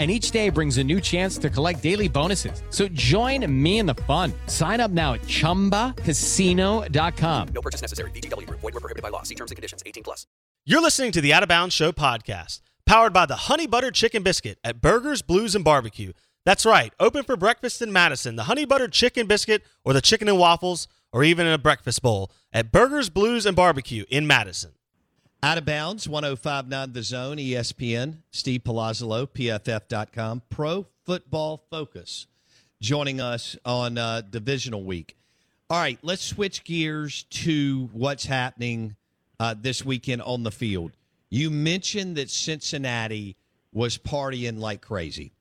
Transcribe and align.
and 0.00 0.10
each 0.10 0.30
day 0.30 0.48
brings 0.48 0.78
a 0.78 0.84
new 0.84 0.98
chance 0.98 1.36
to 1.38 1.50
collect 1.50 1.82
daily 1.82 2.08
bonuses. 2.08 2.62
So 2.70 2.88
join 2.88 3.44
me 3.62 3.80
in 3.80 3.86
the 3.86 3.94
fun. 3.94 4.32
Sign 4.46 4.80
up 4.80 4.90
now 4.90 5.12
at 5.12 5.20
ChumbaCasino.com. 5.22 7.48
No 7.48 7.60
purchase 7.60 7.82
necessary. 7.82 8.10
VGW 8.12 8.46
Group. 8.46 8.60
Void 8.60 8.72
were 8.72 8.80
prohibited 8.80 9.02
by 9.02 9.10
law. 9.10 9.24
See 9.24 9.34
terms 9.34 9.50
and 9.50 9.56
conditions. 9.56 9.82
18 9.84 10.02
plus. 10.02 10.26
You're 10.64 10.80
listening 10.80 11.12
to 11.12 11.20
the 11.20 11.34
Out 11.34 11.42
of 11.42 11.50
Bounds 11.50 11.74
Show 11.74 11.92
podcast, 11.92 12.62
powered 12.86 13.12
by 13.12 13.26
the 13.26 13.36
Honey 13.36 13.66
Butter 13.66 13.90
Chicken 13.90 14.22
Biscuit 14.22 14.58
at 14.64 14.80
Burgers, 14.80 15.20
Blues, 15.20 15.54
and 15.54 15.62
Barbecue. 15.64 16.14
That's 16.46 16.64
right, 16.64 16.94
open 16.98 17.24
for 17.24 17.36
breakfast 17.36 17.82
in 17.82 17.92
Madison. 17.92 18.36
The 18.36 18.44
Honey 18.44 18.64
Butter 18.64 18.88
Chicken 18.88 19.26
Biscuit 19.26 19.62
or 19.84 19.92
the 19.92 20.00
Chicken 20.00 20.28
and 20.28 20.38
Waffles 20.38 20.88
or 21.12 21.22
even 21.24 21.46
in 21.46 21.52
a 21.52 21.58
breakfast 21.58 22.00
bowl 22.00 22.32
at 22.52 22.72
Burgers, 22.72 23.10
Blues, 23.10 23.44
and 23.44 23.54
Barbecue 23.54 24.06
in 24.08 24.26
Madison. 24.26 24.72
Out 25.42 25.56
of 25.56 25.64
bounds, 25.64 26.06
1059 26.06 26.92
The 26.92 27.02
Zone, 27.02 27.38
ESPN, 27.38 28.18
Steve 28.30 28.60
Palazzolo, 28.62 29.26
PFF.com, 29.26 30.42
Pro 30.50 30.86
Football 31.06 31.64
Focus, 31.70 32.26
joining 32.82 33.22
us 33.22 33.56
on 33.64 33.96
uh, 33.96 34.20
Divisional 34.20 34.84
Week. 34.84 35.16
All 35.70 35.78
right, 35.78 35.98
let's 36.02 36.22
switch 36.22 36.62
gears 36.62 37.22
to 37.30 37.88
what's 37.94 38.26
happening 38.26 38.96
uh, 39.38 39.54
this 39.58 39.82
weekend 39.82 40.20
on 40.20 40.42
the 40.42 40.50
field. 40.50 40.92
You 41.30 41.48
mentioned 41.50 42.16
that 42.16 42.28
Cincinnati 42.28 43.36
was 43.72 43.96
partying 43.96 44.58
like 44.58 44.82
crazy, 44.82 45.32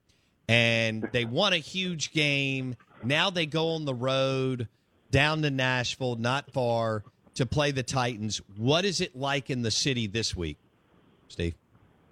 and 0.47 1.09
they 1.11 1.25
won 1.25 1.51
a 1.51 1.57
huge 1.57 2.13
game. 2.13 2.77
Now 3.03 3.31
they 3.31 3.45
go 3.45 3.71
on 3.71 3.83
the 3.83 3.93
road 3.93 4.69
down 5.11 5.41
to 5.41 5.49
Nashville, 5.51 6.15
not 6.15 6.51
far 6.53 7.03
to 7.39 7.45
play 7.45 7.71
the 7.71 7.83
Titans. 7.83 8.41
What 8.57 8.83
is 8.83 8.99
it 8.99 9.15
like 9.15 9.49
in 9.49 9.61
the 9.61 9.71
city 9.71 10.07
this 10.07 10.35
week, 10.35 10.57
Steve? 11.29 11.55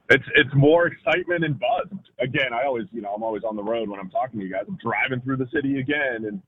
It's 0.09 0.23
it's 0.35 0.49
more 0.55 0.87
excitement 0.87 1.43
and 1.43 1.59
buzz. 1.59 1.99
Again, 2.21 2.53
I 2.53 2.63
always 2.63 2.85
you 2.93 3.01
know 3.01 3.13
I'm 3.13 3.23
always 3.23 3.43
on 3.43 3.57
the 3.57 3.63
road 3.63 3.89
when 3.89 3.99
I'm 3.99 4.09
talking 4.09 4.39
to 4.39 4.45
you 4.45 4.51
guys. 4.51 4.63
I'm 4.69 4.79
driving 4.81 5.19
through 5.19 5.35
the 5.35 5.47
city 5.53 5.81
again, 5.81 6.23
and 6.27 6.41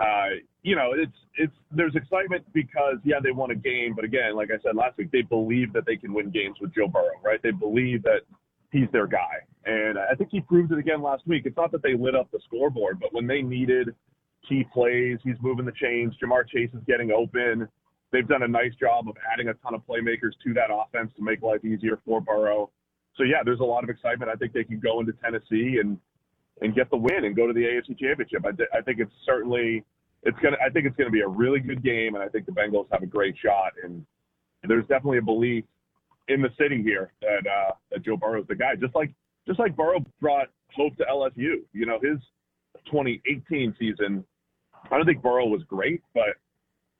uh, 0.00 0.40
you 0.62 0.74
know 0.74 0.92
it's 0.96 1.12
it's 1.36 1.52
there's 1.70 1.94
excitement 1.96 2.46
because 2.54 2.96
yeah 3.04 3.16
they 3.22 3.30
won 3.30 3.50
a 3.50 3.54
game, 3.54 3.92
but 3.94 4.06
again, 4.06 4.34
like 4.36 4.48
I 4.50 4.56
said 4.62 4.74
last 4.74 4.96
week, 4.96 5.10
they 5.12 5.20
believe 5.20 5.74
that 5.74 5.84
they 5.84 5.96
can 5.96 6.14
win 6.14 6.30
games 6.30 6.56
with 6.62 6.74
Joe 6.74 6.88
Burrow, 6.88 7.20
right? 7.22 7.42
They 7.42 7.50
believe 7.50 8.02
that 8.04 8.20
he's 8.72 8.88
their 8.90 9.06
guy, 9.06 9.44
and 9.66 9.98
I 9.98 10.14
think 10.14 10.30
he 10.32 10.40
proved 10.40 10.72
it 10.72 10.78
again 10.78 11.02
last 11.02 11.26
week. 11.26 11.42
It's 11.44 11.58
not 11.58 11.72
that 11.72 11.82
they 11.82 11.94
lit 11.94 12.14
up 12.14 12.30
the 12.32 12.40
scoreboard, 12.46 13.00
but 13.00 13.12
when 13.12 13.26
they 13.26 13.42
needed 13.42 13.94
key 14.48 14.64
plays, 14.72 15.18
he's 15.22 15.36
moving 15.42 15.66
the 15.66 15.72
chains. 15.72 16.14
Ja'Marr 16.22 16.48
Chase 16.48 16.70
is 16.72 16.80
getting 16.86 17.10
open 17.10 17.68
they've 18.14 18.28
done 18.28 18.44
a 18.44 18.48
nice 18.48 18.74
job 18.78 19.08
of 19.08 19.16
adding 19.32 19.48
a 19.48 19.54
ton 19.54 19.74
of 19.74 19.82
playmakers 19.86 20.32
to 20.44 20.54
that 20.54 20.70
offense 20.72 21.10
to 21.16 21.22
make 21.22 21.42
life 21.42 21.64
easier 21.64 21.98
for 22.04 22.20
Burrow. 22.20 22.70
So 23.16 23.24
yeah, 23.24 23.42
there's 23.44 23.60
a 23.60 23.64
lot 23.64 23.82
of 23.82 23.90
excitement. 23.90 24.30
I 24.30 24.36
think 24.36 24.52
they 24.52 24.64
can 24.64 24.78
go 24.78 25.00
into 25.00 25.12
Tennessee 25.14 25.78
and 25.80 25.98
and 26.62 26.74
get 26.74 26.88
the 26.90 26.96
win 26.96 27.24
and 27.24 27.34
go 27.34 27.48
to 27.48 27.52
the 27.52 27.60
AFC 27.60 27.98
Championship. 27.98 28.44
I, 28.46 28.52
th- 28.52 28.68
I 28.72 28.80
think 28.80 29.00
it's 29.00 29.12
certainly 29.26 29.84
it's 30.22 30.38
gonna. 30.40 30.56
I 30.64 30.70
think 30.70 30.86
it's 30.86 30.96
gonna 30.96 31.10
be 31.10 31.20
a 31.20 31.28
really 31.28 31.60
good 31.60 31.82
game, 31.82 32.14
and 32.14 32.22
I 32.22 32.28
think 32.28 32.46
the 32.46 32.52
Bengals 32.52 32.86
have 32.92 33.02
a 33.02 33.06
great 33.06 33.34
shot. 33.42 33.72
And 33.82 34.06
there's 34.62 34.86
definitely 34.86 35.18
a 35.18 35.22
belief 35.22 35.64
in 36.28 36.40
the 36.40 36.50
city 36.58 36.82
here 36.82 37.12
that 37.20 37.46
uh, 37.50 37.72
that 37.90 38.04
Joe 38.04 38.16
Burrow's 38.16 38.46
the 38.48 38.54
guy. 38.54 38.76
Just 38.76 38.94
like 38.94 39.12
just 39.46 39.58
like 39.58 39.76
Burrow 39.76 40.04
brought 40.20 40.48
hope 40.74 40.96
to 40.96 41.04
LSU. 41.04 41.62
You 41.72 41.86
know, 41.86 41.98
his 42.02 42.18
2018 42.86 43.74
season. 43.78 44.24
I 44.90 44.96
don't 44.96 45.06
think 45.06 45.22
Burrow 45.22 45.46
was 45.46 45.62
great, 45.64 46.02
but 46.12 46.36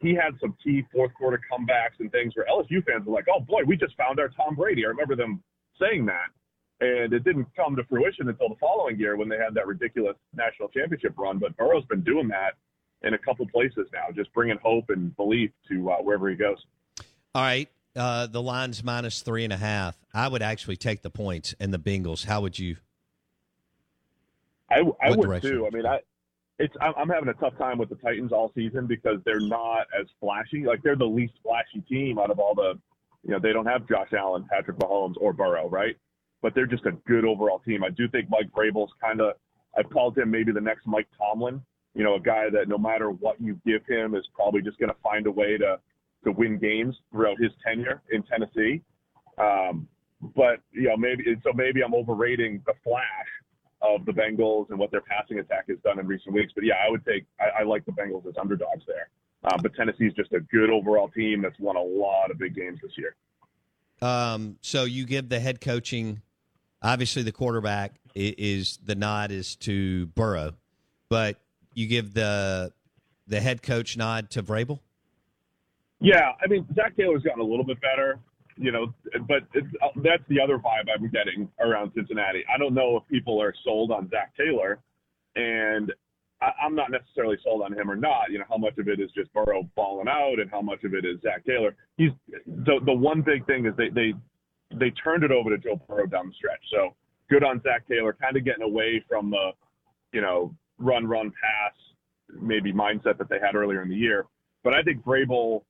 he 0.04 0.15
had 0.15 0.38
some 0.38 0.54
key 0.62 0.84
fourth 0.92 1.15
quarter 1.15 1.41
comebacks 1.50 1.98
and 1.98 2.12
things 2.12 2.34
where 2.37 2.47
LSU 2.47 2.84
fans 2.84 3.06
were 3.06 3.15
like, 3.15 3.26
"Oh 3.34 3.41
boy, 3.41 3.62
we 3.66 3.76
just 3.76 3.97
found 3.97 4.20
our 4.20 4.28
Tom 4.28 4.54
Brady." 4.54 4.84
I 4.84 4.88
remember 4.88 5.16
them 5.16 5.42
saying 5.81 6.04
that, 6.06 6.28
and 6.81 7.12
it 7.15 7.25
didn't 7.25 7.47
come 7.56 7.75
to 7.76 7.84
fruition 7.84 8.28
until 8.28 8.50
the 8.50 8.56
following 8.60 8.98
year 8.98 9.16
when 9.16 9.31
they 9.31 9.38
had 9.38 9.54
that 9.54 9.66
ridiculous 9.66 10.16
national 10.34 10.69
championship 10.69 11.14
run. 11.16 11.38
But 11.38 11.56
Burrow's 11.56 11.87
been 11.87 12.03
doing 12.03 12.28
that 12.28 12.53
in 13.03 13.14
a 13.14 13.19
couple 13.19 13.47
places 13.48 13.87
now, 13.94 14.12
just 14.14 14.32
bringing 14.34 14.59
hope 14.62 14.91
and 14.91 15.16
belief 15.16 15.50
to 15.70 15.91
uh, 15.91 15.97
wherever 16.03 16.28
he 16.28 16.37
goes. 16.37 16.59
All 17.34 17.43
right, 17.43 17.69
uh, 17.97 18.26
the 18.26 18.43
line's 18.43 18.84
minus 18.84 19.22
three 19.22 19.44
and 19.44 19.54
a 19.54 19.59
half. 19.59 19.97
I 20.12 20.28
would 20.28 20.43
actually 20.43 20.76
take 20.76 21.00
the 21.00 21.10
points 21.10 21.54
and 21.59 21.72
the 21.72 21.78
Bengals. 21.78 22.26
How 22.26 22.43
would 22.43 22.59
you? 22.59 22.76
I, 24.70 24.81
I 25.03 25.10
would 25.10 25.22
direction? 25.22 25.50
too. 25.50 25.66
I 25.66 25.75
mean, 25.75 25.87
I 25.87 26.00
it's 26.59 26.75
I'm 26.81 27.09
having 27.09 27.28
a 27.28 27.34
tough 27.34 27.56
time 27.59 27.78
with 27.78 27.88
the 27.88 27.97
Titans 27.97 28.32
all 28.32 28.53
season 28.54 28.87
because 28.87 29.19
they're 29.25 29.41
not 29.41 29.87
as 29.98 30.06
flashy. 30.20 30.65
Like 30.65 30.82
they're 30.82 30.97
the 30.97 31.04
least 31.04 31.34
flashy 31.42 31.81
team 31.88 32.19
out 32.19 32.31
of 32.31 32.38
all 32.38 32.54
the, 32.54 32.78
you 33.25 33.31
know, 33.31 33.41
they 33.41 33.53
don't 33.53 33.66
have 33.66 33.88
Josh 33.88 34.12
Allen, 34.16 34.47
Patrick 34.50 34.78
Mahomes, 34.78 35.14
or 35.20 35.32
Burrow, 35.32 35.69
right? 35.69 35.97
But 36.43 36.54
they're 36.54 36.66
just 36.66 36.87
a 36.87 36.93
good 37.06 37.25
overall 37.25 37.60
team. 37.60 37.82
I 37.82 37.91
do 37.91 38.09
think 38.09 38.28
Mike 38.31 38.50
Vrabel's 38.53 38.93
kind 39.03 39.20
of, 39.20 39.34
I've 39.76 39.91
called 39.91 40.16
him 40.16 40.31
maybe 40.31 40.53
the 40.53 40.60
next 40.60 40.87
Mike 40.87 41.09
Tomlin. 41.19 41.60
You 41.94 42.04
know, 42.04 42.14
a 42.14 42.20
guy 42.20 42.50
that 42.50 42.69
no 42.69 42.78
matter 42.78 43.10
what 43.10 43.41
you 43.41 43.60
give 43.66 43.84
him 43.87 44.14
is 44.14 44.25
probably 44.34 44.62
just 44.62 44.78
going 44.78 44.91
to 44.91 44.97
find 45.03 45.26
a 45.26 45.31
way 45.31 45.56
to 45.59 45.78
to 46.25 46.32
win 46.32 46.59
games 46.59 46.97
throughout 47.10 47.37
his 47.41 47.50
tenure 47.66 48.00
in 48.10 48.22
Tennessee. 48.22 48.82
Um, 49.38 49.87
but 50.34 50.60
you 50.72 50.88
know, 50.88 50.97
maybe 50.97 51.25
so 51.43 51.53
maybe 51.53 51.82
I'm 51.82 51.94
overrating 51.94 52.62
the 52.66 52.72
flash 52.82 53.28
of 53.86 54.04
the 54.06 54.12
Bengals 54.12 54.70
and 54.70 54.78
what 54.78 54.90
their 54.90 55.00
passing 55.02 55.38
attack 55.38 55.68
has 55.68 55.78
done 55.84 55.98
in 55.98 56.06
recent 56.06 56.34
weeks. 56.34 56.52
But 56.54 56.64
yeah, 56.64 56.74
I 56.86 56.90
would 56.90 57.04
take 57.04 57.24
I, 57.40 57.60
I 57.60 57.62
like 57.64 57.84
the 57.84 57.92
Bengals 57.92 58.26
as 58.26 58.34
underdogs 58.40 58.84
there. 58.86 59.08
Uh, 59.44 59.58
but 59.62 59.75
Tennessee's 59.75 60.12
just 60.14 60.32
a 60.32 60.40
good 60.40 60.70
overall 60.70 61.08
team 61.08 61.42
that's 61.42 61.58
won 61.58 61.76
a 61.76 61.82
lot 61.82 62.31
of 62.31 62.38
big 62.38 62.54
games 62.54 62.81
this 62.82 62.92
year. 62.96 63.14
Um, 64.00 64.56
so 64.62 64.84
you 64.84 65.04
give 65.04 65.28
the 65.28 65.38
head 65.38 65.60
coaching, 65.60 66.22
obviously 66.82 67.22
the 67.22 67.32
quarterback 67.32 67.96
is 68.14 68.78
the 68.82 68.94
nod 68.94 69.31
is 69.31 69.56
to 69.56 70.06
Burrow, 70.08 70.54
but 71.08 71.38
you 71.75 71.87
give 71.87 72.14
the 72.14 72.72
the 73.26 73.40
head 73.40 73.62
coach 73.62 73.96
nod 73.96 74.30
to 74.30 74.42
Vrabel. 74.42 74.80
Yeah, 76.00 76.32
I 76.42 76.46
mean 76.48 76.66
Zac 76.75 76.96
Taylor's 76.96 77.22
gotten 77.22 77.40
a 77.40 77.46
little 77.46 77.64
bit 77.64 77.78
better 77.80 78.19
you 78.56 78.72
know, 78.72 78.94
but 79.26 79.42
uh, 79.56 79.88
that's 79.96 80.22
the 80.28 80.40
other 80.40 80.58
vibe 80.58 80.88
I'm 80.94 81.10
getting 81.10 81.48
around 81.60 81.92
Cincinnati. 81.94 82.44
I 82.52 82.58
don't 82.58 82.74
know 82.74 82.96
if 82.96 83.08
people 83.08 83.40
are 83.42 83.54
sold 83.64 83.90
on 83.90 84.08
Zac 84.10 84.36
Taylor, 84.36 84.78
and 85.36 85.92
I, 86.40 86.50
I'm 86.64 86.74
not 86.74 86.90
necessarily 86.90 87.36
sold 87.42 87.62
on 87.62 87.72
him 87.72 87.90
or 87.90 87.96
not. 87.96 88.30
You 88.30 88.38
know, 88.38 88.44
how 88.48 88.56
much 88.56 88.78
of 88.78 88.88
it 88.88 89.00
is 89.00 89.10
just 89.14 89.32
Burrow 89.32 89.68
balling 89.74 90.08
out, 90.08 90.38
and 90.40 90.50
how 90.50 90.62
much 90.62 90.84
of 90.84 90.94
it 90.94 91.04
is 91.04 91.20
Zac 91.22 91.44
Taylor. 91.44 91.74
He's 91.96 92.10
the 92.46 92.80
the 92.84 92.92
one 92.92 93.22
big 93.22 93.46
thing 93.46 93.66
is 93.66 93.74
they 93.76 93.88
they 93.88 94.12
they 94.78 94.90
turned 94.90 95.24
it 95.24 95.30
over 95.30 95.50
to 95.50 95.58
Joe 95.58 95.80
Burrow 95.88 96.06
down 96.06 96.28
the 96.28 96.34
stretch. 96.34 96.62
So 96.70 96.94
good 97.30 97.44
on 97.44 97.62
Zac 97.62 97.86
Taylor, 97.88 98.16
kind 98.20 98.36
of 98.36 98.44
getting 98.44 98.62
away 98.62 99.04
from 99.08 99.30
the, 99.30 99.52
you 100.12 100.20
know, 100.20 100.54
run 100.78 101.06
run 101.06 101.30
pass 101.30 101.72
maybe 102.40 102.72
mindset 102.72 103.18
that 103.18 103.28
they 103.28 103.38
had 103.38 103.54
earlier 103.54 103.82
in 103.82 103.88
the 103.88 103.96
year. 103.96 104.26
But 104.62 104.74
I 104.74 104.82
think 104.82 105.04
Vrabel, 105.04 105.62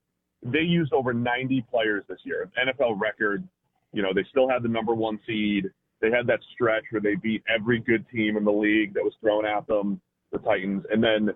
they 0.45 0.61
used 0.61 0.93
over 0.93 1.13
90 1.13 1.65
players 1.71 2.05
this 2.09 2.19
year, 2.25 2.51
NFL 2.59 3.01
record. 3.01 3.47
You 3.93 4.03
know, 4.03 4.13
they 4.15 4.25
still 4.31 4.49
had 4.49 4.63
the 4.63 4.69
number 4.69 4.95
one 4.95 5.19
seed. 5.27 5.71
They 6.01 6.11
had 6.11 6.27
that 6.27 6.41
stretch 6.53 6.85
where 6.91 7.01
they 7.01 7.15
beat 7.15 7.43
every 7.49 7.81
good 7.81 8.05
team 8.11 8.37
in 8.37 8.45
the 8.45 8.53
league 8.53 8.95
that 8.95 9.03
was 9.03 9.15
thrown 9.21 9.47
at 9.47 9.67
them, 9.67 10.01
the 10.33 10.39
Titans. 10.39 10.85
And 10.91 11.03
then 11.03 11.31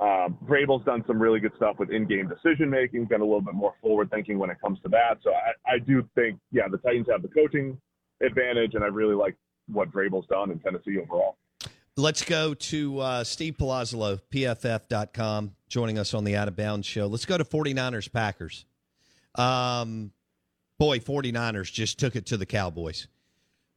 um, 0.00 0.38
done 0.84 1.04
some 1.06 1.20
really 1.20 1.40
good 1.40 1.52
stuff 1.56 1.76
with 1.78 1.90
in-game 1.90 2.28
decision 2.28 2.70
making, 2.70 3.06
been 3.06 3.20
a 3.20 3.24
little 3.24 3.40
bit 3.40 3.54
more 3.54 3.74
forward 3.82 4.10
thinking 4.10 4.38
when 4.38 4.50
it 4.50 4.60
comes 4.60 4.78
to 4.82 4.88
that. 4.88 5.18
So 5.22 5.30
I, 5.30 5.74
I 5.74 5.78
do 5.78 6.08
think, 6.14 6.38
yeah, 6.52 6.68
the 6.70 6.78
Titans 6.78 7.06
have 7.10 7.22
the 7.22 7.28
coaching 7.28 7.78
advantage, 8.22 8.74
and 8.74 8.84
I 8.84 8.88
really 8.88 9.14
like 9.14 9.36
what 9.66 9.90
Vrabel's 9.90 10.26
done 10.26 10.50
in 10.50 10.58
Tennessee 10.58 10.98
overall. 10.98 11.36
Let's 11.96 12.24
go 12.24 12.54
to 12.54 12.98
uh, 12.98 13.22
Steve 13.22 13.54
Palazzolo, 13.56 14.18
PFF.com, 14.32 15.54
joining 15.68 15.96
us 15.96 16.12
on 16.12 16.24
the 16.24 16.34
Out 16.34 16.48
of 16.48 16.56
Bounds 16.56 16.88
show. 16.88 17.06
Let's 17.06 17.24
go 17.24 17.38
to 17.38 17.44
49ers 17.44 18.12
Packers. 18.12 18.64
Um, 19.36 20.10
boy, 20.76 20.98
49ers 20.98 21.72
just 21.72 22.00
took 22.00 22.16
it 22.16 22.26
to 22.26 22.36
the 22.36 22.46
Cowboys. 22.46 23.06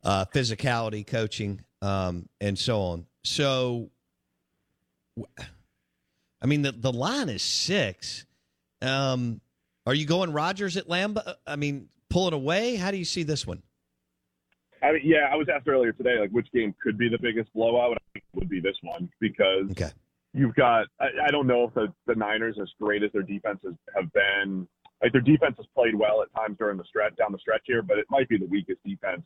Uh, 0.03 0.25
physicality, 0.33 1.05
coaching, 1.05 1.61
um, 1.83 2.27
and 2.41 2.57
so 2.57 2.79
on. 2.79 3.05
So, 3.23 3.91
I 6.41 6.47
mean, 6.47 6.63
the, 6.63 6.71
the 6.71 6.91
line 6.91 7.29
is 7.29 7.43
six. 7.43 8.25
Um, 8.81 9.41
are 9.85 9.93
you 9.93 10.07
going 10.07 10.33
Rodgers 10.33 10.75
at 10.75 10.87
Lambeau? 10.87 11.35
I 11.45 11.55
mean, 11.55 11.89
pull 12.09 12.27
it 12.27 12.33
away? 12.33 12.77
How 12.77 12.89
do 12.89 12.97
you 12.97 13.05
see 13.05 13.21
this 13.21 13.45
one? 13.45 13.61
I 14.81 14.93
mean, 14.93 15.01
yeah, 15.03 15.29
I 15.31 15.35
was 15.35 15.47
asked 15.53 15.67
earlier 15.67 15.91
today, 15.91 16.19
like 16.19 16.31
which 16.31 16.51
game 16.51 16.73
could 16.81 16.97
be 16.97 17.09
the 17.09 17.19
biggest 17.19 17.53
blowout. 17.53 17.96
I 18.37 18.39
think 18.39 18.51
it 18.51 18.55
would 18.55 18.63
be 18.63 18.67
this 18.67 18.77
one 18.81 19.09
because 19.19 19.69
Okay. 19.71 19.91
you've 20.33 20.55
got. 20.55 20.87
I, 20.99 21.07
I 21.27 21.31
don't 21.31 21.47
know 21.47 21.65
if 21.65 21.73
the, 21.73 21.93
the 22.05 22.15
Niners, 22.15 22.57
as 22.61 22.69
great 22.79 23.03
as 23.03 23.11
their 23.11 23.23
defenses 23.23 23.75
have 23.95 24.11
been, 24.13 24.67
like 25.01 25.11
their 25.11 25.21
defense 25.21 25.55
has 25.57 25.65
played 25.75 25.95
well 25.95 26.21
at 26.21 26.33
times 26.33 26.57
during 26.57 26.77
the 26.77 26.83
stretch 26.85 27.15
down 27.17 27.31
the 27.31 27.37
stretch 27.39 27.61
here, 27.65 27.81
but 27.81 27.97
it 27.97 28.05
might 28.09 28.27
be 28.29 28.37
the 28.37 28.45
weakest 28.47 28.79
defense 28.85 29.23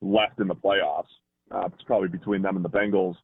left 0.00 0.40
in 0.40 0.48
the 0.48 0.54
playoffs. 0.54 1.06
Uh, 1.50 1.68
it's 1.72 1.82
probably 1.84 2.08
between 2.08 2.42
them 2.42 2.56
and 2.56 2.64
the 2.64 2.68
Bengals. 2.68 3.16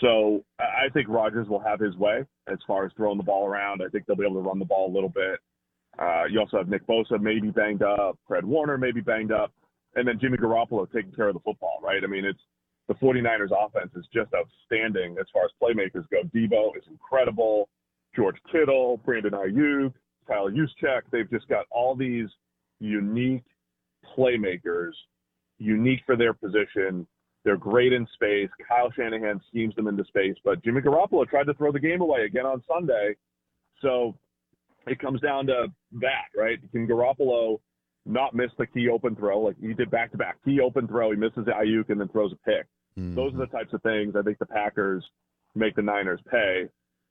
So 0.00 0.44
I 0.58 0.86
I 0.86 0.88
think 0.92 1.08
Rodgers 1.08 1.48
will 1.48 1.60
have 1.60 1.80
his 1.80 1.96
way 1.96 2.24
as 2.50 2.58
far 2.66 2.84
as 2.86 2.92
throwing 2.96 3.18
the 3.18 3.24
ball 3.24 3.46
around. 3.46 3.82
I 3.82 3.88
think 3.88 4.06
they'll 4.06 4.16
be 4.16 4.24
able 4.24 4.42
to 4.42 4.48
run 4.48 4.58
the 4.58 4.64
ball 4.64 4.90
a 4.90 4.94
little 4.94 5.08
bit. 5.10 5.38
Uh, 5.98 6.24
you 6.30 6.38
also 6.38 6.58
have 6.58 6.68
Nick 6.68 6.86
Bosa 6.86 7.20
maybe 7.20 7.50
banged 7.50 7.82
up, 7.82 8.16
Fred 8.26 8.44
Warner 8.44 8.78
maybe 8.78 9.00
banged 9.00 9.32
up, 9.32 9.52
and 9.96 10.06
then 10.06 10.18
Jimmy 10.20 10.38
Garoppolo 10.38 10.90
taking 10.92 11.10
care 11.10 11.26
of 11.28 11.34
the 11.34 11.40
football, 11.40 11.80
right? 11.82 12.04
I 12.04 12.06
mean, 12.06 12.24
it's 12.24 12.38
the 12.88 12.94
49ers 12.94 13.50
offense 13.52 13.92
is 13.94 14.06
just 14.12 14.30
outstanding 14.34 15.16
as 15.20 15.26
far 15.32 15.44
as 15.44 15.50
playmakers 15.62 16.08
go. 16.10 16.22
Deebo 16.34 16.76
is 16.76 16.84
incredible. 16.90 17.68
George 18.16 18.36
Kittle, 18.50 18.96
Brandon 19.04 19.32
Aiyuk, 19.32 19.92
Kyle 20.26 20.48
Juszczyk. 20.48 21.02
They've 21.12 21.30
just 21.30 21.46
got 21.48 21.66
all 21.70 21.94
these 21.94 22.28
unique 22.80 23.44
playmakers, 24.16 24.92
unique 25.58 26.00
for 26.06 26.16
their 26.16 26.32
position. 26.32 27.06
They're 27.44 27.58
great 27.58 27.92
in 27.92 28.06
space. 28.14 28.48
Kyle 28.66 28.90
Shanahan 28.90 29.40
schemes 29.48 29.74
them 29.74 29.86
into 29.86 30.04
space, 30.04 30.36
but 30.44 30.62
Jimmy 30.64 30.80
Garoppolo 30.80 31.28
tried 31.28 31.44
to 31.44 31.54
throw 31.54 31.70
the 31.70 31.80
game 31.80 32.00
away 32.00 32.22
again 32.22 32.46
on 32.46 32.62
Sunday. 32.66 33.14
So 33.82 34.14
it 34.86 34.98
comes 34.98 35.20
down 35.20 35.46
to 35.46 35.66
that, 36.00 36.28
right? 36.36 36.58
Can 36.72 36.88
Garoppolo 36.88 37.58
not 38.06 38.34
miss 38.34 38.50
the 38.58 38.66
key 38.66 38.88
open 38.88 39.14
throw 39.14 39.40
like 39.40 39.56
he 39.60 39.74
did 39.74 39.90
back 39.90 40.10
to 40.12 40.18
back 40.18 40.36
key 40.44 40.60
open 40.60 40.88
throw? 40.88 41.10
He 41.10 41.16
misses 41.16 41.46
Aiyuk 41.46 41.90
and 41.90 42.00
then 42.00 42.08
throws 42.08 42.32
a 42.32 42.50
pick. 42.50 42.66
Those 42.98 43.34
are 43.34 43.38
the 43.38 43.46
types 43.46 43.72
of 43.72 43.82
things 43.82 44.14
I 44.16 44.22
think 44.22 44.38
the 44.38 44.46
Packers 44.46 45.04
make 45.54 45.76
the 45.76 45.82
Niners 45.82 46.20
pay. 46.30 46.68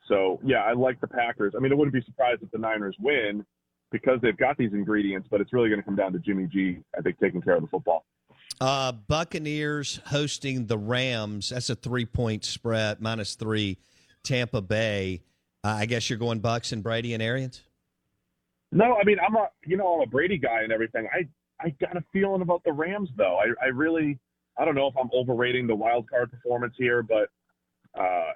So 0.08 0.40
yeah, 0.44 0.64
I 0.64 0.74
like 0.74 1.00
the 1.02 1.08
Packers. 1.08 1.54
I 1.56 1.60
mean, 1.60 1.72
I 1.72 1.76
wouldn't 1.76 1.94
be 1.94 2.02
surprised 2.06 2.44
if 2.44 2.52
the 2.52 2.58
Niners 2.58 2.96
win 3.00 3.46
because 3.92 4.20
they've 4.22 4.38
got 4.38 4.58
these 4.58 4.74
ingredients, 4.74 5.28
but 5.32 5.42
it's 5.42 5.54
really 5.54 5.70
going 5.70 5.80
to 5.80 5.86
come 5.86 5.96
down 5.96 6.14
to 6.14 6.20
Jimmy 6.20 6.48
G. 6.48 6.80
I 6.98 7.02
think 7.02 7.20
taking 7.20 7.42
care 7.42 7.56
of 7.56 7.62
the 7.62 7.68
football. 7.68 8.06
Uh, 8.60 8.92
Buccaneers 8.92 10.00
hosting 10.08 10.66
the 10.66 10.78
Rams. 10.78 11.50
That's 11.50 11.70
a 11.70 11.76
three 11.76 12.06
point 12.06 12.44
spread, 12.44 13.02
minus 13.02 13.36
three. 13.36 13.78
Tampa 14.24 14.62
Bay. 14.62 15.22
Uh, 15.64 15.70
I 15.70 15.86
guess 15.86 16.10
you're 16.10 16.20
going 16.20 16.40
Bucks 16.40 16.72
and 16.72 16.84
Brady 16.84 17.14
and 17.14 17.24
Arians. 17.24 17.64
No, 18.72 18.98
I 18.98 19.04
mean 19.06 19.18
I'm 19.26 19.36
a 19.36 19.50
you 19.66 19.78
know 19.78 19.96
I'm 19.96 20.02
a 20.02 20.06
Brady 20.06 20.38
guy 20.38 20.64
and 20.64 20.72
everything. 20.72 21.08
I 21.14 21.28
I 21.66 21.70
got 21.80 21.96
a 21.96 22.04
feeling 22.12 22.42
about 22.42 22.64
the 22.66 22.74
Rams 22.74 23.10
though. 23.16 23.38
I 23.38 23.66
I 23.66 23.70
really 23.70 24.20
I 24.58 24.66
don't 24.66 24.76
know 24.76 24.88
if 24.88 24.98
I'm 24.98 25.10
overrating 25.14 25.68
the 25.68 25.76
wild 25.76 26.10
card 26.10 26.32
performance 26.32 26.74
here, 26.78 27.04
but 27.04 27.30
uh, 28.00 28.32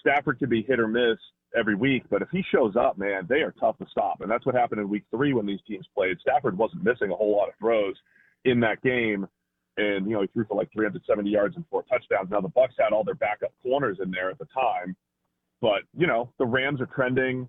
Stafford 0.00 0.38
can 0.38 0.48
be 0.48 0.62
hit 0.62 0.80
or 0.80 0.88
miss 0.88 1.18
every 1.56 1.74
week. 1.74 2.04
But 2.10 2.22
if 2.22 2.28
he 2.30 2.44
shows 2.52 2.74
up, 2.76 2.98
man, 2.98 3.26
they 3.28 3.42
are 3.42 3.54
tough 3.58 3.78
to 3.78 3.86
stop, 3.90 4.20
and 4.20 4.30
that's 4.30 4.46
what 4.46 4.54
happened 4.54 4.80
in 4.80 4.88
Week 4.88 5.04
Three 5.10 5.32
when 5.32 5.46
these 5.46 5.60
teams 5.66 5.86
played. 5.94 6.18
Stafford 6.20 6.56
wasn't 6.56 6.84
missing 6.84 7.10
a 7.10 7.14
whole 7.14 7.36
lot 7.36 7.48
of 7.48 7.54
throws 7.58 7.94
in 8.44 8.60
that 8.60 8.82
game, 8.82 9.26
and 9.76 10.06
you 10.06 10.14
know 10.14 10.22
he 10.22 10.26
threw 10.28 10.44
for 10.44 10.56
like 10.56 10.72
370 10.72 11.28
yards 11.30 11.56
and 11.56 11.64
four 11.70 11.84
touchdowns. 11.84 12.30
Now 12.30 12.40
the 12.40 12.48
Bucks 12.48 12.74
had 12.78 12.92
all 12.92 13.04
their 13.04 13.14
backup 13.14 13.52
corners 13.62 13.98
in 14.02 14.10
there 14.10 14.30
at 14.30 14.38
the 14.38 14.46
time, 14.46 14.96
but 15.60 15.82
you 15.96 16.06
know 16.06 16.32
the 16.38 16.46
Rams 16.46 16.80
are 16.80 16.86
trending 16.86 17.48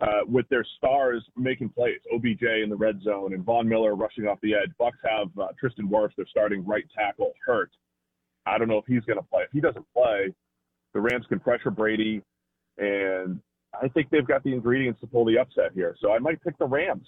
uh, 0.00 0.20
with 0.26 0.48
their 0.48 0.66
stars 0.76 1.24
making 1.36 1.68
plays. 1.70 1.98
OBJ 2.12 2.42
in 2.62 2.68
the 2.68 2.76
red 2.76 3.00
zone 3.02 3.34
and 3.34 3.44
Von 3.44 3.68
Miller 3.68 3.94
rushing 3.94 4.26
off 4.26 4.38
the 4.42 4.54
edge. 4.54 4.70
Bucks 4.78 4.98
have 5.04 5.28
uh, 5.38 5.48
Tristan 5.58 5.88
Wirfs, 5.88 6.14
their 6.16 6.26
starting 6.28 6.64
right 6.66 6.84
tackle, 6.96 7.32
hurt. 7.46 7.70
I 8.46 8.58
don't 8.58 8.68
know 8.68 8.78
if 8.78 8.84
he's 8.86 9.04
going 9.04 9.18
to 9.18 9.24
play. 9.24 9.42
If 9.42 9.52
he 9.52 9.60
doesn't 9.60 9.86
play, 9.94 10.34
the 10.92 11.00
Rams 11.00 11.24
can 11.28 11.40
pressure 11.40 11.70
Brady, 11.70 12.22
and 12.78 13.40
I 13.80 13.88
think 13.88 14.10
they've 14.10 14.26
got 14.26 14.44
the 14.44 14.52
ingredients 14.52 15.00
to 15.00 15.06
pull 15.06 15.24
the 15.24 15.38
upset 15.38 15.72
here. 15.74 15.96
So 16.00 16.12
I 16.12 16.18
might 16.18 16.42
pick 16.42 16.58
the 16.58 16.66
Rams 16.66 17.06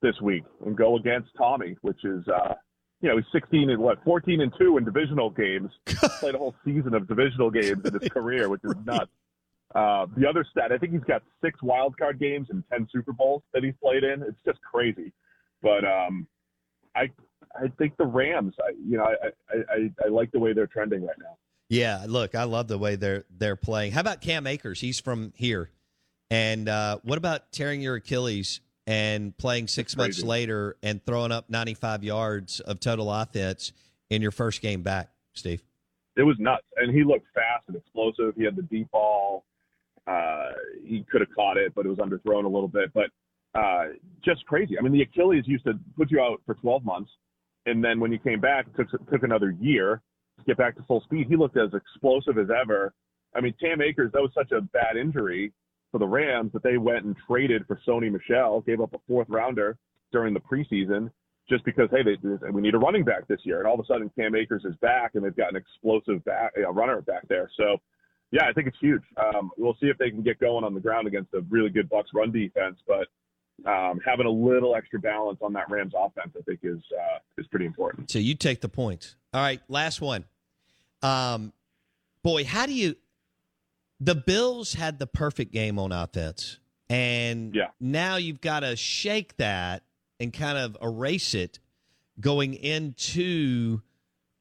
this 0.00 0.20
week 0.20 0.44
and 0.64 0.76
go 0.76 0.96
against 0.96 1.30
Tommy, 1.36 1.76
which 1.82 2.04
is, 2.04 2.26
uh, 2.28 2.54
you 3.00 3.08
know, 3.08 3.16
he's 3.16 3.26
16 3.32 3.70
and 3.70 3.80
what, 3.80 4.02
14 4.04 4.40
and 4.40 4.52
two 4.58 4.78
in 4.78 4.84
divisional 4.84 5.30
games. 5.30 5.70
Played 5.86 6.34
a 6.34 6.38
whole 6.38 6.54
season 6.64 6.94
of 6.94 7.06
divisional 7.06 7.50
games 7.50 7.84
in 7.84 8.00
his 8.00 8.08
career, 8.08 8.48
which 8.48 8.62
is 8.64 8.72
nuts. 8.84 9.10
Uh, 9.74 10.06
the 10.16 10.28
other 10.28 10.44
stat, 10.50 10.70
I 10.70 10.78
think 10.78 10.92
he's 10.92 11.04
got 11.04 11.22
six 11.42 11.62
wild 11.62 11.96
card 11.96 12.18
games 12.18 12.48
and 12.50 12.62
10 12.70 12.88
Super 12.92 13.12
Bowls 13.12 13.42
that 13.54 13.64
he's 13.64 13.74
played 13.82 14.04
in. 14.04 14.22
It's 14.22 14.38
just 14.44 14.60
crazy. 14.60 15.12
But 15.62 15.84
um, 15.84 16.26
I 16.94 17.10
I 17.54 17.68
think 17.78 17.96
the 17.96 18.06
Rams, 18.06 18.54
I, 18.60 18.72
you 18.86 18.96
know, 18.96 19.04
I, 19.04 19.26
I, 19.54 19.56
I, 19.74 20.06
I 20.06 20.08
like 20.08 20.30
the 20.32 20.38
way 20.38 20.52
they're 20.52 20.66
trending 20.66 21.06
right 21.06 21.16
now. 21.18 21.36
Yeah, 21.68 22.04
look, 22.06 22.34
I 22.34 22.44
love 22.44 22.68
the 22.68 22.78
way 22.78 22.96
they're 22.96 23.24
they're 23.30 23.56
playing. 23.56 23.92
How 23.92 24.00
about 24.00 24.20
Cam 24.20 24.46
Akers? 24.46 24.80
He's 24.80 25.00
from 25.00 25.32
here. 25.36 25.70
And 26.30 26.68
uh, 26.68 26.98
what 27.02 27.18
about 27.18 27.52
tearing 27.52 27.80
your 27.80 27.96
Achilles 27.96 28.60
and 28.86 29.36
playing 29.36 29.68
six 29.68 29.96
months 29.96 30.22
later 30.22 30.76
and 30.82 31.04
throwing 31.04 31.30
up 31.30 31.50
95 31.50 32.04
yards 32.04 32.60
of 32.60 32.80
total 32.80 33.12
offense 33.12 33.72
in 34.10 34.22
your 34.22 34.30
first 34.30 34.62
game 34.62 34.82
back, 34.82 35.10
Steve? 35.34 35.62
It 36.16 36.22
was 36.22 36.36
nuts. 36.38 36.64
And 36.76 36.94
he 36.94 37.04
looked 37.04 37.26
fast 37.34 37.64
and 37.68 37.76
explosive. 37.76 38.34
He 38.36 38.44
had 38.44 38.56
the 38.56 38.62
deep 38.62 38.90
ball. 38.90 39.44
Uh, 40.06 40.50
he 40.84 41.04
could 41.10 41.20
have 41.20 41.34
caught 41.34 41.56
it, 41.56 41.74
but 41.74 41.86
it 41.86 41.88
was 41.88 41.98
underthrown 41.98 42.44
a 42.44 42.48
little 42.48 42.68
bit. 42.68 42.92
But 42.92 43.10
uh, 43.58 43.88
just 44.24 44.44
crazy. 44.46 44.78
I 44.78 44.82
mean, 44.82 44.92
the 44.92 45.02
Achilles 45.02 45.44
used 45.46 45.64
to 45.64 45.74
put 45.96 46.10
you 46.10 46.20
out 46.20 46.40
for 46.46 46.54
12 46.54 46.84
months. 46.84 47.10
And 47.66 47.84
then 47.84 48.00
when 48.00 48.10
you 48.10 48.18
came 48.18 48.40
back, 48.40 48.66
it 48.66 48.88
took, 48.90 49.10
took 49.10 49.22
another 49.22 49.54
year 49.60 50.02
to 50.38 50.44
get 50.44 50.56
back 50.56 50.76
to 50.76 50.82
full 50.84 51.00
speed. 51.02 51.26
He 51.28 51.36
looked 51.36 51.56
as 51.56 51.70
explosive 51.74 52.38
as 52.38 52.48
ever. 52.50 52.92
I 53.34 53.40
mean, 53.40 53.54
Cam 53.60 53.80
Akers, 53.80 54.10
that 54.12 54.22
was 54.22 54.32
such 54.34 54.52
a 54.52 54.60
bad 54.60 54.96
injury 54.96 55.52
for 55.90 55.98
the 55.98 56.06
Rams 56.06 56.52
that 56.54 56.62
they 56.62 56.78
went 56.78 57.04
and 57.04 57.14
traded 57.26 57.66
for 57.66 57.78
Sony 57.86 58.10
Michel, 58.10 58.62
gave 58.62 58.80
up 58.80 58.94
a 58.94 58.98
fourth 59.06 59.28
rounder 59.28 59.76
during 60.10 60.34
the 60.34 60.40
preseason 60.40 61.10
just 61.48 61.64
because, 61.64 61.88
hey, 61.90 62.02
they, 62.02 62.16
we 62.50 62.62
need 62.62 62.74
a 62.74 62.78
running 62.78 63.04
back 63.04 63.28
this 63.28 63.40
year. 63.44 63.58
And 63.58 63.66
all 63.66 63.74
of 63.74 63.80
a 63.80 63.86
sudden, 63.86 64.10
Cam 64.18 64.34
Akers 64.34 64.64
is 64.64 64.74
back 64.80 65.12
and 65.14 65.24
they've 65.24 65.36
got 65.36 65.50
an 65.50 65.56
explosive 65.56 66.24
back, 66.24 66.52
uh, 66.58 66.72
runner 66.72 67.00
back 67.02 67.28
there. 67.28 67.50
So, 67.56 67.76
yeah, 68.32 68.46
I 68.48 68.52
think 68.52 68.66
it's 68.66 68.78
huge. 68.80 69.02
Um, 69.16 69.50
we'll 69.56 69.76
see 69.80 69.86
if 69.86 69.98
they 69.98 70.10
can 70.10 70.22
get 70.22 70.40
going 70.40 70.64
on 70.64 70.74
the 70.74 70.80
ground 70.80 71.06
against 71.06 71.32
a 71.34 71.40
really 71.50 71.70
good 71.70 71.88
Bucks 71.88 72.10
run 72.14 72.32
defense, 72.32 72.78
but 72.88 73.06
um, 73.70 74.00
having 74.04 74.26
a 74.26 74.30
little 74.30 74.74
extra 74.74 74.98
balance 74.98 75.38
on 75.42 75.52
that 75.52 75.70
Rams 75.70 75.92
offense, 75.96 76.32
I 76.36 76.42
think, 76.42 76.60
is 76.64 76.80
uh, 76.92 77.18
is 77.38 77.46
pretty 77.46 77.66
important. 77.66 78.10
So 78.10 78.18
you 78.18 78.34
take 78.34 78.60
the 78.60 78.68
points. 78.68 79.14
All 79.32 79.40
right, 79.40 79.60
last 79.68 80.00
one. 80.00 80.24
Um, 81.02 81.52
boy, 82.22 82.44
how 82.44 82.66
do 82.66 82.72
you? 82.72 82.96
The 84.00 84.14
Bills 84.16 84.74
had 84.74 84.98
the 84.98 85.06
perfect 85.06 85.52
game 85.52 85.78
on 85.78 85.92
offense, 85.92 86.58
and 86.88 87.54
Yeah. 87.54 87.68
now 87.78 88.16
you've 88.16 88.40
got 88.40 88.60
to 88.60 88.74
shake 88.74 89.36
that 89.36 89.84
and 90.18 90.32
kind 90.32 90.58
of 90.58 90.76
erase 90.82 91.34
it 91.34 91.60
going 92.18 92.54
into 92.54 93.82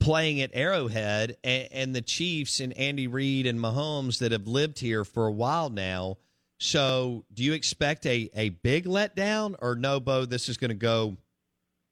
playing 0.01 0.41
at 0.41 0.49
Arrowhead 0.53 1.37
and, 1.43 1.69
and 1.71 1.95
the 1.95 2.01
Chiefs 2.01 2.59
and 2.59 2.73
Andy 2.73 3.07
Reid 3.07 3.45
and 3.45 3.59
Mahomes 3.59 4.19
that 4.19 4.33
have 4.33 4.47
lived 4.47 4.79
here 4.79 5.05
for 5.05 5.27
a 5.27 5.31
while 5.31 5.69
now. 5.69 6.17
So, 6.59 7.23
do 7.33 7.43
you 7.43 7.53
expect 7.53 8.05
a, 8.05 8.29
a 8.35 8.49
big 8.49 8.85
letdown 8.85 9.55
or 9.59 9.75
no, 9.75 9.99
Bo? 9.99 10.25
This 10.25 10.49
is 10.49 10.57
going 10.57 10.69
to 10.69 10.75
go 10.75 11.17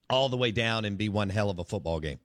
all 0.09 0.29
the 0.29 0.37
way 0.37 0.51
down 0.51 0.85
and 0.85 0.97
be 0.97 1.09
one 1.09 1.29
hell 1.29 1.49
of 1.49 1.59
a 1.59 1.63
football 1.63 1.99
game. 1.99 2.19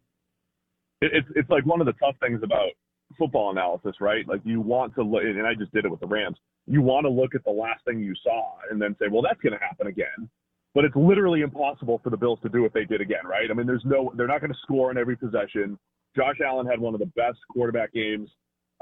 it, 1.00 1.10
it's 1.14 1.28
it's 1.36 1.50
like 1.50 1.64
one 1.64 1.80
of 1.80 1.86
the 1.86 1.94
tough 1.94 2.16
things 2.20 2.40
about 2.42 2.70
football 3.16 3.50
analysis, 3.50 3.94
right? 4.00 4.26
Like 4.28 4.40
you 4.44 4.60
want 4.60 4.94
to 4.96 5.02
look, 5.02 5.22
and 5.22 5.46
I 5.46 5.54
just 5.54 5.72
did 5.72 5.84
it 5.84 5.90
with 5.90 6.00
the 6.00 6.06
Rams. 6.06 6.36
you 6.66 6.82
want 6.82 7.04
to 7.04 7.10
look 7.10 7.34
at 7.34 7.44
the 7.44 7.50
last 7.50 7.84
thing 7.84 8.00
you 8.00 8.14
saw 8.22 8.56
and 8.70 8.80
then 8.80 8.96
say, 8.98 9.06
well, 9.10 9.22
that's 9.22 9.40
going 9.40 9.52
to 9.52 9.64
happen 9.64 9.86
again. 9.86 10.28
But 10.74 10.84
it's 10.84 10.96
literally 10.96 11.42
impossible 11.42 12.00
for 12.02 12.10
the 12.10 12.16
Bills 12.16 12.40
to 12.42 12.48
do 12.48 12.62
what 12.62 12.74
they 12.74 12.84
did 12.84 13.00
again, 13.00 13.24
right? 13.24 13.48
I 13.50 13.54
mean, 13.54 13.66
there's 13.66 13.84
no, 13.84 14.12
they're 14.16 14.26
not 14.26 14.40
going 14.40 14.52
to 14.52 14.58
score 14.62 14.90
in 14.90 14.98
every 14.98 15.16
possession. 15.16 15.78
Josh 16.16 16.36
Allen 16.44 16.66
had 16.66 16.80
one 16.80 16.94
of 16.94 17.00
the 17.00 17.06
best 17.06 17.38
quarterback 17.50 17.92
games 17.92 18.28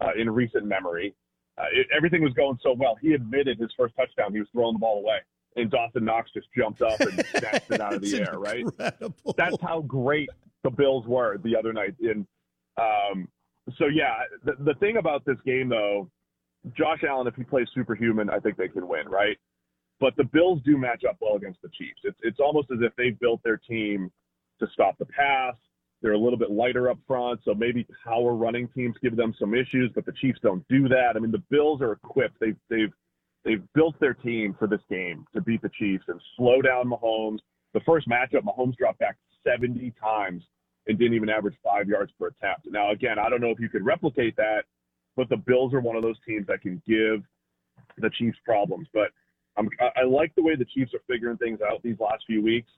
uh, 0.01 0.11
in 0.19 0.31
recent 0.31 0.65
memory. 0.65 1.15
Uh, 1.59 1.65
it, 1.73 1.87
everything 1.95 2.23
was 2.23 2.33
going 2.33 2.59
so 2.63 2.75
well. 2.79 2.97
He 3.01 3.13
admitted 3.13 3.59
his 3.59 3.71
first 3.77 3.95
touchdown, 3.95 4.33
he 4.33 4.39
was 4.39 4.49
throwing 4.53 4.75
the 4.75 4.79
ball 4.79 5.01
away, 5.01 5.19
and 5.57 5.71
Dawson 5.71 6.05
Knox 6.05 6.31
just 6.33 6.47
jumped 6.57 6.81
up 6.81 6.99
and 7.01 7.13
snatched 7.37 7.71
it 7.71 7.81
out 7.81 7.93
of 7.93 8.01
the 8.01 8.21
air. 8.21 8.39
Right? 8.39 8.65
That's 9.37 9.57
how 9.61 9.83
great 9.83 10.31
the 10.65 10.71
Bills 10.71 11.07
were 11.07 11.39
the 11.39 11.57
other 11.57 11.75
night. 11.75 11.95
And 12.01 12.27
um, 12.79 13.29
so, 13.77 13.87
yeah, 13.87 14.15
the, 14.45 14.53
the 14.65 14.75
thing 14.75 14.97
about 14.97 15.25
this 15.25 15.37
game, 15.45 15.69
though, 15.69 16.11
Josh 16.77 17.03
Allen, 17.07 17.27
if 17.27 17.35
he 17.35 17.45
plays 17.45 17.67
superhuman, 17.75 18.31
I 18.31 18.39
think 18.39 18.57
they 18.57 18.69
can 18.69 18.87
win, 18.87 19.09
right? 19.09 19.37
But 20.03 20.17
the 20.17 20.25
Bills 20.25 20.59
do 20.65 20.77
match 20.77 21.05
up 21.09 21.17
well 21.21 21.37
against 21.37 21.63
the 21.63 21.69
Chiefs. 21.69 22.01
It's 22.03 22.19
it's 22.23 22.41
almost 22.41 22.73
as 22.73 22.81
if 22.83 22.93
they've 22.97 23.17
built 23.21 23.41
their 23.45 23.57
team 23.57 24.11
to 24.59 24.67
stop 24.73 24.99
the 24.99 25.07
pass. 25.07 25.55
They're 26.03 26.15
a 26.15 26.19
little 26.19 26.39
bit 26.41 26.51
lighter 26.51 26.91
up 26.91 26.99
front, 27.07 27.39
so 27.45 27.55
maybe 27.55 27.87
power 28.05 28.35
running 28.35 28.67
teams 28.75 28.97
give 29.01 29.15
them 29.15 29.33
some 29.39 29.55
issues, 29.55 29.93
but 29.95 30.05
the 30.05 30.13
Chiefs 30.21 30.41
don't 30.43 30.67
do 30.67 30.89
that. 30.89 31.13
I 31.15 31.21
mean, 31.21 31.31
the 31.31 31.45
Bills 31.51 31.81
are 31.81 31.93
equipped. 31.93 32.41
They've 32.41 32.57
they've 32.69 32.93
they've 33.45 33.63
built 33.75 33.95
their 34.01 34.13
team 34.13 34.57
for 34.59 34.67
this 34.67 34.81
game 34.91 35.25
to 35.37 35.41
beat 35.41 35.63
the 35.63 35.71
Chiefs 35.79 36.03
and 36.09 36.21
slow 36.37 36.61
down 36.61 36.91
Mahomes. 36.91 37.39
The 37.73 37.81
first 37.87 38.09
matchup, 38.09 38.43
Mahomes 38.43 38.77
dropped 38.77 38.99
back 38.99 39.17
70 39.47 39.95
times 40.03 40.43
and 40.89 40.99
didn't 40.99 41.15
even 41.15 41.29
average 41.29 41.55
five 41.63 41.87
yards 41.87 42.11
per 42.19 42.27
attempt. 42.27 42.67
Now, 42.69 42.91
again, 42.91 43.21
I 43.21 43.31
don't 43.31 43.41
know 43.41 43.51
if 43.51 43.61
you 43.61 43.69
could 43.69 43.85
replicate 43.85 44.35
that, 44.35 44.63
but 45.17 45.29
the 45.29 45.37
Bills 45.37 45.73
are 45.73 45.81
one 45.81 45.95
of 45.95 46.03
those 46.03 46.19
teams 46.27 46.49
that 46.49 46.61
can 46.61 46.83
give 46.89 47.23
the 47.99 48.11
Chiefs 48.19 48.39
problems. 48.45 48.89
But 48.93 49.13
I'm, 49.57 49.69
I 49.97 50.05
like 50.05 50.35
the 50.35 50.43
way 50.43 50.57
the 50.57 50.65
Chiefs 50.65 50.93
are 50.95 51.01
figuring 51.07 51.37
things 51.37 51.61
out 51.61 51.83
these 51.83 51.99
last 52.01 52.25
few 52.27 52.43
weeks. 52.43 52.71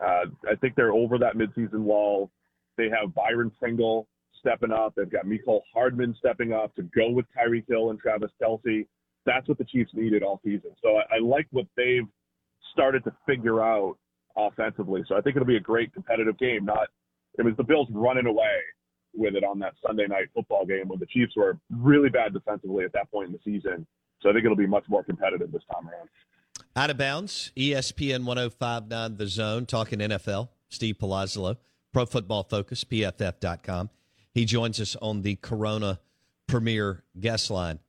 Uh, 0.00 0.26
I 0.50 0.54
think 0.60 0.74
they're 0.76 0.92
over 0.92 1.18
that 1.18 1.36
midseason 1.36 1.86
lull. 1.86 2.30
They 2.76 2.88
have 2.88 3.14
Byron 3.14 3.50
Pringle 3.58 4.06
stepping 4.38 4.72
up. 4.72 4.94
They've 4.96 5.10
got 5.10 5.26
Mecole 5.26 5.60
Hardman 5.72 6.14
stepping 6.18 6.52
up 6.52 6.74
to 6.76 6.82
go 6.82 7.10
with 7.10 7.26
Tyreek 7.36 7.64
Hill 7.68 7.90
and 7.90 7.98
Travis 7.98 8.30
Kelce. 8.42 8.86
That's 9.26 9.46
what 9.48 9.58
the 9.58 9.64
Chiefs 9.64 9.90
needed 9.92 10.22
all 10.22 10.40
season. 10.44 10.70
So 10.82 10.96
I, 10.96 11.16
I 11.16 11.18
like 11.22 11.46
what 11.50 11.66
they've 11.76 12.06
started 12.72 13.04
to 13.04 13.12
figure 13.26 13.62
out 13.62 13.96
offensively. 14.36 15.02
So 15.08 15.16
I 15.16 15.20
think 15.20 15.36
it'll 15.36 15.46
be 15.46 15.56
a 15.56 15.60
great 15.60 15.92
competitive 15.92 16.38
game. 16.38 16.64
Not 16.64 16.88
it 17.38 17.44
was 17.44 17.54
the 17.56 17.64
Bills 17.64 17.88
running 17.90 18.26
away 18.26 18.60
with 19.14 19.34
it 19.34 19.44
on 19.44 19.58
that 19.58 19.74
Sunday 19.84 20.06
night 20.06 20.28
football 20.34 20.64
game 20.64 20.88
when 20.88 20.98
the 20.98 21.06
Chiefs 21.06 21.34
were 21.36 21.58
really 21.70 22.08
bad 22.08 22.32
defensively 22.32 22.84
at 22.84 22.92
that 22.92 23.10
point 23.10 23.26
in 23.26 23.32
the 23.32 23.40
season. 23.44 23.86
So 24.22 24.30
I 24.30 24.32
think 24.32 24.44
it'll 24.44 24.56
be 24.56 24.66
much 24.66 24.84
more 24.88 25.02
competitive 25.02 25.50
this 25.52 25.62
time 25.72 25.88
around. 25.88 26.08
Out 26.76 26.90
of 26.90 26.98
bounds, 26.98 27.52
ESPN 27.56 28.24
1059 28.24 29.16
The 29.16 29.26
Zone, 29.26 29.66
talking 29.66 29.98
NFL. 29.98 30.48
Steve 30.68 30.98
Palazzolo, 30.98 31.56
Pro 31.92 32.06
Football 32.06 32.44
Focus, 32.44 32.84
PFF.com. 32.84 33.90
He 34.32 34.44
joins 34.44 34.78
us 34.80 34.94
on 34.96 35.22
the 35.22 35.36
Corona 35.36 35.98
Premier 36.46 37.02
Guest 37.18 37.50
Line. 37.50 37.80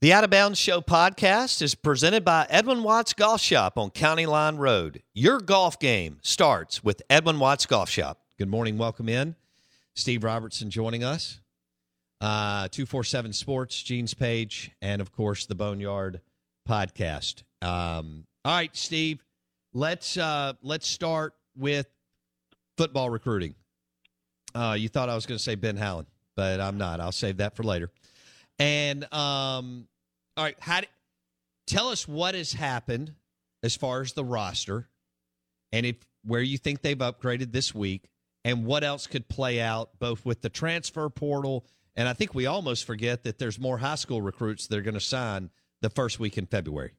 The 0.00 0.12
Out 0.12 0.24
of 0.24 0.30
Bounds 0.30 0.58
Show 0.58 0.80
podcast 0.80 1.60
is 1.62 1.74
presented 1.74 2.24
by 2.24 2.46
Edwin 2.48 2.82
Watts 2.82 3.12
Golf 3.12 3.40
Shop 3.40 3.76
on 3.76 3.90
County 3.90 4.26
Line 4.26 4.56
Road. 4.56 5.02
Your 5.14 5.40
golf 5.40 5.78
game 5.78 6.18
starts 6.22 6.84
with 6.84 7.02
Edwin 7.10 7.38
Watts 7.38 7.66
Golf 7.66 7.90
Shop. 7.90 8.20
Good 8.38 8.48
morning. 8.48 8.78
Welcome 8.78 9.08
in. 9.08 9.36
Steve 9.94 10.24
Robertson 10.24 10.70
joining 10.70 11.02
us. 11.02 11.40
Uh, 12.20 12.68
247 12.68 13.32
Sports, 13.34 13.82
Gene's 13.82 14.14
page, 14.14 14.70
and 14.80 15.02
of 15.02 15.12
course 15.12 15.44
the 15.46 15.54
Boneyard 15.54 16.20
podcast. 16.66 17.42
Um, 17.60 18.24
all 18.44 18.54
right, 18.54 18.74
Steve, 18.74 19.22
let's 19.74 20.16
uh, 20.16 20.54
let's 20.62 20.86
start 20.86 21.34
with 21.56 21.86
football 22.78 23.10
recruiting. 23.10 23.54
Uh, 24.54 24.76
you 24.78 24.88
thought 24.88 25.10
I 25.10 25.14
was 25.14 25.26
going 25.26 25.36
to 25.36 25.42
say 25.42 25.54
Ben 25.54 25.76
Howland, 25.76 26.08
but 26.36 26.60
I'm 26.60 26.78
not. 26.78 27.00
I'll 27.00 27.12
save 27.12 27.38
that 27.38 27.54
for 27.54 27.62
later. 27.62 27.90
And 28.58 29.04
um, 29.12 29.86
all 30.36 30.44
right, 30.44 30.56
how 30.58 30.80
do, 30.80 30.86
tell 31.66 31.88
us 31.88 32.08
what 32.08 32.34
has 32.34 32.54
happened 32.54 33.12
as 33.62 33.76
far 33.76 34.00
as 34.00 34.12
the 34.12 34.24
roster, 34.24 34.88
and 35.72 35.84
if 35.84 35.96
where 36.24 36.40
you 36.40 36.56
think 36.56 36.80
they've 36.80 36.96
upgraded 36.96 37.52
this 37.52 37.74
week, 37.74 38.08
and 38.44 38.64
what 38.64 38.84
else 38.84 39.06
could 39.06 39.28
play 39.28 39.60
out 39.60 39.90
both 39.98 40.24
with 40.24 40.40
the 40.40 40.48
transfer 40.48 41.08
portal 41.10 41.66
and 41.96 42.08
I 42.08 42.12
think 42.12 42.34
we 42.34 42.46
almost 42.46 42.84
forget 42.84 43.24
that 43.24 43.38
there's 43.38 43.58
more 43.58 43.78
high 43.78 43.94
school 43.94 44.20
recruits 44.20 44.66
that 44.66 44.78
are 44.78 44.82
going 44.82 44.94
to 44.94 45.00
sign 45.00 45.50
the 45.80 45.90
first 45.90 46.20
week 46.20 46.36
in 46.38 46.46
February. 46.46 46.92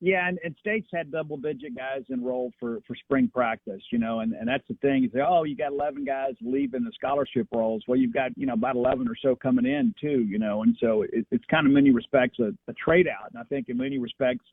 Yeah, 0.00 0.28
and, 0.28 0.38
and 0.44 0.54
states 0.60 0.88
had 0.92 1.10
double 1.10 1.38
digit 1.38 1.74
guys 1.74 2.02
enrolled 2.12 2.52
for 2.60 2.80
for 2.86 2.94
spring 2.94 3.30
practice, 3.32 3.80
you 3.90 3.98
know, 3.98 4.20
and 4.20 4.34
and 4.34 4.46
that's 4.46 4.66
the 4.68 4.74
thing. 4.82 5.02
You 5.02 5.10
say, 5.14 5.20
oh, 5.26 5.44
you 5.44 5.56
got 5.56 5.72
11 5.72 6.04
guys 6.04 6.34
leaving 6.42 6.84
the 6.84 6.92
scholarship 6.94 7.48
roles. 7.52 7.82
Well, 7.88 7.98
you've 7.98 8.12
got 8.12 8.36
you 8.36 8.44
know 8.44 8.52
about 8.52 8.76
11 8.76 9.08
or 9.08 9.16
so 9.22 9.34
coming 9.34 9.64
in 9.64 9.94
too, 9.98 10.24
you 10.28 10.38
know, 10.38 10.62
and 10.62 10.76
so 10.78 11.02
it, 11.02 11.26
it's 11.30 11.44
kind 11.50 11.66
of 11.66 11.72
many 11.72 11.90
respects 11.90 12.38
a, 12.38 12.52
a 12.68 12.74
trade 12.74 13.06
out, 13.08 13.30
and 13.32 13.40
I 13.40 13.44
think 13.44 13.68
in 13.68 13.78
many 13.78 13.98
respects. 13.98 14.44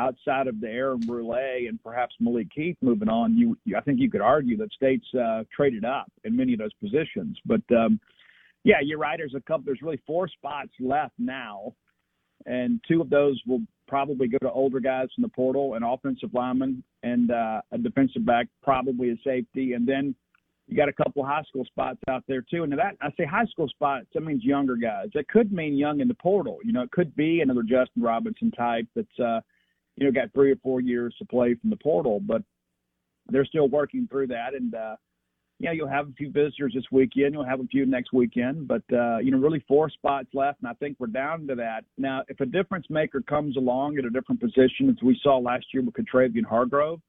Outside 0.00 0.46
of 0.46 0.60
the 0.60 0.68
Aaron 0.68 1.00
Brule 1.00 1.34
and 1.34 1.82
perhaps 1.82 2.14
Malik 2.20 2.46
Heath 2.54 2.76
moving 2.80 3.08
on, 3.08 3.36
you, 3.36 3.58
you 3.64 3.76
I 3.76 3.80
think 3.80 3.98
you 3.98 4.08
could 4.08 4.20
argue 4.20 4.56
that 4.58 4.72
states 4.72 5.04
uh, 5.12 5.42
traded 5.52 5.84
up 5.84 6.06
in 6.22 6.36
many 6.36 6.52
of 6.52 6.60
those 6.60 6.72
positions. 6.74 7.36
But 7.44 7.62
um, 7.76 7.98
yeah, 8.64 8.76
you're 8.82 8.98
right. 8.98 9.18
There's 9.18 9.34
a 9.34 9.40
couple. 9.40 9.64
There's 9.64 9.82
really 9.82 10.00
four 10.06 10.28
spots 10.28 10.70
left 10.80 11.14
now, 11.18 11.74
and 12.46 12.80
two 12.88 13.00
of 13.00 13.10
those 13.10 13.40
will 13.46 13.62
probably 13.86 14.28
go 14.28 14.38
to 14.38 14.50
older 14.50 14.80
guys 14.80 15.08
from 15.14 15.22
the 15.22 15.28
portal, 15.28 15.74
an 15.74 15.82
offensive 15.82 16.34
lineman 16.34 16.82
and 17.02 17.30
uh, 17.30 17.62
a 17.72 17.78
defensive 17.78 18.26
back, 18.26 18.46
probably 18.62 19.10
a 19.10 19.16
safety, 19.24 19.72
and 19.72 19.86
then 19.88 20.14
you 20.66 20.76
got 20.76 20.88
a 20.88 20.92
couple 20.92 21.24
high 21.24 21.42
school 21.48 21.64
spots 21.64 21.98
out 22.08 22.22
there 22.28 22.42
too. 22.42 22.64
And 22.64 22.72
that 22.72 22.96
I 23.00 23.08
say 23.16 23.24
high 23.24 23.46
school 23.46 23.68
spots, 23.68 24.06
that 24.12 24.20
means 24.20 24.44
younger 24.44 24.76
guys. 24.76 25.08
That 25.14 25.28
could 25.28 25.50
mean 25.50 25.78
young 25.78 26.00
in 26.00 26.08
the 26.08 26.14
portal. 26.14 26.58
You 26.62 26.72
know, 26.72 26.82
it 26.82 26.90
could 26.90 27.16
be 27.16 27.40
another 27.40 27.62
Justin 27.62 28.02
Robinson 28.02 28.50
type 28.50 28.86
that's 28.94 29.18
uh, 29.18 29.40
you 29.96 30.04
know 30.04 30.12
got 30.12 30.32
three 30.34 30.52
or 30.52 30.56
four 30.56 30.80
years 30.80 31.14
to 31.18 31.24
play 31.24 31.54
from 31.54 31.70
the 31.70 31.76
portal, 31.76 32.20
but 32.20 32.42
they're 33.30 33.46
still 33.46 33.68
working 33.68 34.08
through 34.10 34.26
that 34.28 34.54
and. 34.54 34.74
uh 34.74 34.96
know, 35.66 35.72
you'll 35.72 35.88
have 35.88 36.08
a 36.08 36.12
few 36.12 36.30
visitors 36.30 36.72
this 36.74 36.84
weekend. 36.92 37.34
You'll 37.34 37.44
have 37.44 37.60
a 37.60 37.66
few 37.66 37.84
next 37.84 38.12
weekend, 38.12 38.68
but 38.68 38.82
uh, 38.92 39.18
you 39.18 39.30
know, 39.30 39.38
really 39.38 39.64
four 39.66 39.90
spots 39.90 40.28
left, 40.32 40.60
and 40.60 40.68
I 40.68 40.74
think 40.74 40.96
we're 41.00 41.08
down 41.08 41.46
to 41.48 41.54
that 41.56 41.84
now. 41.96 42.22
If 42.28 42.40
a 42.40 42.46
difference 42.46 42.86
maker 42.88 43.20
comes 43.20 43.56
along 43.56 43.98
at 43.98 44.04
a 44.04 44.10
different 44.10 44.40
position, 44.40 44.88
as 44.88 45.02
we 45.02 45.18
saw 45.22 45.38
last 45.38 45.66
year 45.74 45.82
with 45.82 45.94
Contravian 45.94 46.44
Hargrove, 46.44 47.00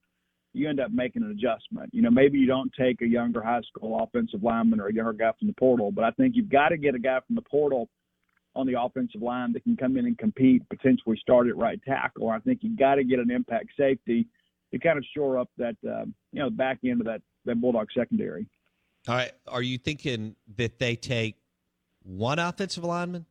you 0.54 0.68
end 0.68 0.80
up 0.80 0.92
making 0.92 1.22
an 1.22 1.32
adjustment. 1.32 1.92
You 1.94 2.02
know, 2.02 2.10
maybe 2.10 2.40
you 2.40 2.48
don't 2.48 2.72
take 2.78 3.02
a 3.02 3.08
younger 3.08 3.44
high 3.44 3.62
school 3.62 4.04
offensive 4.04 4.42
lineman 4.42 4.80
or 4.80 4.88
a 4.88 4.94
younger 4.94 5.14
guy 5.14 5.32
from 5.38 5.48
the 5.48 5.54
portal, 5.54 5.92
but 5.92 6.04
I 6.04 6.12
think 6.12 6.36
you've 6.36 6.50
got 6.50 6.70
to 6.70 6.78
get 6.78 6.96
a 6.96 7.00
guy 7.00 7.20
from 7.28 7.36
the 7.36 7.44
portal 7.44 7.88
on 8.56 8.66
the 8.66 8.82
offensive 8.82 9.22
line 9.22 9.54
that 9.54 9.64
can 9.64 9.78
come 9.78 9.96
in 9.96 10.06
and 10.06 10.18
compete, 10.18 10.68
potentially 10.70 11.18
start 11.22 11.48
at 11.48 11.56
right 11.56 11.80
tackle. 11.88 12.30
I 12.30 12.40
think 12.40 12.60
you've 12.64 12.80
got 12.80 12.96
to 12.96 13.04
get 13.04 13.20
an 13.20 13.30
impact 13.30 13.70
safety 13.78 14.28
to 14.72 14.80
kind 14.80 14.98
of 14.98 15.06
shore 15.16 15.38
up 15.40 15.50
that 15.58 15.76
uh, 15.88 16.06
you 16.32 16.40
know 16.40 16.50
back 16.50 16.80
end 16.84 17.02
of 17.02 17.08
that 17.08 17.22
that 17.46 17.60
Bulldog 17.60 17.88
secondary. 17.96 18.48
All 19.08 19.16
right, 19.16 19.32
are 19.48 19.62
you 19.62 19.78
thinking 19.78 20.36
that 20.58 20.80
they 20.80 20.96
take 20.96 21.38
one 22.04 22.40
offensive 22.40 22.84
lineman 22.84 23.26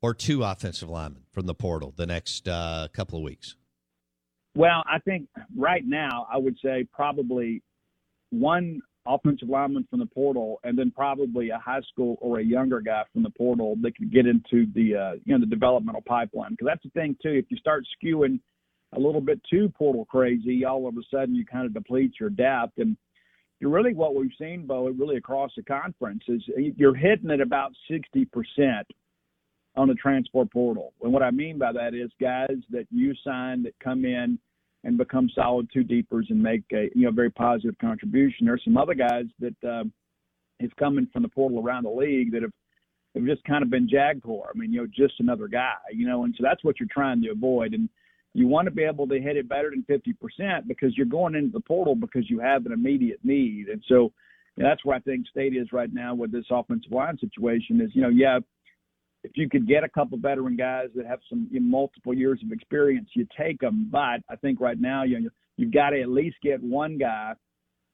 or 0.00 0.14
two 0.14 0.42
offensive 0.42 0.88
linemen 0.88 1.22
from 1.30 1.46
the 1.46 1.54
portal 1.54 1.92
the 1.96 2.06
next 2.06 2.48
uh, 2.48 2.88
couple 2.92 3.18
of 3.18 3.22
weeks? 3.22 3.56
Well, 4.54 4.82
I 4.86 4.98
think 4.98 5.28
right 5.56 5.84
now 5.86 6.26
I 6.30 6.36
would 6.36 6.56
say 6.62 6.86
probably 6.92 7.62
one 8.30 8.80
offensive 9.06 9.48
lineman 9.48 9.86
from 9.90 10.00
the 10.00 10.06
portal, 10.06 10.60
and 10.64 10.78
then 10.78 10.90
probably 10.90 11.50
a 11.50 11.58
high 11.58 11.80
school 11.92 12.18
or 12.20 12.38
a 12.38 12.44
younger 12.44 12.80
guy 12.80 13.02
from 13.12 13.22
the 13.22 13.30
portal 13.30 13.76
that 13.82 13.96
could 13.96 14.12
get 14.12 14.26
into 14.26 14.66
the 14.74 14.94
uh, 14.94 15.12
you 15.24 15.36
know 15.36 15.40
the 15.40 15.46
developmental 15.46 16.02
pipeline. 16.02 16.50
Because 16.50 16.66
that's 16.66 16.82
the 16.82 16.90
thing 16.90 17.16
too. 17.22 17.30
If 17.30 17.46
you 17.48 17.56
start 17.56 17.84
skewing 18.02 18.40
a 18.94 19.00
little 19.00 19.20
bit 19.20 19.40
too 19.48 19.72
portal 19.76 20.04
crazy, 20.04 20.64
all 20.64 20.86
of 20.86 20.96
a 20.96 21.02
sudden 21.10 21.34
you 21.34 21.44
kind 21.44 21.66
of 21.66 21.74
deplete 21.74 22.14
your 22.20 22.30
depth. 22.30 22.78
And 22.78 22.96
really 23.60 23.94
what 23.94 24.14
we've 24.14 24.30
seen, 24.38 24.66
Bo, 24.66 24.88
really 24.88 25.16
across 25.16 25.52
the 25.56 25.62
conference 25.62 26.22
is 26.28 26.42
you're 26.76 26.94
hitting 26.94 27.30
at 27.30 27.40
about 27.40 27.72
60% 27.90 28.26
on 29.76 29.88
the 29.88 29.94
transfer 29.94 30.44
portal. 30.44 30.92
And 31.02 31.12
what 31.12 31.22
I 31.22 31.30
mean 31.30 31.58
by 31.58 31.72
that 31.72 31.94
is 31.94 32.10
guys 32.20 32.56
that 32.70 32.86
you 32.90 33.14
sign 33.24 33.62
that 33.62 33.74
come 33.82 34.04
in 34.04 34.38
and 34.84 34.98
become 34.98 35.30
solid 35.34 35.68
two 35.72 35.84
deepers 35.84 36.26
and 36.30 36.42
make 36.42 36.64
a 36.72 36.90
you 36.94 37.04
know 37.04 37.12
very 37.12 37.30
positive 37.30 37.78
contribution. 37.78 38.46
There's 38.46 38.64
some 38.64 38.76
other 38.76 38.94
guys 38.94 39.26
that 39.38 39.54
uh, 39.64 39.84
have 40.60 40.76
come 40.76 40.98
in 40.98 41.06
from 41.06 41.22
the 41.22 41.28
portal 41.28 41.60
around 41.60 41.84
the 41.84 41.90
league 41.90 42.32
that 42.32 42.42
have 42.42 42.52
have 43.14 43.24
just 43.24 43.44
kind 43.44 43.62
of 43.62 43.70
been 43.70 43.88
Jaguar. 43.88 44.50
I 44.54 44.58
mean, 44.58 44.72
you 44.72 44.80
know, 44.80 44.86
just 44.86 45.20
another 45.20 45.46
guy, 45.46 45.74
you 45.92 46.06
know, 46.06 46.24
and 46.24 46.34
so 46.36 46.42
that's 46.42 46.64
what 46.64 46.80
you're 46.80 46.88
trying 46.90 47.22
to 47.22 47.30
avoid. 47.30 47.74
And 47.74 47.88
you 48.34 48.46
want 48.46 48.66
to 48.66 48.70
be 48.70 48.82
able 48.82 49.06
to 49.08 49.20
hit 49.20 49.36
it 49.36 49.48
better 49.48 49.70
than 49.70 49.84
50% 49.88 50.66
because 50.66 50.96
you're 50.96 51.06
going 51.06 51.34
into 51.34 51.52
the 51.52 51.60
portal 51.60 51.94
because 51.94 52.28
you 52.30 52.40
have 52.40 52.64
an 52.66 52.72
immediate 52.72 53.20
need. 53.22 53.68
And 53.68 53.82
so 53.88 54.12
that's 54.56 54.84
where 54.84 54.96
I 54.96 55.00
think 55.00 55.26
State 55.28 55.54
is 55.54 55.72
right 55.72 55.92
now 55.92 56.14
with 56.14 56.32
this 56.32 56.46
offensive 56.50 56.92
line 56.92 57.18
situation 57.18 57.80
is, 57.80 57.90
you 57.94 58.02
know, 58.02 58.08
yeah, 58.08 58.38
if 59.24 59.32
you 59.34 59.48
could 59.48 59.68
get 59.68 59.84
a 59.84 59.88
couple 59.88 60.18
veteran 60.18 60.56
guys 60.56 60.88
that 60.96 61.06
have 61.06 61.20
some 61.28 61.46
you 61.50 61.60
know, 61.60 61.66
multiple 61.66 62.14
years 62.14 62.40
of 62.44 62.52
experience, 62.52 63.08
you 63.14 63.26
take 63.38 63.60
them. 63.60 63.88
But 63.90 64.20
I 64.28 64.36
think 64.40 64.60
right 64.60 64.80
now 64.80 65.04
you 65.04 65.20
know, 65.20 65.30
you've 65.56 65.72
got 65.72 65.90
to 65.90 66.00
at 66.00 66.08
least 66.08 66.36
get 66.42 66.62
one 66.62 66.98
guy 66.98 67.34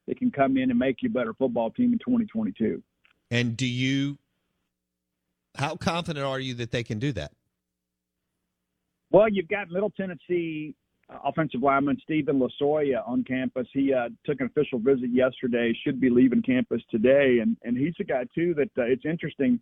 that 0.07 0.19
can 0.19 0.31
come 0.31 0.57
in 0.57 0.71
and 0.71 0.79
make 0.79 1.03
you 1.03 1.11
a 1.11 1.13
better 1.13 1.35
football 1.35 1.71
team 1.71 1.93
in 1.93 1.99
2022. 1.99 2.83
And 3.31 3.57
do 3.57 3.67
you? 3.67 4.19
How 5.57 5.77
confident 5.77 6.25
are 6.25 6.41
you 6.41 6.55
that 6.55 6.71
they 6.71 6.83
can 6.83 6.99
do 6.99 7.13
that? 7.13 7.33
Well, 9.11 9.29
you've 9.29 9.49
got 9.49 9.71
Middle 9.71 9.91
Tennessee 9.91 10.75
uh, 11.11 11.19
offensive 11.25 11.63
lineman 11.63 11.99
Stephen 12.03 12.39
Losoya 12.39 13.07
on 13.07 13.25
campus. 13.25 13.67
He 13.73 13.93
uh, 13.93 14.09
took 14.27 14.41
an 14.41 14.47
official 14.47 14.79
visit 14.79 15.11
yesterday. 15.11 15.73
Should 15.85 16.01
be 16.01 16.11
leaving 16.11 16.43
campus 16.43 16.83
today, 16.91 17.39
and 17.41 17.57
and 17.63 17.77
he's 17.77 17.95
a 18.01 18.05
guy 18.05 18.25
too 18.35 18.55
that 18.55 18.71
uh, 18.77 18.85
it's 18.85 19.07
interesting. 19.07 19.61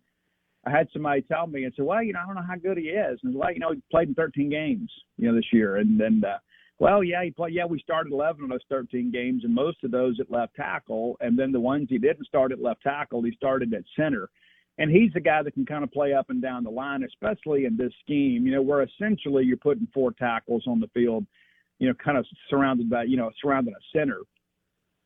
I 0.65 0.71
had 0.71 0.87
somebody 0.91 1.21
tell 1.21 1.47
me 1.47 1.63
and 1.63 1.73
said, 1.75 1.85
"Well, 1.85 2.03
you 2.03 2.13
know, 2.13 2.19
I 2.19 2.25
don't 2.25 2.35
know 2.35 2.41
how 2.41 2.57
good 2.57 2.77
he 2.77 2.85
is." 2.85 3.19
And 3.23 3.33
well, 3.33 3.53
you 3.53 3.59
know, 3.59 3.71
he 3.71 3.81
played 3.89 4.09
in 4.09 4.15
13 4.15 4.49
games, 4.49 4.91
you 5.17 5.29
know, 5.29 5.35
this 5.35 5.53
year, 5.53 5.77
and 5.77 6.01
and 6.01 6.25
uh, 6.25 6.39
well, 6.79 7.01
yeah, 7.01 7.23
he 7.23 7.31
played. 7.31 7.53
Yeah, 7.53 7.65
we 7.65 7.79
started 7.79 8.11
11 8.11 8.43
of 8.43 8.49
those 8.49 8.59
13 8.69 9.11
games, 9.11 9.45
and 9.45 9.55
most 9.55 9.83
of 9.85 9.91
those 9.91 10.19
at 10.19 10.29
left 10.29 10.55
tackle, 10.55 11.15
and 11.21 11.39
then 11.39 11.53
the 11.53 11.59
ones 11.59 11.87
he 11.89 11.97
didn't 11.97 12.27
start 12.27 12.51
at 12.51 12.61
left 12.61 12.81
tackle, 12.81 13.23
he 13.23 13.31
started 13.31 13.73
at 13.73 13.83
center 13.95 14.29
and 14.77 14.91
he's 14.91 15.11
a 15.15 15.19
guy 15.19 15.41
that 15.41 15.53
can 15.53 15.65
kind 15.65 15.83
of 15.83 15.91
play 15.91 16.13
up 16.13 16.29
and 16.29 16.41
down 16.41 16.63
the 16.63 16.69
line, 16.69 17.03
especially 17.03 17.65
in 17.65 17.77
this 17.77 17.91
scheme, 18.03 18.45
you 18.45 18.51
know, 18.51 18.61
where 18.61 18.83
essentially 18.83 19.43
you're 19.43 19.57
putting 19.57 19.87
four 19.93 20.11
tackles 20.11 20.63
on 20.67 20.79
the 20.79 20.87
field, 20.93 21.25
you 21.79 21.87
know, 21.87 21.93
kind 21.95 22.17
of 22.17 22.25
surrounded 22.49 22.89
by, 22.89 23.03
you 23.03 23.17
know, 23.17 23.31
surrounding 23.41 23.73
a 23.73 23.97
center. 23.97 24.19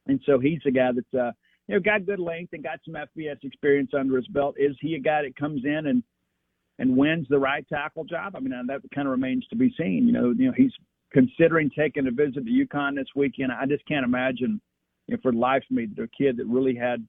And 0.08 0.20
so 0.26 0.40
he's 0.40 0.60
a 0.66 0.72
guy 0.72 0.92
that's, 0.94 1.14
uh, 1.14 1.32
you 1.68 1.76
know, 1.76 1.80
got 1.80 2.06
good 2.06 2.20
length 2.20 2.54
and 2.54 2.64
got 2.64 2.80
some 2.84 2.96
FBS 2.96 3.38
experience 3.44 3.92
under 3.98 4.18
his 4.18 4.28
belt. 4.28 4.56
Is 4.60 4.76
he 4.82 4.96
a 4.96 5.00
guy 5.00 5.22
that 5.22 5.38
comes 5.38 5.64
in 5.64 5.88
and 5.88 6.04
and 6.80 6.98
wins 6.98 7.28
the 7.30 7.40
right 7.40 7.66
tackle 7.70 8.04
job? 8.04 8.36
I 8.36 8.40
mean, 8.40 8.52
that 8.68 8.82
kind 8.94 9.08
of 9.08 9.12
remains 9.12 9.46
to 9.48 9.56
be 9.56 9.74
seen. 9.78 10.06
You 10.06 10.12
know, 10.12 10.34
you 10.36 10.48
know, 10.48 10.54
he's 10.58 10.72
considering 11.14 11.70
taking 11.70 12.08
a 12.08 12.12
visit 12.12 12.46
to 12.46 12.66
UConn 12.66 12.96
this 12.96 13.08
weekend. 13.16 13.52
I 13.52 13.66
just 13.68 13.86
can't 13.88 14.04
imagine, 14.04 14.60
you 15.08 15.16
know, 15.16 15.22
for 15.22 15.32
the 15.32 15.38
life 15.38 15.64
of 15.70 15.78
me, 15.78 15.88
a 15.98 16.08
kid 16.08 16.38
that 16.38 16.48
really 16.48 16.76
had 16.76 17.08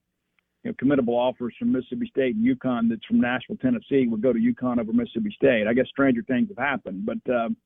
you 0.64 0.70
know, 0.70 0.74
committable 0.74 1.16
offers 1.16 1.54
from 1.58 1.72
Mississippi 1.72 2.06
State 2.08 2.36
and 2.36 2.44
UConn 2.44 2.88
that's 2.88 3.04
from 3.04 3.20
Nashville, 3.20 3.56
Tennessee 3.56 4.06
would 4.06 4.22
go 4.22 4.32
to 4.32 4.38
UConn 4.38 4.78
over 4.78 4.92
Mississippi 4.92 5.32
State. 5.34 5.66
I 5.66 5.74
guess 5.74 5.88
stranger 5.88 6.22
things 6.22 6.48
have 6.48 6.64
happened, 6.64 7.04
but 7.04 7.32
um, 7.32 7.56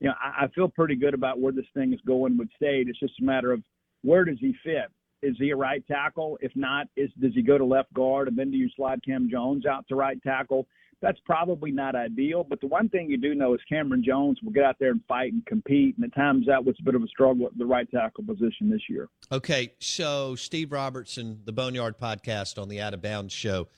you 0.00 0.08
know, 0.08 0.14
I, 0.20 0.44
I 0.44 0.48
feel 0.48 0.68
pretty 0.68 0.96
good 0.96 1.14
about 1.14 1.40
where 1.40 1.52
this 1.52 1.66
thing 1.74 1.92
is 1.92 2.00
going 2.06 2.36
with 2.36 2.48
State. 2.56 2.88
It's 2.88 2.98
just 2.98 3.20
a 3.20 3.24
matter 3.24 3.52
of 3.52 3.62
where 4.02 4.24
does 4.24 4.38
he 4.40 4.54
fit? 4.64 4.90
Is 5.22 5.36
he 5.38 5.50
a 5.50 5.56
right 5.56 5.86
tackle? 5.86 6.36
If 6.42 6.52
not, 6.54 6.86
is 6.96 7.10
does 7.20 7.32
he 7.34 7.42
go 7.42 7.56
to 7.56 7.64
left 7.64 7.92
guard 7.94 8.28
and 8.28 8.36
then 8.36 8.50
do 8.50 8.58
you 8.58 8.68
slide 8.76 9.00
Cam 9.04 9.28
Jones 9.30 9.64
out 9.64 9.86
to 9.88 9.94
right 9.94 10.22
tackle? 10.22 10.66
That's 11.04 11.20
probably 11.26 11.70
not 11.70 11.94
ideal. 11.94 12.44
But 12.48 12.60
the 12.60 12.66
one 12.66 12.88
thing 12.88 13.10
you 13.10 13.18
do 13.18 13.34
know 13.34 13.54
is 13.54 13.60
Cameron 13.68 14.02
Jones 14.04 14.38
will 14.42 14.52
get 14.52 14.64
out 14.64 14.76
there 14.80 14.90
and 14.90 15.02
fight 15.06 15.32
and 15.32 15.44
compete, 15.44 15.96
and 15.96 16.04
at 16.04 16.14
times 16.14 16.46
that 16.46 16.64
was 16.64 16.74
a 16.80 16.82
bit 16.82 16.94
of 16.94 17.02
a 17.02 17.06
struggle 17.08 17.46
at 17.46 17.56
the 17.58 17.66
right 17.66 17.88
tackle 17.90 18.24
position 18.24 18.70
this 18.70 18.82
year. 18.88 19.08
Okay, 19.30 19.74
so 19.78 20.34
Steve 20.34 20.72
Robertson, 20.72 21.42
the 21.44 21.52
Boneyard 21.52 21.98
podcast 21.98 22.60
on 22.60 22.68
the 22.68 22.80
Out 22.80 22.94
of 22.94 23.02
Bounds 23.02 23.34
show. 23.34 23.68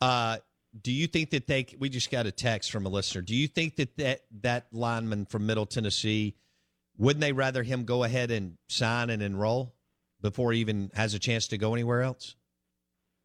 Uh, 0.00 0.36
do 0.82 0.92
you 0.92 1.06
think 1.06 1.30
that 1.30 1.46
they? 1.46 1.66
We 1.78 1.88
just 1.88 2.10
got 2.10 2.26
a 2.26 2.32
text 2.32 2.70
from 2.70 2.84
a 2.84 2.90
listener. 2.90 3.22
Do 3.22 3.34
you 3.34 3.48
think 3.48 3.76
that 3.76 3.96
that, 3.96 4.20
that 4.42 4.66
lineman 4.70 5.24
from 5.24 5.46
Middle 5.46 5.66
Tennessee 5.66 6.36
wouldn't 6.98 7.20
they 7.20 7.32
rather 7.32 7.62
him 7.62 7.84
go 7.84 8.04
ahead 8.04 8.30
and 8.30 8.58
sign 8.68 9.08
and 9.08 9.22
enroll 9.22 9.74
before 10.20 10.52
he 10.52 10.60
even 10.60 10.90
has 10.94 11.14
a 11.14 11.18
chance 11.18 11.46
to 11.48 11.58
go 11.58 11.72
anywhere 11.72 12.02
else? 12.02 12.34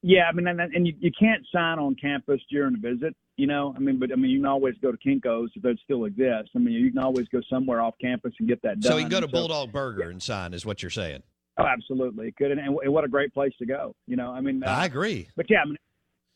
Yeah, 0.04 0.24
I 0.30 0.34
mean, 0.34 0.48
and, 0.48 0.60
and 0.60 0.86
you, 0.86 0.94
you 1.00 1.12
can't 1.18 1.44
sign 1.52 1.80
on 1.80 1.96
campus 1.96 2.42
during 2.52 2.76
a 2.76 2.78
visit. 2.78 3.16
You 3.36 3.48
know, 3.48 3.74
I 3.76 3.80
mean, 3.80 4.00
but 4.00 4.12
I 4.12 4.16
mean, 4.16 4.30
you 4.30 4.40
can 4.40 4.46
always 4.46 4.76
go 4.82 4.92
to 4.92 4.98
Kinko's 4.98 5.52
if 5.56 5.64
those 5.64 5.78
still 5.84 6.06
exist. 6.06 6.50
I 6.56 6.60
mean, 6.60 6.76
you 6.76 6.92
can 6.92 7.00
always 7.00 7.28
go 7.30 7.42
somewhere 7.50 7.82
off 7.82 7.96
campus 8.00 8.32
and 8.40 8.48
get 8.48 8.62
that 8.62 8.80
done. 8.80 8.92
So 8.92 8.98
you 8.98 9.04
can 9.04 9.10
go 9.10 9.22
to 9.22 9.28
Bulldog 9.28 9.72
Burger 9.72 10.10
and 10.10 10.22
sign, 10.22 10.54
is 10.54 10.66
what 10.66 10.84
you're 10.84 10.92
saying? 10.92 11.24
Oh, 11.58 11.66
absolutely, 11.66 12.32
could 12.32 12.52
and, 12.52 12.60
and 12.60 12.94
what 12.94 13.04
a 13.04 13.08
great 13.08 13.34
place 13.34 13.54
to 13.60 13.66
go. 13.66 13.96
You 14.08 14.18
know, 14.18 14.32
I 14.32 14.42
mean, 14.42 14.64
uh, 14.64 14.70
I 14.70 14.86
agree. 14.86 15.30
But 15.36 15.48
yeah, 15.50 15.62
I 15.64 15.66
mean, 15.66 15.78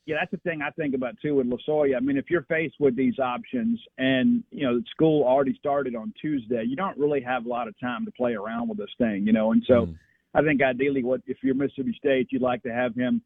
yeah, 0.07 0.15
that's 0.19 0.31
the 0.31 0.37
thing 0.37 0.61
I 0.61 0.71
think 0.71 0.95
about 0.95 1.15
too 1.21 1.35
with 1.35 1.47
Losoya. 1.47 1.97
I 1.97 1.99
mean, 1.99 2.17
if 2.17 2.31
you're 2.31 2.43
faced 2.43 2.75
with 2.79 2.95
these 2.95 3.19
options 3.19 3.79
and 3.99 4.43
you 4.51 4.65
know 4.65 4.81
school 4.91 5.23
already 5.23 5.55
started 5.57 5.95
on 5.95 6.13
Tuesday, 6.19 6.63
you 6.67 6.75
don't 6.75 6.97
really 6.97 7.21
have 7.21 7.45
a 7.45 7.49
lot 7.49 7.67
of 7.67 7.79
time 7.79 8.05
to 8.05 8.11
play 8.11 8.33
around 8.33 8.69
with 8.69 8.79
this 8.79 8.93
thing. 8.97 9.27
You 9.27 9.33
know, 9.33 9.51
and 9.51 9.63
so. 9.67 9.85
Mm. 9.85 9.95
I 10.33 10.43
think 10.43 10.61
ideally, 10.61 11.03
what 11.03 11.21
if 11.25 11.37
you're 11.41 11.55
Mississippi 11.55 11.95
State, 11.97 12.27
you'd 12.29 12.43
like 12.43 12.61
to 12.61 12.71
have 12.71 12.93
him 12.93 13.23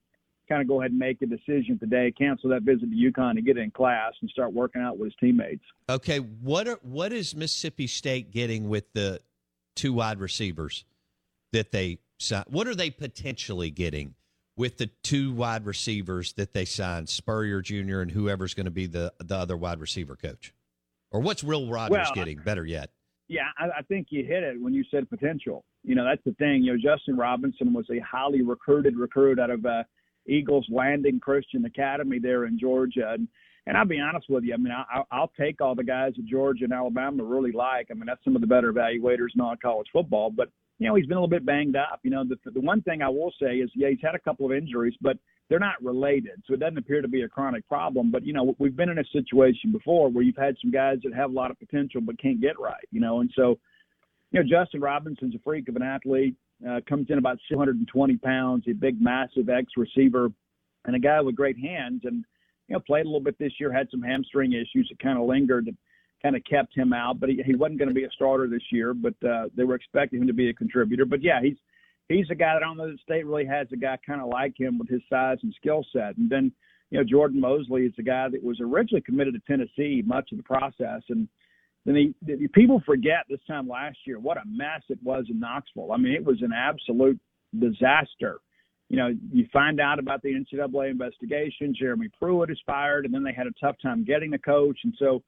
kind 0.51 0.61
of 0.61 0.67
go 0.67 0.81
ahead 0.81 0.91
and 0.91 0.99
make 0.99 1.21
a 1.21 1.25
decision 1.25 1.79
today, 1.79 2.11
cancel 2.11 2.49
that 2.49 2.63
visit 2.63 2.89
to 2.89 3.11
UConn 3.11 3.31
and 3.31 3.45
get 3.45 3.57
in 3.57 3.71
class 3.71 4.11
and 4.21 4.29
start 4.29 4.51
working 4.51 4.81
out 4.81 4.97
with 4.97 5.07
his 5.07 5.15
teammates. 5.19 5.63
Okay, 5.89 6.17
what 6.17 6.67
are 6.67 6.79
what 6.81 7.13
is 7.13 7.35
Mississippi 7.35 7.87
State 7.87 8.31
getting 8.31 8.67
with 8.67 8.91
the 8.93 9.21
two 9.75 9.93
wide 9.93 10.19
receivers 10.19 10.83
that 11.53 11.71
they 11.71 11.99
signed? 12.19 12.45
what 12.49 12.67
are 12.67 12.75
they 12.75 12.89
potentially 12.89 13.71
getting 13.71 14.15
with 14.57 14.77
the 14.77 14.87
two 15.03 15.31
wide 15.31 15.65
receivers 15.65 16.33
that 16.33 16.53
they 16.53 16.65
signed, 16.65 17.07
Spurrier 17.07 17.61
Jr. 17.61 18.01
and 18.01 18.11
whoever's 18.11 18.53
going 18.53 18.65
to 18.65 18.71
be 18.71 18.87
the 18.87 19.13
the 19.19 19.35
other 19.35 19.55
wide 19.55 19.79
receiver 19.79 20.17
coach? 20.17 20.53
Or 21.11 21.21
what's 21.21 21.43
Will 21.43 21.69
Rogers 21.69 21.91
well, 21.91 22.11
getting? 22.13 22.39
Better 22.39 22.65
yet. 22.65 22.91
Yeah, 23.29 23.47
I, 23.57 23.79
I 23.79 23.81
think 23.83 24.07
you 24.09 24.25
hit 24.25 24.43
it 24.43 24.61
when 24.61 24.73
you 24.73 24.83
said 24.91 25.09
potential. 25.09 25.63
You 25.83 25.95
know, 25.95 26.03
that's 26.03 26.23
the 26.25 26.33
thing. 26.33 26.63
You 26.63 26.73
know, 26.73 26.77
Justin 26.77 27.15
Robinson 27.15 27.73
was 27.73 27.85
a 27.89 27.99
highly 27.99 28.41
recruited 28.41 28.97
recruit 28.97 29.39
out 29.39 29.49
of 29.49 29.65
uh, 29.65 29.83
Eagles 30.31 30.65
Landing 30.69 31.19
Christian 31.19 31.65
Academy 31.65 32.19
there 32.19 32.45
in 32.45 32.57
Georgia. 32.59 33.11
And, 33.13 33.27
and 33.67 33.77
I'll 33.77 33.85
be 33.85 33.99
honest 33.99 34.29
with 34.29 34.43
you, 34.43 34.53
I 34.53 34.57
mean, 34.57 34.73
I, 34.73 35.03
I'll 35.11 35.31
take 35.39 35.61
all 35.61 35.75
the 35.75 35.83
guys 35.83 36.13
that 36.15 36.25
Georgia 36.25 36.63
and 36.63 36.73
Alabama 36.73 37.23
really 37.23 37.51
like. 37.51 37.87
I 37.91 37.93
mean, 37.93 38.05
that's 38.07 38.23
some 38.23 38.35
of 38.35 38.41
the 38.41 38.47
better 38.47 38.73
evaluators 38.73 39.35
in 39.35 39.41
all 39.41 39.55
college 39.61 39.87
football. 39.93 40.31
But 40.31 40.49
you 40.79 40.87
know, 40.87 40.95
he's 40.95 41.05
been 41.05 41.17
a 41.17 41.21
little 41.21 41.27
bit 41.27 41.45
banged 41.45 41.75
up. 41.75 41.99
You 42.01 42.09
know, 42.09 42.23
the 42.23 42.37
the 42.49 42.59
one 42.59 42.81
thing 42.81 43.03
I 43.03 43.09
will 43.09 43.31
say 43.39 43.57
is, 43.57 43.69
yeah, 43.75 43.89
he's 43.89 43.99
had 44.01 44.15
a 44.15 44.19
couple 44.19 44.47
of 44.47 44.51
injuries, 44.51 44.95
but 44.99 45.17
they're 45.47 45.59
not 45.59 45.83
related, 45.83 46.41
so 46.47 46.53
it 46.53 46.59
doesn't 46.59 46.77
appear 46.77 47.01
to 47.01 47.07
be 47.07 47.21
a 47.21 47.27
chronic 47.27 47.67
problem. 47.67 48.09
But 48.09 48.25
you 48.25 48.33
know, 48.33 48.55
we've 48.57 48.75
been 48.75 48.89
in 48.89 48.97
a 48.97 49.03
situation 49.13 49.71
before 49.71 50.09
where 50.09 50.23
you've 50.23 50.37
had 50.37 50.55
some 50.59 50.71
guys 50.71 50.97
that 51.03 51.13
have 51.13 51.29
a 51.29 51.33
lot 51.33 51.51
of 51.51 51.59
potential 51.59 52.01
but 52.01 52.19
can't 52.19 52.41
get 52.41 52.59
right. 52.59 52.87
You 52.89 52.99
know, 52.99 53.19
and 53.19 53.29
so, 53.35 53.59
you 54.31 54.41
know, 54.41 54.49
Justin 54.49 54.81
Robinson's 54.81 55.35
a 55.35 55.39
freak 55.43 55.69
of 55.69 55.75
an 55.75 55.83
athlete. 55.83 56.35
Uh, 56.67 56.80
comes 56.88 57.08
in 57.10 57.17
about 57.17 57.39
220 57.50 58.17
pounds, 58.17 58.65
a 58.67 58.74
big, 58.74 59.02
massive 59.02 59.50
X 59.50 59.71
receiver, 59.78 60.30
and 60.86 60.95
a 60.95 61.00
guy 61.00 61.19
with 61.21 61.36
great 61.36 61.58
hands. 61.58 62.02
And 62.04 62.24
you 62.67 62.74
know, 62.74 62.80
played 62.80 63.06
a 63.06 63.10
little 63.10 63.19
bit 63.19 63.38
this 63.39 63.54
year, 63.60 63.74
had 63.74 63.88
some 63.89 64.02
hamstring 64.02 64.54
issues 64.54 64.88
that 64.89 65.00
kind 65.00 65.17
of 65.17 65.26
lingered, 65.26 65.76
kind 66.21 66.36
of 66.36 66.43
kept 66.43 66.76
him 66.76 66.93
out. 66.93 67.19
But 67.19 67.30
he, 67.30 67.41
he 67.45 67.56
wasn't 67.56 67.80
going 67.80 67.89
to 67.89 67.95
be 67.95 68.04
a 68.04 68.12
starter 68.12 68.47
this 68.47 68.62
year. 68.71 68.93
But 68.93 69.15
uh, 69.28 69.45
they 69.56 69.63
were 69.63 69.76
expecting 69.76 70.21
him 70.21 70.28
to 70.28 70.34
be 70.34 70.50
a 70.50 70.54
contributor. 70.54 71.06
But 71.06 71.24
yeah, 71.24 71.41
he's 71.41 71.58
he's 72.10 72.30
a 72.30 72.36
guy 72.36 72.54
that 72.54 72.63
I 72.63 72.67
don't 72.67 72.78
know 72.78 72.91
that 72.91 73.00
state 73.00 73.26
really 73.26 73.45
has 73.45 73.67
a 73.71 73.78
guy 73.78 73.97
kind 74.06 74.21
of 74.21 74.30
like 74.30 74.54
him 74.60 74.78
with 74.78 74.89
his 74.89 75.02
size 75.10 75.38
and 75.43 75.54
skill 75.60 75.86
set. 75.91 76.17
And 76.17 76.30
then 76.30 76.52
you 76.91 76.97
know, 76.97 77.04
Jordan 77.04 77.39
Mosley 77.39 77.86
is 77.86 77.93
a 77.97 78.04
guy 78.04 78.28
that 78.30 78.43
was 78.43 78.60
originally 78.60 79.02
committed 79.02 79.34
to 79.34 79.41
Tennessee 79.47 80.04
much 80.06 80.32
of 80.32 80.38
the 80.38 80.43
process 80.43 81.02
and 81.10 81.28
then 81.85 81.95
he, 81.95 82.15
the, 82.21 82.47
people 82.49 82.81
forget 82.85 83.25
this 83.29 83.39
time 83.47 83.67
last 83.67 83.97
year 84.05 84.19
what 84.19 84.37
a 84.37 84.43
mess 84.45 84.81
it 84.89 84.99
was 85.03 85.25
in 85.29 85.39
Knoxville. 85.39 85.91
I 85.91 85.97
mean, 85.97 86.13
it 86.13 86.23
was 86.23 86.41
an 86.41 86.51
absolute 86.53 87.19
disaster. 87.57 88.39
You 88.89 88.97
know, 88.97 89.09
you 89.31 89.47
find 89.53 89.79
out 89.79 89.99
about 89.99 90.21
the 90.21 90.33
NCAA 90.33 90.91
investigation. 90.91 91.73
Jeremy 91.77 92.09
Pruitt 92.19 92.51
is 92.51 92.59
fired, 92.65 93.05
and 93.05 93.13
then 93.13 93.23
they 93.23 93.33
had 93.33 93.47
a 93.47 93.53
tough 93.59 93.77
time 93.81 94.03
getting 94.03 94.31
the 94.31 94.37
coach. 94.37 94.79
And 94.83 94.93
so 94.99 95.23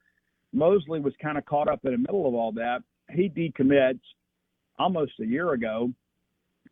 Mosley 0.51 0.99
was 0.99 1.13
kind 1.21 1.37
of 1.37 1.45
caught 1.45 1.69
up 1.69 1.79
in 1.85 1.93
the 1.93 1.97
middle 1.97 2.27
of 2.27 2.35
all 2.35 2.51
that. 2.53 2.79
He 3.09 3.29
decommits 3.29 4.01
almost 4.77 5.13
a 5.21 5.25
year 5.25 5.53
ago. 5.53 5.91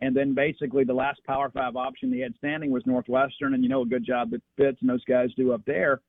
And 0.01 0.15
then 0.15 0.33
basically 0.33 0.83
the 0.83 0.93
last 0.93 1.23
Power 1.25 1.49
Five 1.51 1.75
option 1.75 2.11
he 2.11 2.19
had 2.19 2.35
standing 2.37 2.71
was 2.71 2.83
Northwestern, 2.85 3.53
and 3.53 3.63
you 3.63 3.69
know 3.69 3.83
a 3.83 3.85
good 3.85 4.05
job 4.05 4.31
that 4.31 4.41
Fitz 4.57 4.79
and 4.81 4.89
those 4.89 5.03
guys 5.05 5.29
do 5.37 5.53
up 5.53 5.61
there. 5.65 6.01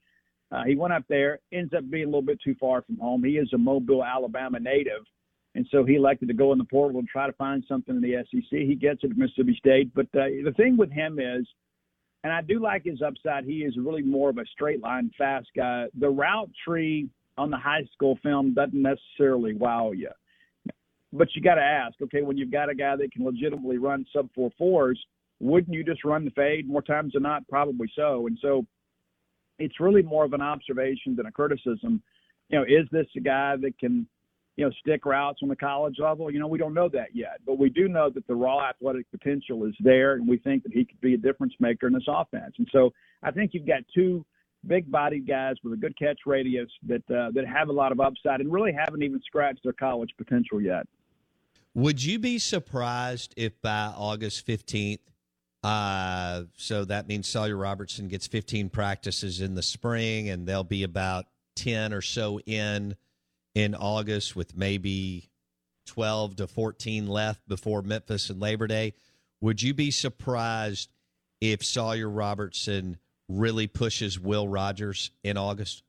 Uh, 0.53 0.65
he 0.65 0.77
went 0.77 0.93
up 0.93 1.05
there, 1.09 1.39
ends 1.53 1.73
up 1.73 1.89
being 1.91 2.05
a 2.05 2.07
little 2.07 2.23
bit 2.23 2.39
too 2.45 2.55
far 2.61 2.83
from 2.83 2.99
home. 2.99 3.25
He 3.25 3.39
is 3.39 3.51
a 3.55 3.59
Mobile, 3.59 4.05
Alabama 4.05 4.61
native, 4.61 5.03
and 5.55 5.67
so 5.71 5.85
he 5.85 5.95
elected 5.95 6.29
to 6.29 6.35
go 6.35 6.53
in 6.53 6.59
the 6.59 6.65
portal 6.65 6.99
and 6.99 7.09
try 7.09 7.27
to 7.27 7.33
find 7.35 7.65
something 7.67 7.97
in 7.97 8.03
the 8.03 8.23
SEC. 8.31 8.51
He 8.51 8.75
gets 8.75 9.03
it 9.03 9.13
at 9.13 9.17
Mississippi 9.17 9.57
State, 9.59 9.95
but 9.95 10.07
uh, 10.15 10.29
the 10.45 10.53
thing 10.57 10.77
with 10.77 10.91
him 10.91 11.19
is, 11.19 11.47
and 12.25 12.33
I 12.33 12.43
do 12.43 12.61
like 12.61 12.85
his 12.85 13.01
upside. 13.03 13.45
He 13.45 13.65
is 13.65 13.77
really 13.77 14.03
more 14.03 14.31
of 14.31 14.39
a 14.39 14.45
straight 14.53 14.81
line, 14.81 15.11
fast 15.17 15.49
guy. 15.57 15.87
The 15.99 16.09
route 16.09 16.51
tree 16.67 17.09
on 17.39 17.51
the 17.51 17.57
high 17.57 17.85
school 17.95 18.19
film 18.23 18.53
doesn't 18.53 18.81
necessarily 18.81 19.55
wow 19.55 19.93
you, 19.93 20.11
but 21.15 21.29
you 21.35 21.41
got 21.41 21.55
to 21.55 21.63
ask, 21.63 21.95
okay, 22.03 22.21
when 22.21 22.37
you've 22.37 22.53
got 22.53 22.69
a 22.69 22.75
guy 22.75 22.95
that 22.97 23.13
can 23.13 23.25
legitimately 23.25 23.79
run 23.79 24.05
sub 24.13 24.29
four 24.35 24.51
fours, 24.59 25.03
wouldn't 25.41 25.75
you 25.75 25.83
just 25.83 26.05
run 26.05 26.27
the 26.27 26.31
fade 26.33 26.69
more 26.69 26.83
times 26.83 27.15
than 27.15 27.23
not? 27.23 27.49
Probably 27.49 27.91
so, 27.97 28.27
and 28.27 28.39
so 28.41 28.67
it's 29.59 29.81
really 29.81 30.03
more 30.03 30.25
of 30.25 30.33
an 30.33 30.41
observation 30.41 31.17
than 31.17 31.27
a 31.27 31.33
criticism. 31.33 32.03
You 32.49 32.59
know, 32.59 32.65
is 32.65 32.89
this 32.91 33.07
a 33.17 33.21
guy 33.21 33.57
that 33.61 33.79
can, 33.79 34.07
you 34.57 34.65
know, 34.65 34.73
stick 34.81 35.07
routes 35.07 35.41
on 35.43 35.49
the 35.49 35.57
college 35.57 35.97
level? 35.99 36.31
You 36.31 36.39
know, 36.39 36.47
we 36.47 36.59
don't 36.59 36.75
know 36.75 36.89
that 36.91 37.15
yet, 37.15 37.41
but 37.47 37.59
we 37.59 37.71
do 37.71 37.89
know 37.89 38.11
that 38.11 38.27
the 38.27 38.35
raw 38.35 38.69
athletic 38.69 39.11
potential 39.11 39.65
is 39.65 39.75
there, 39.81 40.15
and 40.15 40.29
we 40.29 40.39
think 40.39 40.63
that 40.65 40.73
he 40.73 40.85
could 40.85 41.01
be 41.01 41.15
a 41.15 41.19
difference 41.19 41.55
maker 41.61 41.87
in 41.87 41.93
this 41.93 42.07
offense. 42.09 42.55
And 42.59 42.69
so 42.73 42.93
I 43.23 43.31
think 43.31 43.53
you've 43.55 43.67
got 43.67 43.83
two 43.95 44.25
big-bodied 44.67 45.27
guys 45.27 45.57
with 45.65 45.73
a 45.73 45.77
good 45.77 45.99
catch 45.99 46.21
radius 46.27 46.69
that 46.87 47.03
uh, 47.11 47.31
that 47.35 47.47
have 47.47 47.69
a 47.69 47.73
lot 47.73 47.93
of 47.93 48.01
upside 48.01 48.41
and 48.41 48.53
really 48.53 48.73
haven't 48.73 49.03
even 49.03 49.21
scratched 49.25 49.61
their 49.65 49.73
college 49.73 50.11
potential 50.17 50.61
yet. 50.61 50.87
Would 51.75 52.05
you 52.05 52.19
be 52.19 52.39
surprised 52.39 53.33
if 53.37 53.61
by 53.63 53.93
August 53.97 54.47
15th, 54.47 54.99
uh, 55.63 56.43
so 56.57 56.85
that 56.85 57.07
means 57.07 57.29
Sawyer 57.29 57.57
Robertson 57.57 58.09
gets 58.09 58.27
15 58.27 58.69
practices 58.71 59.41
in 59.41 59.55
the 59.55 59.63
spring, 59.63 60.29
and 60.29 60.47
they'll 60.47 60.65
be 60.65 60.83
about 60.83 61.27
10 61.57 61.93
or 61.93 62.03
so 62.03 62.41
in 62.41 62.97
in 63.55 63.75
August, 63.75 64.35
with 64.35 64.57
maybe 64.57 65.29
12 65.87 66.37
to 66.37 66.47
14 66.47 67.07
left 67.07 67.47
before 67.47 67.83
Memphis 67.83 68.31
and 68.31 68.41
Labor 68.41 68.67
Day. 68.67 68.95
Would 69.43 69.61
you 69.61 69.75
be 69.75 69.91
surprised 69.91 70.89
if 71.41 71.63
Sawyer 71.63 72.09
Robertson 72.09 72.97
really 73.29 73.67
pushes 73.67 74.19
Will 74.19 74.49
Rogers 74.49 75.11
in 75.23 75.37
August? 75.37 75.83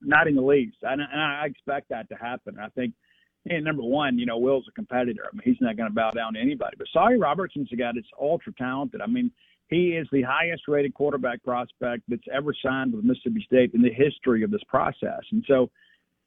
Not 0.00 0.28
in 0.28 0.34
the 0.34 0.42
least. 0.42 0.78
And 0.82 1.02
I 1.02 1.44
expect 1.44 1.90
that 1.90 2.08
to 2.08 2.14
happen. 2.14 2.56
I 2.58 2.68
think 2.70 2.94
and 3.46 3.64
number 3.64 3.82
one, 3.82 4.18
you 4.18 4.26
know, 4.26 4.38
Will's 4.38 4.66
a 4.68 4.72
competitor. 4.72 5.24
I 5.26 5.34
mean, 5.34 5.42
he's 5.44 5.60
not 5.60 5.76
going 5.76 5.88
to 5.88 5.94
bow 5.94 6.10
down 6.10 6.34
to 6.34 6.40
anybody. 6.40 6.76
But 6.76 6.88
Sawyer 6.92 7.18
Robertson's 7.18 7.70
a 7.72 7.76
guy 7.76 7.90
that's 7.94 8.06
ultra 8.20 8.52
talented. 8.52 9.00
I 9.00 9.06
mean, 9.06 9.30
he 9.68 9.90
is 9.90 10.06
the 10.12 10.22
highest 10.22 10.64
rated 10.68 10.94
quarterback 10.94 11.42
prospect 11.42 12.02
that's 12.08 12.26
ever 12.32 12.52
signed 12.64 12.92
with 12.92 13.04
Mississippi 13.04 13.42
State 13.46 13.72
in 13.72 13.82
the 13.82 13.92
history 13.92 14.42
of 14.42 14.50
this 14.50 14.64
process. 14.68 15.22
And 15.30 15.44
so 15.46 15.70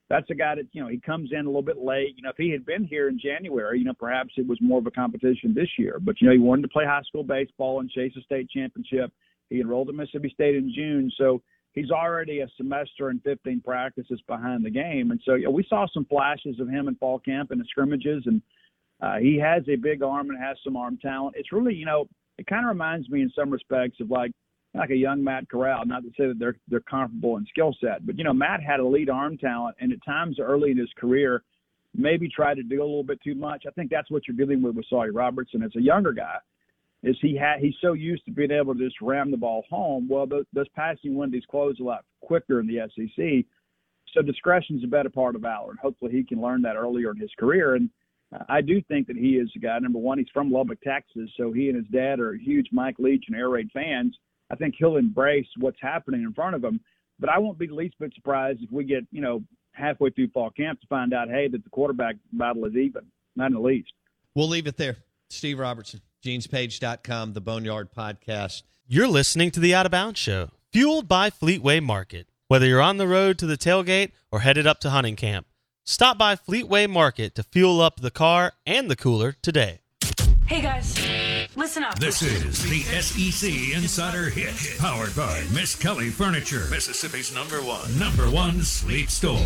that's 0.10 0.30
a 0.30 0.36
guy 0.36 0.56
that, 0.56 0.68
you 0.72 0.82
know, 0.82 0.88
he 0.88 1.00
comes 1.00 1.32
in 1.32 1.42
a 1.42 1.50
little 1.50 1.62
bit 1.62 1.78
late. 1.78 2.14
You 2.16 2.24
know, 2.24 2.30
if 2.30 2.38
he 2.38 2.52
had 2.52 2.66
been 2.66 2.86
here 2.86 3.10
in 3.10 3.20
January, 3.20 3.80
you 3.80 3.86
know, 3.86 3.94
perhaps 3.94 4.34
it 4.38 4.48
was 4.48 4.58
more 4.62 4.80
of 4.80 4.88
a 4.88 4.92
competition 4.92 5.54
this 5.54 5.70
year. 5.78 6.00
But, 6.00 6.20
you 6.20 6.28
know, 6.28 6.34
he 6.34 6.40
wanted 6.40 6.64
to 6.64 6.68
play 6.70 6.86
high 6.86 7.02
school 7.08 7.24
baseball 7.24 7.80
and 7.80 7.90
chase 7.90 8.14
a 8.18 8.22
state 8.22 8.50
championship. 8.50 9.12
He 9.50 9.60
enrolled 9.60 9.90
at 9.90 9.96
Mississippi 9.96 10.32
State 10.34 10.56
in 10.56 10.74
June. 10.74 11.12
So 11.18 11.42
he's 11.74 11.92
already 11.92 12.40
a 12.40 12.48
semester 12.58 13.10
and 13.10 13.22
15 13.24 13.62
practices 13.62 14.22
behind 14.28 14.64
the 14.66 14.70
game. 14.70 15.12
And 15.12 15.20
so, 15.26 15.36
yeah, 15.36 15.50
we 15.50 15.66
saw 15.68 15.86
some 15.94 16.06
flashes 16.06 16.60
of 16.60 16.70
him 16.70 16.88
in 16.88 16.96
fall 16.96 17.20
camp 17.20 17.52
and 17.52 17.60
the 17.60 17.66
scrimmages, 17.66 18.24
and 18.26 18.42
uh, 19.02 19.18
he 19.18 19.38
has 19.40 19.64
a 19.68 19.76
big 19.76 20.02
arm 20.02 20.30
and 20.30 20.40
has 20.40 20.58
some 20.64 20.78
arm 20.78 20.98
talent. 21.02 21.36
It's 21.38 21.52
really, 21.52 21.74
you 21.74 21.86
know, 21.86 22.08
it 22.38 22.48
kind 22.48 22.66
of 22.66 22.70
reminds 22.70 23.10
me 23.10 23.22
in 23.22 23.32
some 23.36 23.50
respects 23.50 24.00
of 24.00 24.10
like 24.10 24.32
like 24.76 24.90
a 24.90 24.96
young 24.96 25.24
Matt 25.24 25.48
Corral. 25.50 25.86
Not 25.86 26.02
to 26.02 26.10
say 26.18 26.28
that 26.28 26.40
they're 26.40 26.56
they're 26.68 26.80
comparable 26.82 27.38
in 27.38 27.46
skill 27.48 27.76
set, 27.80 28.06
but 28.06 28.18
you 28.18 28.24
know, 28.24 28.34
Matt 28.34 28.64
had 28.64 28.80
elite 28.80 29.10
arm 29.10 29.38
talent, 29.38 29.76
and 29.80 29.92
at 29.92 30.04
times 30.04 30.40
early 30.40 30.72
in 30.72 30.78
his 30.78 30.90
career, 30.98 31.44
maybe 31.94 32.28
tried 32.28 32.56
to 32.56 32.64
do 32.64 32.82
a 32.82 32.86
little 32.86 33.04
bit 33.04 33.22
too 33.24 33.36
much. 33.36 33.66
I 33.68 33.72
think 33.72 33.92
that's 33.92 34.10
what 34.10 34.24
you're 34.28 34.38
dealing 34.38 34.64
with 34.64 34.76
with 34.76 34.86
Sawyer 34.90 35.12
Robertson 35.12 35.62
as 35.62 35.76
a 35.76 35.82
younger 35.82 36.12
guy 36.12 36.38
is 37.04 37.18
he 37.22 37.36
had 37.36 37.60
he's 37.60 37.76
so 37.82 37.94
used 37.94 38.26
to 38.26 38.32
being 38.32 38.52
able 38.52 38.74
to 38.74 38.80
just 38.80 39.02
ram 39.02 39.30
the 39.30 39.38
ball 39.38 39.66
home. 39.70 40.08
Well, 40.10 40.26
those, 40.26 40.46
those 40.54 40.70
passing 40.70 41.16
windows 41.16 41.44
close 41.50 41.80
a 41.80 41.84
lot 41.84 42.06
quicker 42.22 42.60
in 42.60 42.68
the 42.68 42.88
SEC. 42.96 43.46
So 44.14 44.22
discretion 44.22 44.78
is 44.78 44.84
a 44.84 44.88
better 44.88 45.10
part 45.10 45.36
of 45.36 45.42
valor, 45.42 45.72
and 45.72 45.80
hopefully 45.80 46.12
he 46.12 46.24
can 46.24 46.42
learn 46.42 46.62
that 46.62 46.76
earlier 46.76 47.12
in 47.12 47.18
his 47.18 47.32
career. 47.38 47.76
And 47.76 47.90
I 48.48 48.62
do 48.62 48.82
think 48.84 49.08
that 49.08 49.18
he 49.18 49.32
is 49.32 49.50
a 49.56 49.60
guy. 49.60 49.78
Number 49.80 50.00
one, 50.00 50.18
he's 50.18 50.28
from 50.34 50.52
Lubbock, 50.52 50.82
Texas, 50.82 51.30
so 51.36 51.52
he 51.52 51.68
and 51.70 51.78
his 51.78 51.88
dad 51.88 52.20
are 52.20 52.34
huge 52.34 52.68
Mike 52.72 52.96
Leach 53.00 53.26
and 53.28 53.36
Air 53.36 53.50
Raid 53.50 53.70
fans. 53.74 54.16
I 54.50 54.56
think 54.56 54.76
he'll 54.78 54.98
embrace 54.98 55.48
what's 55.60 55.82
happening 55.82 56.22
in 56.22 56.34
front 56.34 56.56
of 56.56 56.64
him. 56.64 56.80
But 57.20 57.30
I 57.30 57.38
won't 57.38 57.58
be 57.58 57.68
the 57.68 57.76
least 57.76 57.96
bit 58.00 58.14
surprised 58.14 58.62
if 58.62 58.72
we 58.72 58.84
get 58.84 59.06
you 59.12 59.22
know 59.22 59.44
halfway 59.72 60.12
through 60.12 60.30
fall 60.30 60.52
camp 60.52 60.80
to 60.82 60.88
find 60.88 61.14
out, 61.14 61.30
hey, 61.30 61.48
that 61.48 61.64
the 61.64 61.70
quarterback 61.70 62.16
battle 62.32 62.66
is 62.66 62.76
even. 62.76 63.04
Not 63.36 63.48
in 63.48 63.54
the 63.54 63.60
least. 63.60 63.92
We'll 64.36 64.48
leave 64.48 64.68
it 64.68 64.78
there. 64.78 64.98
Steve 65.30 65.58
Robertson 65.58 66.02
genespage.com, 66.24 67.34
the 67.34 67.42
Boneyard 67.42 67.94
Podcast. 67.94 68.64
You're 68.88 69.08
listening 69.08 69.52
to 69.52 69.60
the 69.60 69.76
Out 69.76 69.86
of 69.86 69.92
Bounds 69.92 70.20
Show, 70.20 70.50
fueled 70.72 71.08
by 71.08 71.30
Fleetway 71.30 71.82
Market. 71.84 72.28
Whether 72.48 72.66
you're 72.66 72.82
on 72.82 72.98
the 72.98 73.08
road 73.08 73.38
to 73.40 73.46
the 73.46 73.58
tailgate 73.58 74.12
or 74.32 74.40
headed 74.40 74.66
up 74.66 74.80
to 74.82 74.90
hunting 74.90 75.16
camp, 75.16 75.48
stop 75.84 76.18
by 76.18 76.36
Fleetway 76.36 76.90
Market 76.90 77.36
to 77.36 77.44
fuel 77.44 77.82
up 77.82 78.00
the 78.00 78.12
car 78.12 78.54
and 78.66 78.90
the 78.90 78.96
cooler 78.96 79.34
today. 79.42 79.82
Hey 80.46 80.62
guys, 80.62 80.96
listen 81.56 81.84
up. 81.84 81.98
This 82.00 82.22
is 82.22 82.62
the 82.70 82.82
SEC 83.02 83.76
Insider 83.76 84.30
Hit, 84.30 84.78
powered 84.78 85.16
by 85.16 85.40
Miskelly 85.52 86.12
Furniture, 86.12 86.68
Mississippi's 86.70 87.34
number 87.34 87.64
one, 87.64 87.98
number 87.98 88.30
one 88.30 88.62
sleep 88.62 89.10
store. 89.10 89.40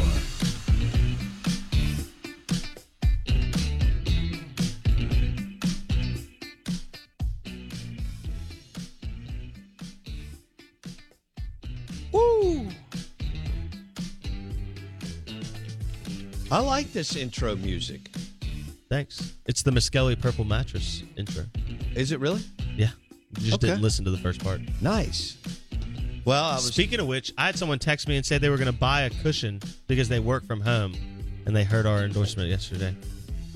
I 16.57 16.61
like 16.61 16.91
this 16.91 17.15
intro 17.15 17.55
music. 17.55 18.09
Thanks. 18.89 19.33
It's 19.45 19.61
the 19.61 19.69
Miskelly 19.69 20.19
Purple 20.19 20.43
Mattress 20.43 21.03
intro. 21.15 21.43
Is 21.93 22.11
it 22.11 22.19
really? 22.19 22.41
Yeah. 22.75 22.89
You 23.37 23.43
just 23.43 23.53
Okay. 23.57 23.67
didn't 23.67 23.83
listen 23.83 24.03
to 24.05 24.09
the 24.09 24.17
first 24.17 24.43
part. 24.43 24.61
Nice. 24.81 25.37
Well, 26.25 26.43
I 26.43 26.55
was 26.55 26.65
Speaking 26.65 26.99
of 26.99 27.05
which, 27.05 27.31
I 27.37 27.45
had 27.45 27.59
someone 27.59 27.77
text 27.77 28.07
me 28.07 28.15
and 28.17 28.25
say 28.25 28.39
they 28.39 28.49
were 28.49 28.57
going 28.57 28.71
to 28.73 28.79
buy 28.79 29.01
a 29.01 29.11
cushion 29.11 29.59
because 29.85 30.09
they 30.09 30.19
work 30.19 30.47
from 30.47 30.59
home 30.59 30.95
and 31.45 31.55
they 31.55 31.63
heard 31.63 31.85
our 31.85 31.99
endorsement 32.03 32.49
yesterday. 32.49 32.95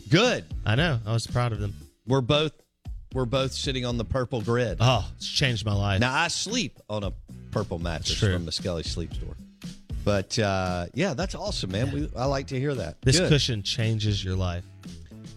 good. 0.10 0.46
I 0.64 0.76
know. 0.76 1.00
I 1.04 1.12
was 1.12 1.26
proud 1.26 1.54
of 1.54 1.60
them. 1.60 1.74
We're 2.06 2.22
both 2.22 2.52
we're 3.14 3.26
both 3.26 3.52
sitting 3.52 3.84
on 3.84 3.98
the 3.98 4.06
purple 4.06 4.42
grid. 4.42 4.78
Oh, 4.80 5.10
it's 5.18 5.28
changed 5.28 5.66
my 5.66 5.74
life. 5.74 6.00
Now 6.02 6.14
I 6.14 6.28
sleep 6.28 6.78
on 6.88 7.04
a 7.04 7.12
purple 7.50 7.80
mattress 7.80 8.20
from 8.20 8.46
the 8.46 8.52
Skelly 8.52 8.84
Sleep 8.84 9.12
Store. 9.16 9.36
But 10.04 10.38
uh, 10.40 10.88
yeah, 10.94 11.14
that's 11.14 11.36
awesome, 11.36 11.72
man. 11.72 11.92
We, 11.92 12.10
I 12.16 12.26
like 12.26 12.48
to 12.48 12.60
hear 12.60 12.74
that. 12.76 13.02
this 13.02 13.20
Good. 13.20 13.30
cushion 13.30 13.64
changes 13.64 14.24
your 14.24 14.36
life. 14.36 14.66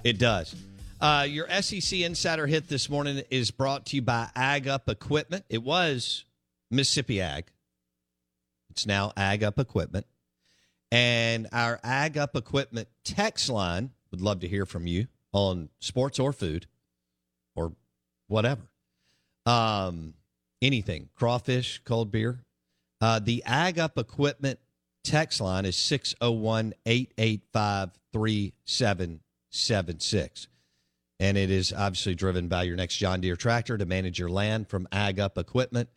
It 0.03 0.19
does. 0.19 0.55
Uh, 1.01 1.27
your 1.29 1.49
SEC 1.61 2.01
Insider 2.01 2.47
Hit 2.47 2.69
this 2.69 2.89
morning 2.89 3.23
is 3.31 3.51
brought 3.51 3.87
to 3.87 3.97
you 3.97 4.03
by 4.03 4.29
Ag 4.35 4.69
Up 4.69 4.89
Equipment. 4.89 5.45
It 5.51 5.63
was 5.63 6.25
Mississippi 6.71 7.21
Ag. 7.21 7.47
It's 8.71 8.87
now 8.87 9.13
Ag 9.17 9.45
Up 9.45 9.59
Equipment. 9.59 10.07
And 10.91 11.49
our 11.53 11.79
Ag 11.85 12.17
Up 12.17 12.37
Equipment 12.37 12.89
text 13.05 13.51
line 13.51 13.91
would 14.11 14.21
love 14.21 14.41
to 14.41 14.49
hear 14.49 14.65
from 14.65 14.87
you 14.87 15.09
on 15.33 15.69
sports 15.81 16.19
or 16.19 16.33
food 16.33 16.67
or 17.55 17.73
whatever. 18.29 18.63
Um, 19.45 20.15
anything, 20.63 21.09
crawfish, 21.17 21.83
cold 21.85 22.11
beer. 22.11 22.44
Uh, 23.05 23.19
the 23.19 23.43
Ag 23.45 23.79
Up 23.79 23.99
Equipment 23.99 24.59
text 25.03 25.39
line 25.39 25.67
is 25.67 25.77
601 25.77 26.73
885 26.87 27.91
3776. 28.15 30.49
And 31.21 31.37
it 31.37 31.51
is 31.51 31.75
obviously 31.75 32.15
driven 32.15 32.49
by 32.49 32.63
your 32.63 32.77
next 32.77 32.97
John 32.97 33.21
Deere 33.21 33.37
tractor 33.37 33.77
to 33.77 33.85
manage 33.85 34.19
your 34.19 34.31
land 34.31 34.71
from 34.71 34.89
Ag 34.91 35.21
Up 35.21 35.37
Equipment 35.37 35.91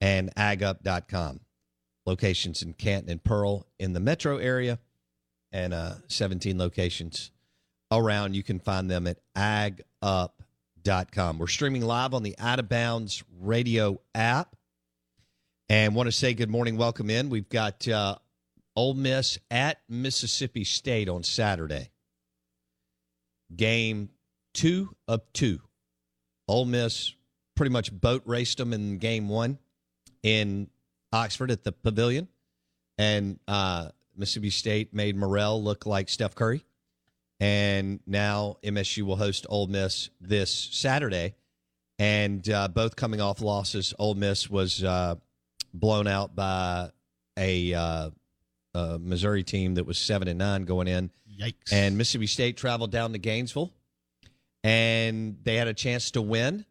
and 0.00 0.34
agup.com. 0.34 1.38
Locations 2.04 2.62
in 2.62 2.72
Canton 2.72 3.12
and 3.12 3.22
Pearl 3.22 3.68
in 3.78 3.92
the 3.92 4.00
metro 4.00 4.38
area 4.38 4.80
and 5.52 5.72
uh, 5.72 5.92
17 6.08 6.58
locations 6.58 7.30
around. 7.92 8.34
You 8.34 8.42
can 8.42 8.58
find 8.58 8.90
them 8.90 9.06
at 9.06 9.20
agup.com. 9.36 11.38
We're 11.38 11.46
streaming 11.46 11.82
live 11.82 12.12
on 12.12 12.24
the 12.24 12.34
Out 12.40 12.58
of 12.58 12.68
Bounds 12.68 13.22
radio 13.38 14.00
app. 14.16 14.56
And 15.70 15.94
want 15.94 16.08
to 16.08 16.12
say 16.12 16.34
good 16.34 16.50
morning, 16.50 16.76
welcome 16.76 17.10
in. 17.10 17.30
We've 17.30 17.48
got 17.48 17.86
uh, 17.86 18.16
Ole 18.74 18.94
Miss 18.94 19.38
at 19.52 19.78
Mississippi 19.88 20.64
State 20.64 21.08
on 21.08 21.22
Saturday. 21.22 21.90
Game 23.54 24.08
two 24.52 24.96
of 25.06 25.20
two. 25.32 25.60
Ole 26.48 26.64
Miss 26.64 27.14
pretty 27.54 27.70
much 27.70 27.92
boat 27.92 28.24
raced 28.26 28.58
them 28.58 28.72
in 28.72 28.98
game 28.98 29.28
one 29.28 29.60
in 30.24 30.68
Oxford 31.12 31.52
at 31.52 31.62
the 31.62 31.70
Pavilion, 31.70 32.26
and 32.98 33.38
uh, 33.46 33.90
Mississippi 34.16 34.50
State 34.50 34.92
made 34.92 35.14
Murrell 35.14 35.62
look 35.62 35.86
like 35.86 36.08
Steph 36.08 36.34
Curry. 36.34 36.64
And 37.38 38.00
now 38.08 38.56
MSU 38.64 39.04
will 39.04 39.14
host 39.14 39.46
Ole 39.48 39.68
Miss 39.68 40.10
this 40.20 40.50
Saturday, 40.52 41.36
and 42.00 42.50
uh, 42.50 42.66
both 42.66 42.96
coming 42.96 43.20
off 43.20 43.40
losses. 43.40 43.94
Ole 44.00 44.14
Miss 44.16 44.50
was 44.50 44.82
uh, 44.82 45.14
blown 45.72 46.06
out 46.06 46.34
by 46.34 46.90
a, 47.38 47.74
uh, 47.74 48.10
a 48.74 48.98
Missouri 48.98 49.42
team 49.42 49.74
that 49.74 49.84
was 49.84 49.98
seven 49.98 50.28
and 50.28 50.38
nine 50.38 50.64
going 50.64 50.88
in. 50.88 51.10
Yikes. 51.40 51.72
And 51.72 51.96
Mississippi 51.96 52.26
State 52.26 52.56
traveled 52.56 52.90
down 52.90 53.12
to 53.12 53.18
Gainesville, 53.18 53.72
and 54.62 55.38
they 55.42 55.56
had 55.56 55.68
a 55.68 55.74
chance 55.74 56.10
to 56.12 56.22
win 56.22 56.64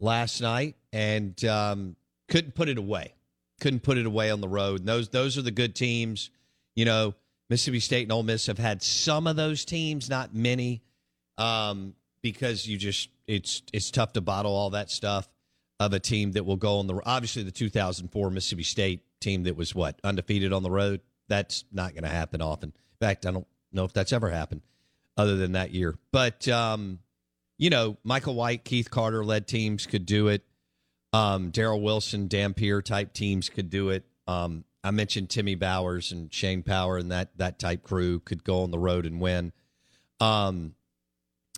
last 0.00 0.40
night, 0.40 0.76
and 0.92 1.42
um, 1.44 1.96
couldn't 2.28 2.54
put 2.54 2.68
it 2.68 2.78
away. 2.78 3.14
Couldn't 3.60 3.80
put 3.80 3.98
it 3.98 4.06
away 4.06 4.30
on 4.30 4.40
the 4.40 4.48
road. 4.48 4.80
And 4.80 4.88
those 4.88 5.08
those 5.10 5.38
are 5.38 5.42
the 5.42 5.50
good 5.50 5.74
teams. 5.74 6.30
You 6.74 6.84
know, 6.84 7.14
Mississippi 7.50 7.80
State 7.80 8.02
and 8.04 8.12
Ole 8.12 8.22
Miss 8.22 8.46
have 8.46 8.58
had 8.58 8.82
some 8.82 9.26
of 9.26 9.36
those 9.36 9.64
teams, 9.64 10.10
not 10.10 10.34
many, 10.34 10.82
um, 11.38 11.94
because 12.22 12.66
you 12.66 12.76
just 12.76 13.10
it's 13.26 13.62
it's 13.72 13.90
tough 13.90 14.12
to 14.14 14.20
bottle 14.20 14.54
all 14.54 14.70
that 14.70 14.90
stuff. 14.90 15.28
Of 15.80 15.92
a 15.92 16.00
team 16.00 16.32
that 16.32 16.44
will 16.44 16.56
go 16.56 16.78
on 16.78 16.86
the 16.86 17.00
obviously 17.04 17.42
the 17.42 17.50
2004 17.50 18.30
Mississippi 18.30 18.62
State 18.62 19.02
team 19.20 19.44
that 19.44 19.56
was 19.56 19.74
what 19.74 19.98
undefeated 20.04 20.52
on 20.52 20.62
the 20.62 20.70
road. 20.70 21.00
That's 21.28 21.64
not 21.72 21.94
going 21.94 22.04
to 22.04 22.10
happen 22.10 22.42
often. 22.42 22.68
In 22.70 23.06
fact, 23.06 23.26
I 23.26 23.30
don't 23.30 23.46
know 23.72 23.84
if 23.84 23.92
that's 23.92 24.12
ever 24.12 24.30
happened 24.30 24.62
other 25.16 25.36
than 25.36 25.52
that 25.52 25.70
year. 25.72 25.96
But 26.12 26.46
um, 26.48 27.00
you 27.58 27.70
know, 27.70 27.96
Michael 28.04 28.34
White, 28.34 28.64
Keith 28.64 28.90
Carter 28.90 29.24
led 29.24 29.46
teams 29.46 29.86
could 29.86 30.06
do 30.06 30.28
it. 30.28 30.42
Um, 31.12 31.52
Daryl 31.52 31.80
Wilson, 31.80 32.28
Dampier 32.28 32.82
type 32.82 33.12
teams 33.12 33.48
could 33.48 33.70
do 33.70 33.90
it. 33.90 34.04
Um, 34.26 34.64
I 34.82 34.90
mentioned 34.90 35.30
Timmy 35.30 35.54
Bowers 35.54 36.12
and 36.12 36.32
Shane 36.32 36.62
Power 36.62 36.98
and 36.98 37.10
that 37.12 37.36
that 37.38 37.58
type 37.58 37.82
crew 37.82 38.20
could 38.20 38.44
go 38.44 38.62
on 38.62 38.70
the 38.70 38.78
road 38.78 39.06
and 39.06 39.20
win. 39.20 39.52
Um, 40.20 40.74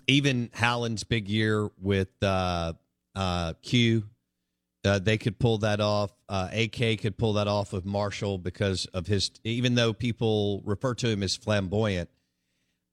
even 0.07 0.49
Howland's 0.53 1.03
big 1.03 1.27
year 1.27 1.69
with 1.81 2.09
uh, 2.23 2.73
uh, 3.17 3.53
Q, 3.63 4.03
uh, 4.85 4.99
they 4.99 5.17
could 5.17 5.39
pull 5.39 5.57
that 5.59 5.81
off. 5.81 6.11
Uh, 6.29 6.49
AK 6.53 7.01
could 7.01 7.17
pull 7.17 7.33
that 7.33 7.47
off 7.47 7.73
with 7.73 7.83
Marshall 7.83 8.37
because 8.37 8.85
of 8.87 9.07
his. 9.07 9.31
Even 9.43 9.75
though 9.75 9.91
people 9.91 10.61
refer 10.63 10.93
to 10.95 11.09
him 11.09 11.23
as 11.23 11.35
flamboyant, 11.35 12.09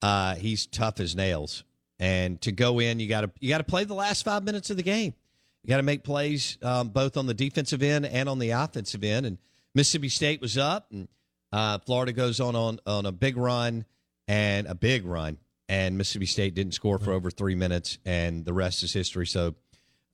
uh, 0.03 0.35
he's 0.35 0.67
tough 0.67 0.99
as 0.99 1.15
nails. 1.15 1.63
And 1.99 2.41
to 2.41 2.53
go 2.53 2.81
in, 2.81 3.01
you 3.01 3.09
got 3.09 3.21
to 3.21 3.31
you 3.39 3.51
got 3.51 3.59
to 3.59 3.65
play 3.65 3.85
the 3.85 3.95
last 3.95 4.25
five 4.25 4.43
minutes 4.45 4.71
of 4.71 4.77
the 4.77 4.83
game. 4.83 5.15
You 5.63 5.69
got 5.69 5.77
to 5.77 5.83
make 5.83 6.03
plays 6.03 6.59
um, 6.63 6.89
both 6.89 7.17
on 7.17 7.27
the 7.27 7.35
defensive 7.35 7.83
end 7.83 8.07
and 8.07 8.29
on 8.29 8.39
the 8.39 8.51
offensive 8.51 9.05
end. 9.05 9.27
And 9.27 9.39
Mississippi 9.75 10.09
State 10.09 10.41
was 10.41 10.59
up, 10.59 10.91
and 10.91 11.07
uh, 11.53 11.79
Florida 11.79 12.13
goes 12.13 12.41
on, 12.41 12.57
on 12.57 12.81
on 12.87 13.07
a 13.07 13.13
big 13.13 13.37
run 13.37 13.85
and 14.27 14.67
a 14.67 14.75
big 14.75 15.05
run, 15.05 15.39
and 15.69 15.99
Mississippi 15.99 16.27
State 16.27 16.55
didn't 16.55 16.73
score 16.73 16.99
for 16.99 17.13
over 17.13 17.31
three 17.31 17.55
minutes, 17.55 17.99
and 18.07 18.47
the 18.47 18.55
rest 18.55 18.83
is 18.83 18.95
history. 18.95 19.27
So. 19.27 19.55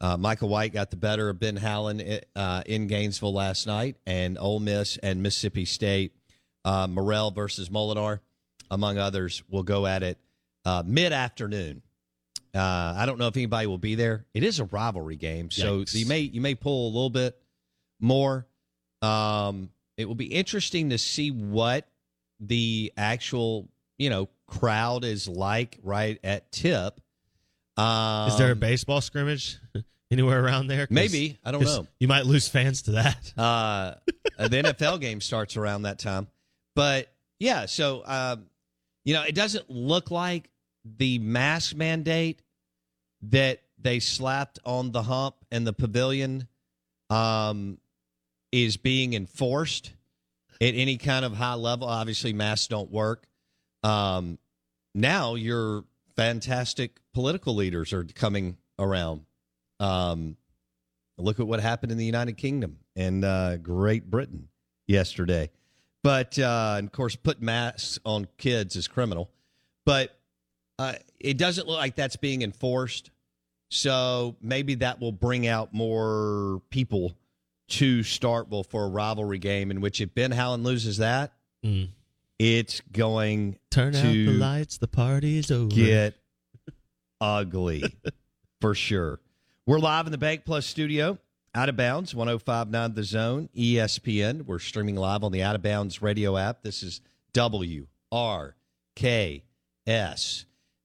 Uh, 0.00 0.16
Michael 0.16 0.48
White 0.48 0.72
got 0.72 0.90
the 0.90 0.96
better 0.96 1.28
of 1.28 1.38
Ben 1.38 1.56
Howland 1.56 2.22
uh, 2.34 2.62
in 2.64 2.86
Gainesville 2.86 3.34
last 3.34 3.66
night, 3.66 3.96
and 4.06 4.38
Ole 4.38 4.60
Miss 4.60 4.96
and 4.96 5.22
Mississippi 5.22 5.66
State, 5.66 6.14
uh, 6.64 6.86
Murrell 6.86 7.30
versus 7.30 7.68
Molinar, 7.68 8.20
among 8.70 8.96
others, 8.96 9.42
will 9.50 9.62
go 9.62 9.86
at 9.86 10.02
it 10.02 10.18
uh, 10.64 10.82
mid 10.86 11.12
afternoon. 11.12 11.82
Uh, 12.54 12.94
I 12.96 13.06
don't 13.06 13.18
know 13.18 13.28
if 13.28 13.36
anybody 13.36 13.66
will 13.66 13.78
be 13.78 13.94
there. 13.94 14.24
It 14.34 14.42
is 14.42 14.58
a 14.58 14.64
rivalry 14.64 15.16
game, 15.16 15.50
so 15.50 15.80
Yikes. 15.80 15.94
you 15.94 16.06
may 16.06 16.20
you 16.20 16.40
may 16.40 16.54
pull 16.54 16.86
a 16.86 16.90
little 16.92 17.10
bit 17.10 17.38
more. 18.00 18.46
Um, 19.02 19.70
it 19.96 20.06
will 20.06 20.16
be 20.16 20.26
interesting 20.26 20.90
to 20.90 20.98
see 20.98 21.30
what 21.30 21.86
the 22.40 22.92
actual 22.96 23.68
you 23.98 24.10
know 24.10 24.28
crowd 24.46 25.04
is 25.04 25.28
like 25.28 25.78
right 25.82 26.18
at 26.24 26.50
tip. 26.50 27.00
Um, 27.80 28.28
Is 28.28 28.36
there 28.38 28.50
a 28.50 28.56
baseball 28.56 29.00
scrimmage 29.00 29.58
anywhere 30.10 30.44
around 30.44 30.66
there? 30.66 30.86
Maybe. 30.90 31.38
I 31.44 31.50
don't 31.50 31.62
know. 31.62 31.86
You 31.98 32.08
might 32.08 32.26
lose 32.26 32.48
fans 32.48 32.82
to 32.82 32.92
that. 32.92 33.32
Uh, 33.40 33.94
the 34.38 34.62
NFL 34.62 35.00
game 35.00 35.20
starts 35.20 35.56
around 35.56 35.82
that 35.82 35.98
time. 35.98 36.26
But 36.74 37.12
yeah, 37.38 37.66
so 37.66 38.02
um, 38.06 38.46
you 39.04 39.14
know, 39.14 39.22
it 39.22 39.34
doesn't 39.34 39.68
look 39.70 40.10
like 40.10 40.50
the 40.84 41.18
mask 41.18 41.74
mandate 41.76 42.42
that 43.22 43.60
they 43.78 43.98
slapped 43.98 44.58
on 44.64 44.92
the 44.92 45.02
hump 45.02 45.36
and 45.50 45.66
the 45.66 45.72
pavilion 45.72 46.48
um, 47.08 47.78
is 48.52 48.76
being 48.76 49.14
enforced 49.14 49.92
at 50.60 50.74
any 50.74 50.96
kind 50.96 51.24
of 51.24 51.34
high 51.34 51.54
level. 51.54 51.88
Obviously, 51.88 52.32
masks 52.32 52.66
don't 52.66 52.90
work. 52.90 53.26
Um, 53.82 54.38
now 54.94 55.34
your 55.34 55.84
fantastic 56.20 56.98
political 57.14 57.54
leaders 57.54 57.94
are 57.94 58.04
coming 58.04 58.58
around. 58.78 59.22
Um, 59.78 60.36
look 61.16 61.40
at 61.40 61.46
what 61.46 61.60
happened 61.60 61.92
in 61.92 61.98
the 61.98 62.04
United 62.04 62.36
Kingdom 62.36 62.76
and 62.94 63.24
uh, 63.24 63.56
Great 63.56 64.10
Britain 64.10 64.48
yesterday. 64.86 65.50
But 66.02 66.38
uh, 66.38 66.76
of 66.78 66.92
course, 66.92 67.16
put 67.16 67.40
masks 67.40 67.98
on 68.04 68.28
kids 68.36 68.76
is 68.76 68.86
criminal. 68.86 69.30
But 69.86 70.18
uh, 70.78 70.94
it 71.18 71.38
doesn't 71.38 71.66
look 71.66 71.78
like 71.78 71.96
that's 71.96 72.16
being 72.16 72.42
enforced. 72.42 73.10
So 73.70 74.36
maybe 74.42 74.74
that 74.76 75.00
will 75.00 75.12
bring 75.12 75.46
out 75.46 75.72
more 75.72 76.60
people 76.68 77.16
to 77.68 78.00
Starkville 78.00 78.68
for 78.68 78.84
a 78.84 78.88
rivalry 78.88 79.38
game. 79.38 79.70
In 79.70 79.80
which, 79.80 80.02
if 80.02 80.14
Ben 80.14 80.32
Howland 80.32 80.64
loses 80.64 80.98
that, 80.98 81.32
Mm. 81.64 81.88
It's 82.40 82.80
going 82.90 83.58
Turn 83.70 83.94
out 83.94 84.00
to 84.00 84.26
the 84.26 84.32
lights. 84.32 84.78
The 84.78 84.88
party's 84.88 85.50
over. 85.50 85.68
get 85.68 86.14
ugly 87.20 87.84
for 88.62 88.74
sure. 88.74 89.20
We're 89.66 89.78
live 89.78 90.06
in 90.06 90.12
the 90.12 90.16
Bank 90.16 90.46
Plus 90.46 90.64
studio, 90.64 91.18
out 91.54 91.68
of 91.68 91.76
bounds, 91.76 92.14
1059 92.14 92.94
The 92.94 93.04
Zone, 93.04 93.50
ESPN. 93.54 94.46
We're 94.46 94.58
streaming 94.58 94.96
live 94.96 95.22
on 95.22 95.32
the 95.32 95.42
Out 95.42 95.54
of 95.54 95.60
Bounds 95.60 96.00
radio 96.00 96.38
app. 96.38 96.62
This 96.62 96.82
is 96.82 97.02
WRKS. 97.34 97.84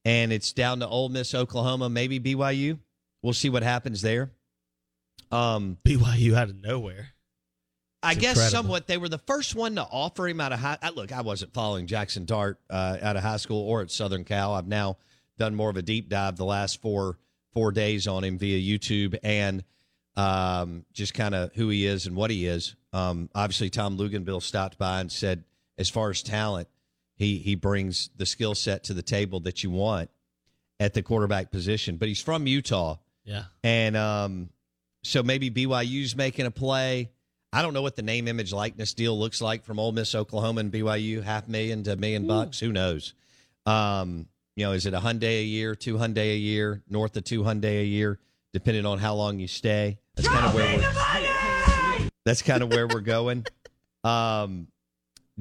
and 0.05 0.31
it's 0.31 0.53
down 0.53 0.79
to 0.81 0.87
Ole 0.87 1.09
Miss, 1.09 1.33
Oklahoma, 1.33 1.89
maybe 1.89 2.19
BYU. 2.19 2.77
We'll 3.23 3.33
see 3.33 3.49
what 3.49 3.63
happens 3.63 4.01
there. 4.03 4.31
Um, 5.31 5.77
BYU 5.83 6.35
out 6.35 6.49
of 6.49 6.61
nowhere. 6.61 7.09
I 8.03 8.11
It's 8.11 8.21
guess 8.21 8.29
incredible. 8.37 8.51
somewhat 8.51 8.87
they 8.87 8.97
were 8.99 9.09
the 9.09 9.17
first 9.17 9.55
one 9.55 9.75
to 9.75 9.81
offer 9.81 10.27
him 10.27 10.39
out 10.39 10.53
of 10.53 10.59
high. 10.59 10.77
I, 10.81 10.91
look, 10.91 11.11
I 11.11 11.21
wasn't 11.21 11.53
following 11.53 11.87
Jackson 11.87 12.25
Dart 12.25 12.59
uh, 12.69 12.97
out 13.01 13.17
of 13.17 13.23
high 13.23 13.37
school 13.37 13.67
or 13.67 13.81
at 13.81 13.89
Southern 13.89 14.23
Cal. 14.23 14.53
I've 14.53 14.67
now 14.67 14.97
done 15.39 15.55
more 15.55 15.71
of 15.71 15.77
a 15.77 15.81
deep 15.81 16.07
dive 16.07 16.37
the 16.37 16.45
last 16.45 16.81
four 16.81 17.17
four 17.53 17.71
days 17.71 18.05
on 18.07 18.23
him 18.23 18.37
via 18.37 18.59
YouTube 18.59 19.17
and 19.23 19.63
um, 20.17 20.83
just 20.91 21.13
kind 21.13 21.35
of 21.35 21.53
who 21.53 21.69
he 21.69 21.85
is 21.85 22.07
and 22.07 22.15
what 22.15 22.31
he 22.31 22.47
is. 22.47 22.75
Um, 22.91 23.29
obviously, 23.33 23.69
Tom 23.69 23.97
Luginbill 23.97 24.41
stopped 24.41 24.77
by 24.77 24.99
and 24.99 25.11
said, 25.11 25.43
as 25.77 25.89
far 25.89 26.09
as 26.09 26.23
talent, 26.23 26.67
he 27.15 27.37
he 27.37 27.55
brings 27.55 28.09
the 28.17 28.25
skill 28.25 28.55
set 28.55 28.85
to 28.85 28.93
the 28.93 29.03
table 29.03 29.39
that 29.41 29.63
you 29.63 29.69
want 29.69 30.09
at 30.79 30.93
the 30.93 31.03
quarterback 31.03 31.51
position. 31.51 31.97
But 31.97 32.07
he's 32.07 32.21
from 32.21 32.47
Utah. 32.47 32.97
Yeah. 33.23 33.43
And 33.63 33.95
um, 33.95 34.49
so 35.03 35.21
maybe 35.21 35.51
BYU's 35.51 36.15
making 36.15 36.47
a 36.47 36.51
play. 36.51 37.11
I 37.53 37.61
don't 37.61 37.73
know 37.73 37.81
what 37.81 37.95
the 37.95 38.01
name, 38.01 38.27
image, 38.27 38.51
likeness 38.51 38.93
deal 38.93 39.17
looks 39.17 39.41
like 39.41 39.63
from 39.63 39.79
Ole 39.79 39.91
Miss, 39.91 40.15
Oklahoma, 40.15 40.61
and 40.61 40.71
BYU. 40.71 41.23
Half 41.23 41.47
million 41.47 41.83
to 41.83 41.93
a 41.93 41.95
million 41.95 42.27
bucks. 42.27 42.59
Who 42.59 42.71
knows? 42.71 43.13
Um, 43.65 44.27
you 44.55 44.65
know, 44.65 44.71
is 44.71 44.85
it 44.85 44.93
a 44.93 44.99
Hyundai 44.99 45.41
a 45.41 45.43
year, 45.43 45.75
two 45.75 45.95
Hyundai 45.95 46.33
a 46.33 46.37
year, 46.37 46.81
north 46.89 47.15
of 47.17 47.23
two 47.23 47.43
Hyundai 47.43 47.81
a 47.81 47.85
year, 47.85 48.19
depending 48.53 48.85
on 48.85 48.97
how 48.97 49.13
long 49.13 49.39
you 49.39 49.47
stay? 49.47 49.99
That's 50.17 50.27
kind 50.27 50.45
of 50.45 50.53
where 50.53 50.77
we're. 50.77 52.09
That's 52.25 52.41
kind 52.41 52.63
of 52.63 52.69
where 52.69 52.87
we're 52.87 53.01
going. 53.01 53.45
Um, 54.03 54.67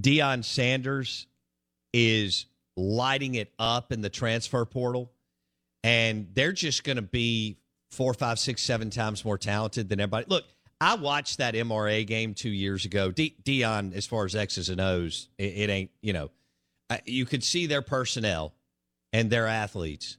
Deion 0.00 0.44
Sanders 0.44 1.28
is 1.92 2.46
lighting 2.76 3.36
it 3.36 3.52
up 3.60 3.92
in 3.92 4.00
the 4.00 4.10
transfer 4.10 4.64
portal, 4.64 5.12
and 5.84 6.26
they're 6.34 6.52
just 6.52 6.82
going 6.82 6.96
to 6.96 7.02
be 7.02 7.58
four, 7.92 8.12
five, 8.12 8.40
six, 8.40 8.62
seven 8.62 8.90
times 8.90 9.24
more 9.24 9.38
talented 9.38 9.88
than 9.88 10.00
everybody. 10.00 10.24
Look, 10.28 10.46
I 10.80 10.96
watched 10.96 11.38
that 11.38 11.54
MRA 11.54 12.04
game 12.04 12.34
two 12.34 12.50
years 12.50 12.84
ago. 12.86 13.12
De- 13.12 13.36
Deion, 13.44 13.94
as 13.94 14.04
far 14.06 14.24
as 14.24 14.34
X's 14.34 14.68
and 14.68 14.80
O's, 14.80 15.28
it, 15.38 15.44
it 15.44 15.70
ain't 15.70 15.90
you 16.00 16.12
know, 16.12 16.30
I, 16.90 17.02
you 17.04 17.24
could 17.24 17.44
see 17.44 17.66
their 17.66 17.82
personnel 17.82 18.52
and 19.12 19.30
their 19.30 19.46
athletes 19.46 20.16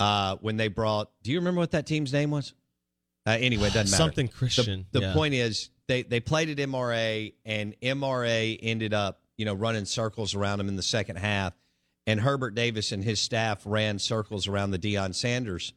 uh, 0.00 0.36
when 0.40 0.56
they 0.56 0.68
brought. 0.68 1.10
Do 1.22 1.30
you 1.30 1.38
remember 1.38 1.60
what 1.60 1.70
that 1.70 1.86
team's 1.86 2.12
name 2.12 2.32
was? 2.32 2.52
Uh, 3.26 3.32
anyway, 3.38 3.68
it 3.68 3.74
doesn't 3.74 3.90
matter. 3.90 4.02
Something 4.02 4.26
The- 4.26 4.32
Christian. 4.32 4.86
The, 4.92 5.00
yeah. 5.00 5.12
point 5.12 5.34
is, 5.34 5.70
they 5.88 6.02
they 6.02 6.20
played 6.20 6.48
at 6.48 6.56
MRA, 6.58 7.32
and 7.44 7.74
MRA 7.80 8.58
ended 8.62 8.94
up 8.94 9.20
you 9.36 9.44
know 9.44 9.54
running 9.54 9.84
circles 9.84 10.34
around 10.34 10.58
them 10.58 10.68
in 10.68 10.76
the 10.76 10.82
second 10.82 11.16
half, 11.16 11.52
And 12.06 12.20
Herbert 12.20 12.54
Davis 12.54 12.92
and 12.92 13.04
his 13.04 13.20
staff 13.20 13.62
ran 13.64 13.98
circles 13.98 14.46
around 14.48 14.70
the 14.70 14.78
Deion 14.78 15.14
Sanders 15.14 15.72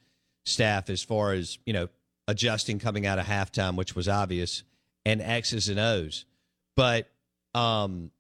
staff 0.46 0.90
as 0.90 1.02
far 1.04 1.32
as, 1.34 1.58
you 1.66 1.72
know, 1.74 1.88
adjusting 2.28 2.80
coming 2.80 3.06
out 3.06 3.20
of 3.20 3.26
halftime, 3.26 3.76
which 3.76 3.96
was 3.96 4.08
obvious, 4.10 4.64
and 5.06 5.22
X's 5.22 5.70
and 5.70 5.80
O's. 5.80 6.26
But 6.76 7.10
um, 7.54 8.12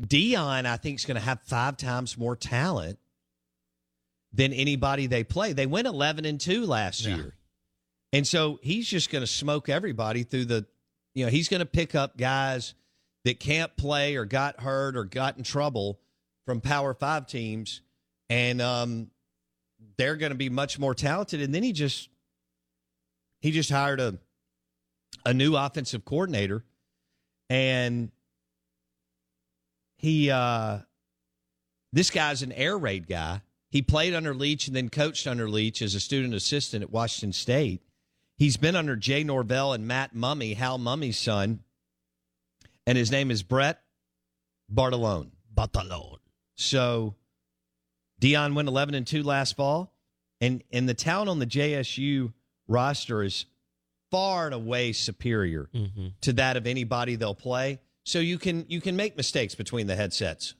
Deion, 0.00 0.66
I 0.66 0.76
think, 0.76 0.98
is 0.98 1.04
going 1.04 1.16
to 1.16 1.20
have 1.22 1.40
five 1.42 1.76
times 1.76 2.18
more 2.18 2.36
talent 2.36 2.98
than 4.32 4.52
anybody 4.52 5.06
they 5.06 5.24
play. 5.24 5.52
They 5.52 5.66
went 5.66 5.86
11 5.86 6.24
and 6.24 6.40
2 6.40 6.66
last 6.66 7.04
Yeah. 7.04 7.16
year. 7.16 7.34
And 8.16 8.26
so 8.26 8.58
he's 8.62 8.88
just 8.88 9.10
going 9.10 9.20
to 9.20 9.26
smoke 9.26 9.68
everybody 9.68 10.22
through 10.22 10.46
the, 10.46 10.64
you 11.14 11.26
know, 11.26 11.30
he's 11.30 11.50
going 11.50 11.60
to 11.60 11.66
pick 11.66 11.94
up 11.94 12.16
guys 12.16 12.72
that 13.26 13.38
can't 13.40 13.76
play 13.76 14.16
or 14.16 14.24
got 14.24 14.58
hurt 14.58 14.96
or 14.96 15.04
got 15.04 15.36
in 15.36 15.42
trouble 15.42 16.00
from 16.46 16.62
Power 16.62 16.94
Five 16.94 17.26
teams. 17.26 17.82
And 18.30 18.62
um, 18.62 19.10
they're 19.98 20.16
going 20.16 20.32
to 20.32 20.36
be 20.38 20.48
much 20.48 20.78
more 20.78 20.94
talented. 20.94 21.42
And 21.42 21.54
then 21.54 21.62
he 21.62 21.72
just, 21.72 22.08
he 23.42 23.50
just 23.50 23.68
hired 23.68 24.00
a, 24.00 24.18
a 25.26 25.34
new 25.34 25.54
offensive 25.54 26.06
coordinator 26.06 26.64
and 27.50 28.10
he 29.98 30.30
uh 30.30 30.78
this 31.92 32.10
guy's 32.10 32.42
an 32.42 32.52
air 32.52 32.76
raid 32.76 33.06
guy 33.06 33.40
he 33.70 33.82
played 33.82 34.14
under 34.14 34.34
leach 34.34 34.66
and 34.66 34.74
then 34.74 34.88
coached 34.88 35.26
under 35.26 35.48
leach 35.48 35.80
as 35.80 35.94
a 35.94 36.00
student 36.00 36.34
assistant 36.34 36.82
at 36.82 36.90
washington 36.90 37.32
state 37.32 37.85
he's 38.36 38.56
been 38.56 38.76
under 38.76 38.96
jay 38.96 39.24
norvell 39.24 39.72
and 39.72 39.86
Matt 39.86 40.14
Mumme 40.14 40.54
Hal 40.56 40.78
Mumme's 40.78 41.18
son 41.18 41.60
and 42.86 42.96
his 42.98 43.10
name 43.10 43.30
is 43.30 43.42
brett 43.42 43.80
bartolone 44.72 45.30
Batalon. 45.54 46.18
so 46.54 47.14
Deion 48.20 48.54
went 48.54 48.68
11 48.68 48.94
and 48.94 49.06
2 49.06 49.22
last 49.22 49.56
fall 49.56 49.92
and 50.40 50.62
and 50.72 50.88
the 50.88 50.94
talent 50.94 51.28
on 51.28 51.38
the 51.38 51.46
jsu 51.46 52.32
roster 52.68 53.22
is 53.22 53.46
far 54.10 54.46
and 54.46 54.54
away 54.54 54.92
superior 54.92 55.68
Mm-hmm. 55.74 56.06
to 56.22 56.32
that 56.34 56.56
of 56.56 56.66
anybody 56.66 57.16
they'll 57.16 57.34
play. 57.34 57.80
So 58.04 58.20
you 58.20 58.38
can 58.38 58.64
you 58.68 58.80
can 58.80 58.94
make 58.96 59.16
mistakes 59.16 59.54
between 59.56 59.88
the 59.88 59.96
headsets 59.96 60.54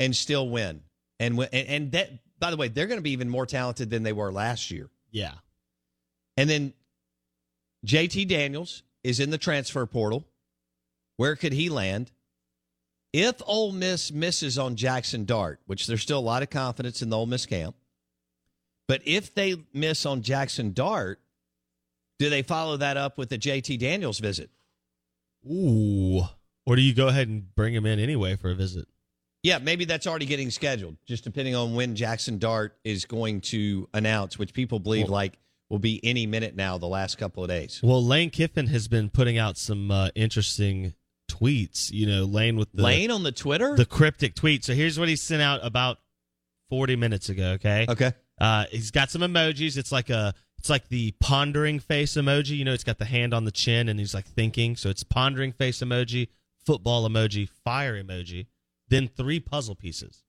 and 0.00 0.14
still 0.14 0.48
win. 0.48 0.82
And 1.20 1.38
and, 1.38 1.68
and 1.68 1.92
that 1.92 2.10
by 2.40 2.50
the 2.50 2.56
way, 2.56 2.66
they're 2.68 2.88
going 2.88 2.98
to 2.98 3.02
be 3.02 3.12
even 3.12 3.28
more 3.28 3.46
talented 3.46 3.90
than 3.90 4.02
they 4.02 4.12
were 4.12 4.32
last 4.32 4.70
year. 4.72 4.90
Yeah. 5.12 5.34
And 6.36 6.50
then 6.50 6.72
JT 7.86 8.28
Daniels 8.28 8.82
is 9.02 9.20
in 9.20 9.30
the 9.30 9.38
transfer 9.38 9.86
portal. 9.86 10.24
Where 11.16 11.36
could 11.36 11.52
he 11.52 11.68
land? 11.68 12.10
If 13.12 13.42
Ole 13.46 13.72
Miss 13.72 14.12
misses 14.12 14.58
on 14.58 14.76
Jackson 14.76 15.24
Dart, 15.24 15.60
which 15.66 15.86
there's 15.86 16.02
still 16.02 16.18
a 16.18 16.20
lot 16.20 16.42
of 16.42 16.50
confidence 16.50 17.02
in 17.02 17.10
the 17.10 17.16
Ole 17.16 17.26
Miss 17.26 17.46
camp, 17.46 17.74
but 18.86 19.02
if 19.04 19.34
they 19.34 19.56
miss 19.72 20.04
on 20.06 20.22
Jackson 20.22 20.72
Dart, 20.72 21.20
do 22.18 22.28
they 22.30 22.42
follow 22.42 22.76
that 22.76 22.96
up 22.96 23.18
with 23.18 23.28
the 23.28 23.38
JT 23.38 23.78
Daniels 23.78 24.18
visit? 24.18 24.50
Ooh. 25.50 26.22
Or 26.66 26.76
do 26.76 26.82
you 26.82 26.94
go 26.94 27.08
ahead 27.08 27.28
and 27.28 27.54
bring 27.54 27.74
him 27.74 27.86
in 27.86 27.98
anyway 27.98 28.36
for 28.36 28.50
a 28.50 28.54
visit? 28.54 28.86
Yeah, 29.42 29.58
maybe 29.58 29.86
that's 29.86 30.06
already 30.06 30.26
getting 30.26 30.50
scheduled, 30.50 30.96
just 31.06 31.24
depending 31.24 31.54
on 31.54 31.74
when 31.74 31.96
Jackson 31.96 32.38
Dart 32.38 32.76
is 32.84 33.06
going 33.06 33.40
to 33.42 33.88
announce, 33.94 34.38
which 34.38 34.52
people 34.52 34.78
believe 34.78 35.04
Well- 35.06 35.12
like 35.14 35.38
will 35.70 35.78
be 35.78 36.04
any 36.04 36.26
minute 36.26 36.54
now 36.54 36.76
the 36.76 36.86
last 36.86 37.16
couple 37.16 37.42
of 37.42 37.48
days. 37.48 37.80
Well, 37.82 38.04
Lane 38.04 38.30
Kiffin 38.30 38.66
has 38.66 38.88
been 38.88 39.08
putting 39.08 39.38
out 39.38 39.56
some 39.56 39.90
uh, 39.90 40.10
interesting 40.14 40.94
tweets. 41.30 41.90
You 41.90 42.06
know, 42.06 42.24
Lane 42.24 42.56
with 42.56 42.70
the 42.72 42.82
Lane 42.82 43.10
on 43.10 43.22
the 43.22 43.32
Twitter? 43.32 43.76
the 43.76 43.86
cryptic 43.86 44.34
tweet. 44.34 44.64
So 44.64 44.74
here's 44.74 44.98
what 44.98 45.08
he 45.08 45.16
sent 45.16 45.40
out 45.40 45.60
about 45.62 45.98
40 46.68 46.96
minutes 46.96 47.28
ago. 47.28 47.52
Okay. 47.52 47.86
okay. 47.88 48.12
Uh, 48.38 48.64
he's 48.70 48.90
got 48.90 49.10
some 49.10 49.22
emojis. 49.22 49.76
It's 49.76 49.92
like 49.92 50.10
a, 50.10 50.34
it's 50.58 50.68
like 50.68 50.88
the 50.88 51.12
pondering 51.20 51.78
face 51.78 52.14
emoji. 52.14 52.58
You 52.58 52.64
know, 52.64 52.72
it's 52.72 52.84
got 52.84 52.98
the 52.98 53.04
hand 53.04 53.32
on 53.32 53.44
the 53.44 53.52
chin 53.52 53.88
and 53.88 53.98
he's 53.98 54.14
like 54.14 54.26
thinking. 54.26 54.76
So 54.76 54.90
it's 54.90 55.04
pondering 55.04 55.52
face 55.52 55.78
emoji, 55.80 56.28
football 56.64 57.08
emoji, 57.08 57.48
fire 57.64 58.02
emoji, 58.02 58.46
then 58.88 59.08
three 59.08 59.40
puzzle 59.40 59.74
pieces. 59.74 60.24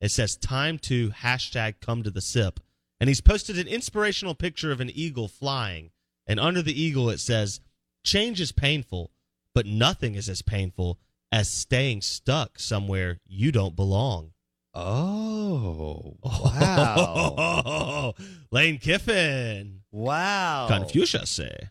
It 0.00 0.10
says 0.10 0.36
time 0.36 0.78
to 0.80 1.10
hashtag 1.10 1.76
come 1.80 2.02
to 2.02 2.10
the 2.10 2.20
sip. 2.20 2.60
And 3.00 3.08
he's 3.08 3.20
posted 3.20 3.58
an 3.58 3.66
inspirational 3.66 4.34
picture 4.34 4.72
of 4.72 4.80
an 4.80 4.90
eagle 4.90 5.28
flying. 5.28 5.90
And 6.26 6.40
under 6.40 6.62
the 6.62 6.80
eagle, 6.80 7.10
it 7.10 7.20
says, 7.20 7.60
change 8.04 8.40
is 8.40 8.52
painful, 8.52 9.10
but 9.54 9.66
nothing 9.66 10.14
is 10.14 10.28
as 10.28 10.42
painful 10.42 10.98
as 11.32 11.50
staying 11.50 12.00
stuck 12.00 12.58
somewhere 12.58 13.18
you 13.26 13.50
don't 13.52 13.76
belong. 13.76 14.30
Oh, 14.72 16.16
wow. 16.22 18.14
Lane 18.50 18.78
Kiffin. 18.78 19.80
wow. 19.92 20.66
Confucius. 20.68 21.30
say. 21.30 21.68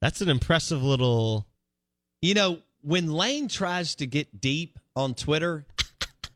That's 0.00 0.20
an 0.20 0.28
impressive 0.28 0.82
little. 0.82 1.46
You 2.20 2.34
know, 2.34 2.58
when 2.82 3.12
Lane 3.12 3.48
tries 3.48 3.94
to 3.96 4.06
get 4.06 4.40
deep 4.40 4.78
on 4.96 5.14
Twitter, 5.14 5.64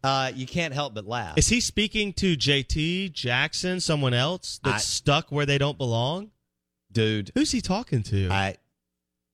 uh, 0.06 0.30
you 0.34 0.46
can't 0.46 0.72
help 0.72 0.94
but 0.94 1.06
laugh. 1.06 1.36
Is 1.36 1.48
he 1.48 1.60
speaking 1.60 2.12
to 2.14 2.36
JT 2.36 3.12
Jackson, 3.12 3.80
someone 3.80 4.14
else 4.14 4.60
that's 4.62 4.76
I- 4.76 4.78
stuck 4.78 5.32
where 5.32 5.44
they 5.46 5.58
don't 5.58 5.76
belong? 5.76 6.30
Dude, 6.92 7.32
Who's 7.34 7.50
he 7.52 7.60
talking 7.60 8.02
to? 8.04 8.28
I 8.30 8.56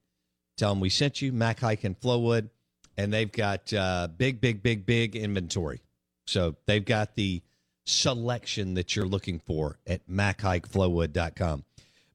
Tell 0.57 0.71
them 0.71 0.79
we 0.79 0.89
sent 0.89 1.21
you, 1.21 1.31
Mac 1.33 1.59
Haik 1.59 1.83
in 1.83 1.95
Flowood, 1.95 2.49
and 2.97 3.12
they've 3.12 3.31
got 3.31 3.73
uh, 3.73 4.07
big, 4.17 4.39
big, 4.39 4.63
big, 4.63 4.86
big 4.86 5.17
inventory. 5.17 5.81
So 6.25 6.55
they've 6.67 6.86
got 6.86 7.15
the 7.15 7.41
selection 7.86 8.76
that 8.76 8.95
you're 8.95 9.05
looking 9.05 9.39
for 9.39 9.78
at 9.86 10.07
MacHikeFlowwood.com. 10.07 11.65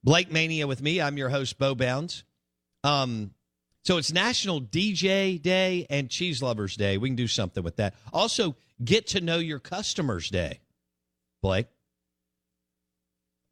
Blake 0.03 0.33
Mania 0.33 0.67
with 0.67 0.81
me. 0.81 1.03
I'm 1.03 1.19
your 1.19 1.29
host, 1.29 1.59
Bo 1.59 1.75
Bounds. 1.75 2.25
Um, 2.85 3.33
so 3.89 3.97
it's 3.97 4.13
National 4.13 4.61
DJ 4.61 5.41
Day 5.41 5.87
and 5.89 6.11
Cheese 6.11 6.43
Lovers 6.43 6.77
Day. 6.77 6.99
We 6.99 7.09
can 7.09 7.17
do 7.17 7.27
something 7.27 7.65
with 7.65 7.77
that. 7.77 7.95
Also, 8.13 8.55
get 8.85 9.07
to 9.09 9.23
know 9.23 9.39
your 9.39 9.59
customers 9.61 10.29
day. 10.29 10.61
Blake, 11.41 11.69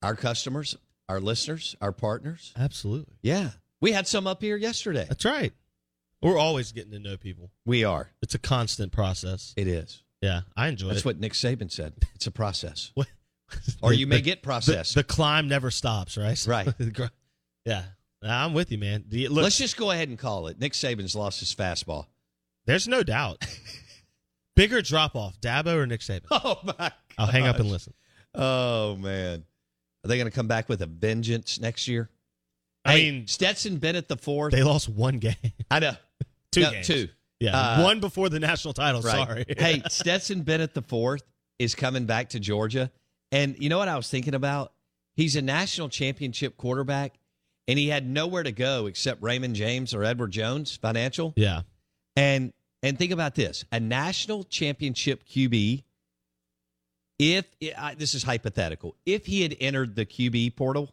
our 0.03 0.15
customers, 0.15 0.77
our 1.09 1.21
listeners, 1.21 1.75
our 1.81 1.91
partners. 1.91 2.53
Absolutely. 2.55 3.15
Yeah. 3.23 3.53
We 3.81 3.93
had 3.93 4.07
some 4.07 4.27
up 4.27 4.43
here 4.43 4.59
yesterday. 4.59 5.07
That's 5.09 5.25
right. 5.25 5.55
We're 6.21 6.37
always 6.37 6.71
getting 6.73 6.93
to 6.93 6.99
know 6.99 7.17
people. 7.17 7.51
We 7.65 7.85
are. 7.85 8.11
It's 8.21 8.35
a 8.35 8.39
constant 8.39 8.93
process. 8.93 9.55
It 9.57 9.69
is. 9.69 10.03
Yeah, 10.21 10.43
I 10.55 10.69
enjoy 10.69 10.89
That's 10.89 10.97
it. 11.01 11.05
That's 11.05 11.05
what 11.07 11.19
Nick 11.19 11.33
Saban 11.33 11.73
said. 11.73 11.95
It's 12.15 12.27
a 12.27 12.31
process. 12.31 12.93
Or 13.81 13.93
you 13.93 14.07
may 14.09 14.17
The- 14.17 14.23
get 14.23 14.43
the, 14.43 14.93
the 14.97 15.05
climb 15.05 15.49
never 15.49 15.71
stops, 15.71 16.19
right? 16.19 16.47
Right. 16.47 16.69
yeah. 17.65 17.85
I'm 18.31 18.53
with 18.55 18.71
you, 18.73 18.79
man. 18.79 19.05
Look, 19.11 19.31
Let's 19.45 19.59
just 19.59 19.77
go 19.77 19.91
ahead 19.91 20.09
and 20.09 20.19
call 20.19 20.47
it. 20.49 20.59
Nick 20.59 20.73
Saban's 20.73 21.15
lost 21.15 21.41
his 21.41 21.55
fastball. 21.55 22.07
there's 22.67 22.89
no 22.89 23.03
doubt. 23.03 23.45
Bigger 24.57 24.81
drop 24.81 25.15
off, 25.17 25.39
Dabo 25.41 25.75
or 25.77 25.87
Nick 25.87 26.01
Saban? 26.01 26.25
Oh 26.31 26.59
my! 26.79 26.91
I'll 27.19 27.27
hang 27.27 27.47
up 27.47 27.59
and 27.59 27.71
listen. 27.71 27.93
Oh 28.35 28.97
man, 28.97 29.45
are 30.05 30.09
they 30.09 30.17
going 30.17 30.27
to 30.31 30.35
come 30.35 30.47
back 30.49 30.69
with 30.69 30.81
a 30.83 30.87
vengeance 30.87 31.61
next 31.61 31.89
year? 31.89 32.09
I 32.85 32.93
Hey, 32.99 33.11
mean, 33.11 33.27
Stetson 33.27 33.77
Bennett 33.79 34.09
the 34.09 34.17
fourth. 34.17 34.53
they 34.53 34.63
lost 34.63 34.89
one 34.89 35.19
game, 35.19 35.35
I 35.71 35.79
know 35.81 35.95
two 36.53 36.61
No, 36.63 36.71
games, 36.71 36.87
two. 36.87 37.09
Yeah, 37.41 37.55
Uh, 37.57 37.83
one 37.83 38.01
before 38.01 38.31
the 38.31 38.41
national 38.41 38.73
title. 38.73 39.03
Right. 39.03 39.27
Sorry. 39.29 39.45
hey, 39.59 39.83
Stetson 39.89 40.41
Bennett 40.43 40.73
the 40.73 40.81
fourth 40.83 41.23
is 41.59 41.75
coming 41.75 42.07
back 42.07 42.31
to 42.31 42.41
Georgia, 42.41 42.91
and 43.33 43.57
you 43.59 43.69
know 43.69 43.77
what 43.79 43.89
I 43.89 43.97
was 43.97 44.09
thinking 44.09 44.35
about? 44.35 44.73
He's 45.17 45.37
a 45.37 45.43
national 45.43 45.89
championship 45.91 46.57
quarterback, 46.57 47.19
and 47.69 47.79
he 47.79 47.89
had 47.89 48.07
nowhere 48.09 48.43
to 48.43 48.53
go 48.53 48.87
except 48.87 49.23
Raymond 49.23 49.55
James 49.57 49.93
or 49.95 50.05
Edward 50.05 50.31
Jones 50.33 50.77
Financial. 50.77 51.33
yeah, 51.37 51.63
And 52.17 52.53
and 52.83 52.99
think 52.99 53.13
about 53.13 53.35
this: 53.35 53.65
a 53.73 53.81
national 53.81 54.45
championship 54.45 55.25
QB. 55.29 55.83
If 57.19 57.47
I, 57.79 57.95
this 57.95 58.15
is 58.15 58.23
hypothetical, 58.23 58.95
if 59.07 59.25
he 59.27 59.41
had 59.43 59.57
entered 59.59 59.97
the 59.97 60.05
QB 60.05 60.55
portal, 60.57 60.93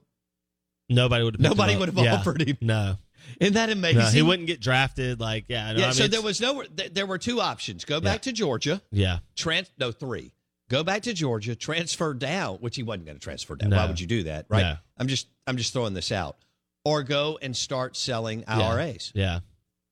nobody 0.89 1.23
would. 1.23 1.35
have 1.35 1.41
Nobody 1.41 1.75
would 1.75 1.89
have 1.89 1.97
offered 1.99 2.41
him. 2.41 2.57
No, 2.61 2.95
isn't 3.41 3.55
that 3.55 3.69
amazing? 3.69 3.99
no, 3.99 4.05
he 4.09 4.21
wouldn't 4.21 4.47
get 4.47 4.61
drafted. 4.61 5.19
Like, 5.19 5.45
yeah, 5.49 5.73
no, 5.73 5.79
Yeah. 5.79 5.85
I 5.85 5.87
mean, 5.89 5.93
so 5.95 6.07
there 6.07 6.21
was 6.21 6.39
no. 6.39 6.63
there- 6.73 6.87
There 6.89 7.05
were 7.05 7.17
two 7.17 7.41
options: 7.41 7.83
go 7.83 7.99
back 7.99 8.25
Yeah. 8.25 8.31
to 8.31 8.31
Georgia, 8.31 8.81
Yeah, 8.91 9.19
trans. 9.35 9.69
No, 9.77 9.91
three. 9.91 10.31
Go 10.69 10.81
back 10.81 11.01
to 11.03 11.13
Georgia, 11.13 11.55
transfer 11.55 12.13
down, 12.13 12.55
which 12.59 12.77
he 12.77 12.83
wasn't 12.83 13.05
going 13.05 13.17
to 13.17 13.23
transfer 13.23 13.55
down. 13.57 13.69
No. 13.71 13.77
Why 13.77 13.85
would 13.85 13.99
you 13.99 14.07
do 14.07 14.23
that, 14.23 14.45
right? 14.47 14.61
No. 14.61 14.77
I'm 14.97 15.07
just, 15.09 15.27
I'm 15.45 15.57
just 15.57 15.73
throwing 15.73 15.93
this 15.93 16.09
out. 16.11 16.37
Or 16.85 17.03
go 17.03 17.39
and 17.41 17.55
start 17.55 17.95
selling 17.95 18.41
yeah, 18.41 18.59
IRAs, 18.71 19.11
Yeah, 19.15 19.39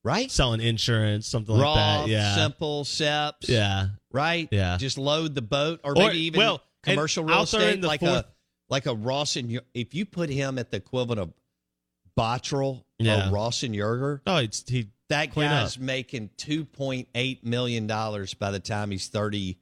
right? 0.04 0.30
selling 0.30 0.60
insurance, 0.60 1.26
something 1.26 1.56
like 1.56 1.74
that. 1.74 2.08
Yeah, 2.08 2.34
simple, 2.34 2.84
SEPs, 2.84 3.48
yeah. 3.48 3.86
right? 4.12 4.46
Yeah. 4.50 4.76
Just 4.76 4.98
load 4.98 5.34
the 5.34 5.40
boat, 5.42 5.80
or, 5.84 5.92
Or- 5.92 5.94
maybe 6.08 6.18
even 6.24 6.38
well, 6.38 6.62
commercial 6.82 7.24
real 7.24 7.36
I'll 7.36 7.42
estate, 7.44 7.80
like 7.82 8.00
fourth- 8.00 8.12
a 8.12 8.26
like 8.68 8.86
a 8.86 8.94
Ross 8.94 9.36
and 9.36 9.60
if 9.74 9.94
you 9.94 10.04
put 10.06 10.28
him 10.30 10.58
at 10.58 10.70
the 10.70 10.78
equivalent 10.78 11.20
of 11.20 11.32
Bottrell 12.18 12.84
Yeah. 12.98 13.28
or 13.28 13.32
Ross 13.32 13.62
and 13.62 13.74
Yerger, 13.74 14.20
Oh, 14.26 14.36
it's 14.36 14.68
he. 14.68 14.88
that 15.08 15.34
guy's 15.34 15.76
up. 15.76 15.82
making 15.82 16.30
two 16.36 16.64
point 16.64 17.08
eight 17.14 17.44
million 17.44 17.86
dollars 17.86 18.34
by 18.34 18.50
the 18.50 18.60
time 18.60 18.90
he's 18.90 19.08
thirty 19.08 19.58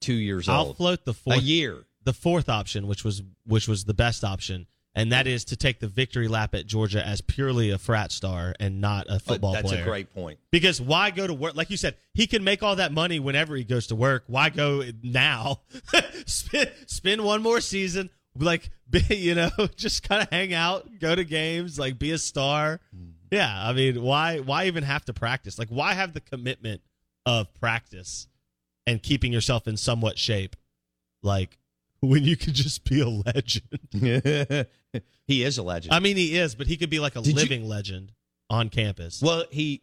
two 0.00 0.14
years 0.14 0.48
old. 0.48 0.68
I'll 0.68 0.74
float 0.74 1.04
the 1.04 1.10
a 1.12 1.14
fourth 1.14 1.42
year. 1.42 1.86
the 2.04 2.12
fourth 2.12 2.48
option, 2.48 2.86
which 2.86 3.04
was 3.04 3.22
which 3.46 3.66
was 3.68 3.84
the 3.84 3.94
best 3.94 4.24
option, 4.24 4.66
and 4.96 5.12
that 5.12 5.26
is 5.26 5.44
to 5.44 5.56
take 5.56 5.78
the 5.78 5.86
victory 5.86 6.26
lap 6.26 6.54
at 6.54 6.66
Georgia 6.66 7.06
as 7.06 7.20
purely 7.20 7.70
a 7.70 7.76
frat 7.76 8.10
star 8.10 8.54
and 8.58 8.80
not 8.80 9.06
a 9.10 9.20
football 9.20 9.52
That's 9.52 9.68
player. 9.68 9.76
That's 9.76 9.86
a 9.86 9.90
great 9.90 10.14
point. 10.14 10.38
Because 10.50 10.80
why 10.80 11.10
go 11.10 11.26
to 11.26 11.34
work? 11.34 11.54
Like 11.54 11.68
you 11.68 11.76
said, 11.76 11.96
he 12.14 12.26
can 12.26 12.42
make 12.42 12.62
all 12.62 12.76
that 12.76 12.92
money 12.92 13.20
whenever 13.20 13.54
he 13.54 13.62
goes 13.62 13.88
to 13.88 13.94
work. 13.94 14.24
Why 14.26 14.48
go 14.48 14.82
now? 15.02 15.60
spend 16.26 16.72
spend 16.86 17.22
one 17.22 17.42
more 17.42 17.60
season, 17.60 18.08
like 18.34 18.70
be, 18.90 19.02
you 19.10 19.34
know, 19.34 19.50
just 19.76 20.08
kind 20.08 20.22
of 20.22 20.30
hang 20.30 20.54
out, 20.54 20.88
go 20.98 21.14
to 21.14 21.24
games, 21.24 21.78
like 21.78 21.98
be 21.98 22.12
a 22.12 22.18
star. 22.18 22.80
Mm-hmm. 22.96 23.10
Yeah, 23.30 23.52
I 23.54 23.74
mean, 23.74 24.00
why 24.02 24.38
why 24.38 24.64
even 24.64 24.82
have 24.82 25.04
to 25.04 25.12
practice? 25.12 25.58
Like, 25.58 25.68
why 25.68 25.92
have 25.92 26.14
the 26.14 26.20
commitment 26.22 26.80
of 27.26 27.52
practice 27.54 28.28
and 28.86 29.02
keeping 29.02 29.30
yourself 29.30 29.68
in 29.68 29.76
somewhat 29.76 30.16
shape? 30.16 30.56
Like 31.22 31.58
when 32.00 32.24
you 32.24 32.36
could 32.36 32.54
just 32.54 32.84
be 32.84 33.00
a 33.00 33.08
legend. 33.08 33.80
he 35.26 35.42
is 35.42 35.58
a 35.58 35.62
legend. 35.62 35.94
I 35.94 36.00
mean, 36.00 36.16
he 36.16 36.36
is, 36.36 36.54
but 36.54 36.66
he 36.66 36.76
could 36.76 36.90
be 36.90 36.98
like 36.98 37.16
a 37.16 37.22
Did 37.22 37.34
you- 37.34 37.40
living 37.42 37.68
legend 37.68 38.12
on 38.48 38.68
campus. 38.68 39.20
well, 39.22 39.44
he 39.50 39.82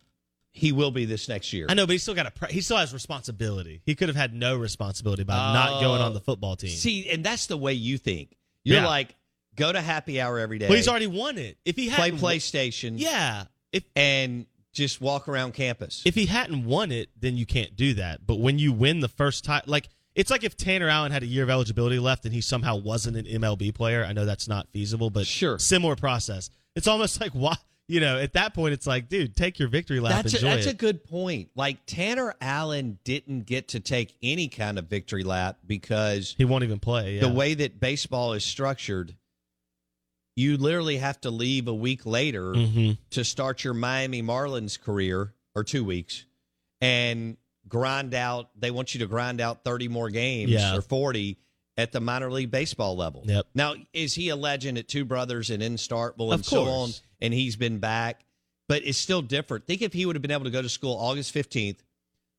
he 0.54 0.72
will 0.72 0.92
be 0.92 1.06
this 1.06 1.28
next 1.28 1.52
year. 1.52 1.66
I 1.68 1.74
know, 1.74 1.88
but 1.88 1.94
he 1.94 1.98
still 1.98 2.14
got 2.14 2.28
a. 2.28 2.32
Pre- 2.32 2.52
he 2.52 2.62
still 2.62 2.78
has 2.78 2.94
responsibility. 2.94 3.82
He 3.86 3.96
could 3.96 4.08
have 4.08 4.16
had 4.16 4.36
no 4.36 4.56
responsibility 4.56 5.24
by 5.24 5.36
not 5.36 5.74
oh. 5.74 5.82
going 5.82 6.02
on 6.02 6.14
the 6.14 6.20
football 6.20 6.56
team. 6.56 6.70
See, 6.70 7.10
and 7.10 7.24
that's 7.24 7.48
the 7.48 7.58
way 7.58 7.74
you 7.74 7.98
think. 7.98 8.38
You're 8.64 8.82
Yeah. 8.82 8.88
like, 8.88 9.16
go 9.56 9.72
to 9.72 9.82
happy 9.82 10.22
hour 10.22 10.38
every 10.38 10.60
day. 10.60 10.68
well, 10.68 10.78
he's 10.78 10.88
already 10.88 11.08
won 11.08 11.40
it. 11.40 11.58
If 11.66 11.76
he 11.76 11.90
play 11.90 12.12
hadn't, 12.12 12.20
PlayStation. 12.20 12.94
yeah. 12.98 13.46
If 13.72 13.84
and 13.96 14.46
just 14.74 15.02
walk 15.02 15.28
around 15.28 15.54
campus. 15.54 16.04
if 16.06 16.16
he 16.16 16.28
hadn't 16.28 16.66
won 16.66 16.92
it, 16.92 17.10
then 17.20 17.36
you 17.36 17.46
can't 17.46 17.76
do 17.76 17.96
that. 17.96 18.26
But 18.26 18.40
when 18.40 18.60
you 18.60 18.74
win 18.74 19.00
the 19.00 19.08
first 19.08 19.44
time, 19.44 19.64
like 19.66 19.90
it's 20.16 20.30
like 20.30 20.44
if 20.44 20.56
Tanner 20.56 20.90
Allen 20.90 21.12
had 21.12 21.24
a 21.24 21.26
year 21.26 21.44
of 21.44 21.50
eligibility 21.50 22.00
left 22.00 22.26
and 22.26 22.34
he 22.34 22.42
somehow 22.42 22.76
wasn't 22.76 23.18
an 23.18 23.26
MLB 23.26 23.74
player. 23.74 24.06
I 24.06 24.14
know 24.14 24.26
that's 24.26 24.48
not 24.48 24.68
feasible, 24.70 25.10
but 25.10 25.26
Sure. 25.28 25.58
similar 25.60 25.96
process. 25.96 26.50
It's 26.76 26.88
almost 26.88 27.20
like 27.22 27.32
why 27.32 27.56
you 27.88 28.00
know 28.00 28.18
at 28.18 28.34
that 28.34 28.54
point 28.54 28.74
it's 28.74 28.88
like, 28.88 29.10
dude, 29.10 29.36
take 29.36 29.60
your 29.60 29.68
victory 29.68 30.00
lap. 30.00 30.24
that's 30.24 30.36
a, 30.36 30.46
that's 30.46 30.66
a 30.68 30.74
good 30.74 31.04
point. 31.04 31.50
Like 31.56 31.86
Tanner 31.86 32.34
Allen 32.42 33.00
didn't 33.04 33.46
get 33.46 33.70
to 33.70 33.80
take 33.80 34.16
any 34.24 34.48
kind 34.48 34.80
of 34.80 34.86
victory 34.86 35.24
lap 35.24 35.58
because 35.68 36.34
he 36.38 36.46
won't 36.46 36.64
even 36.64 36.80
play. 36.80 37.16
Yeah. 37.16 37.22
the 37.22 37.30
way 37.34 37.54
that 37.56 37.80
baseball 37.80 38.34
is 38.34 38.44
structured, 38.46 39.16
you 40.36 40.58
literally 40.58 40.98
have 40.98 41.20
to 41.22 41.30
leave 41.30 41.68
a 41.68 41.74
week 41.74 42.06
later 42.06 42.54
Mhm. 42.54 42.98
to 43.12 43.24
start 43.24 43.64
your 43.64 43.74
Miami 43.74 44.24
Marlins 44.24 44.80
career 44.80 45.34
or 45.56 45.64
two 45.64 45.84
weeks 45.84 46.26
and 46.82 47.38
grind 47.68 48.14
out. 48.14 48.50
They 48.60 48.72
want 48.72 48.94
you 48.94 49.00
to 49.00 49.08
grind 49.08 49.42
out 49.42 49.64
30 49.64 49.88
more 49.88 50.10
games 50.10 50.52
Yeah. 50.52 50.76
or 50.76 50.82
40 50.82 51.38
at 51.78 51.92
the 51.92 52.00
minor 52.00 52.32
league 52.32 52.52
baseball 52.52 52.96
level. 52.96 53.24
Yep. 53.26 53.48
Now, 53.56 53.76
is 53.94 54.14
he 54.14 54.30
a 54.30 54.36
legend 54.36 54.78
at 54.78 54.88
Two 54.88 55.06
Brothers 55.06 55.50
and 55.50 55.64
in 55.64 55.76
Starkville 55.76 56.32
and 56.32 56.42
Of 56.42 56.46
so 56.46 56.66
on? 56.66 56.92
And 57.22 57.34
he's 57.34 57.56
been 57.56 57.80
back, 57.80 58.26
but 58.68 58.84
it's 58.86 58.98
still 58.98 59.22
different. 59.22 59.66
Think 59.66 59.82
if 59.82 59.94
he 59.94 60.06
would 60.06 60.16
have 60.16 60.22
been 60.22 60.32
able 60.32 60.44
to 60.44 60.52
go 60.52 60.62
to 60.62 60.70
school 60.70 60.96
August 60.98 61.34
15th 61.34 61.78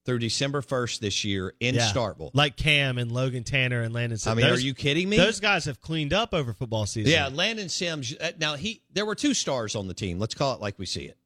through 0.05 0.19
December 0.19 0.61
1st 0.61 1.01
this 1.01 1.25
year 1.25 1.55
in 1.61 1.75
Yeah. 1.75 1.91
Starkville. 1.91 2.31
like 2.35 2.57
Cam 2.57 2.99
and 2.99 3.11
Logan 3.11 3.43
Tanner 3.43 3.81
and 3.81 3.95
Landon. 3.95 4.17
I 4.17 4.19
Sims. 4.19 4.37
mean, 4.37 4.47
Those- 4.47 4.59
are 4.59 4.63
you 4.63 4.75
kidding 4.75 5.09
me? 5.09 5.17
Those 5.17 5.41
guys 5.41 5.65
have 5.65 5.81
cleaned 5.81 6.13
up 6.13 6.35
over 6.35 6.53
football 6.53 6.85
season. 6.85 7.11
Yeah, 7.11 7.29
Landon 7.33 7.71
Sims. 7.71 8.15
uh, 8.21 8.33
Now 8.39 8.55
he, 8.57 8.83
there 8.93 9.07
were 9.07 9.15
two 9.15 9.33
stars 9.33 9.75
on 9.75 9.89
the 9.89 9.95
team. 9.95 10.19
Let's 10.19 10.35
call 10.35 10.55
it 10.55 10.61
like 10.61 10.79
we 10.79 10.85
see 10.85 11.07
it: 11.07 11.17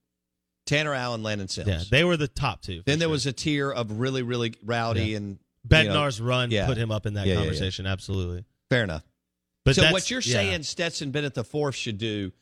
Tanner 0.68 0.92
Allen, 0.94 1.22
Landon 1.22 1.48
Sims. 1.48 1.66
yeah, 1.68 1.80
they 1.90 2.04
were 2.04 2.16
the 2.16 2.28
top 2.28 2.60
two. 2.62 2.82
then 2.86 2.98
there 2.98 3.06
sure. 3.06 3.12
was 3.12 3.26
a 3.26 3.32
tier 3.32 3.70
of 3.72 3.90
really, 3.98 4.22
really 4.22 4.54
rowdy 4.64 5.06
Yeah. 5.06 5.16
and 5.16 5.38
you 5.70 5.84
know, 5.84 6.08
run 6.20 6.50
yeah. 6.50 6.66
put 6.66 6.76
him 6.76 6.90
up 6.90 7.06
in 7.06 7.14
that 7.14 7.26
Yeah, 7.26 7.36
conversation. 7.36 7.86
Absolutely. 7.86 8.44
fair 8.70 8.84
enough. 8.84 9.02
But 9.64 9.74
so 9.76 9.90
what 9.90 10.10
you're 10.10 10.22
saying, 10.22 10.62
Stetson 10.62 11.10
Bennett 11.10 11.34
the 11.34 11.44
fourth 11.44 11.74
should 11.74 11.98
do 11.98 12.32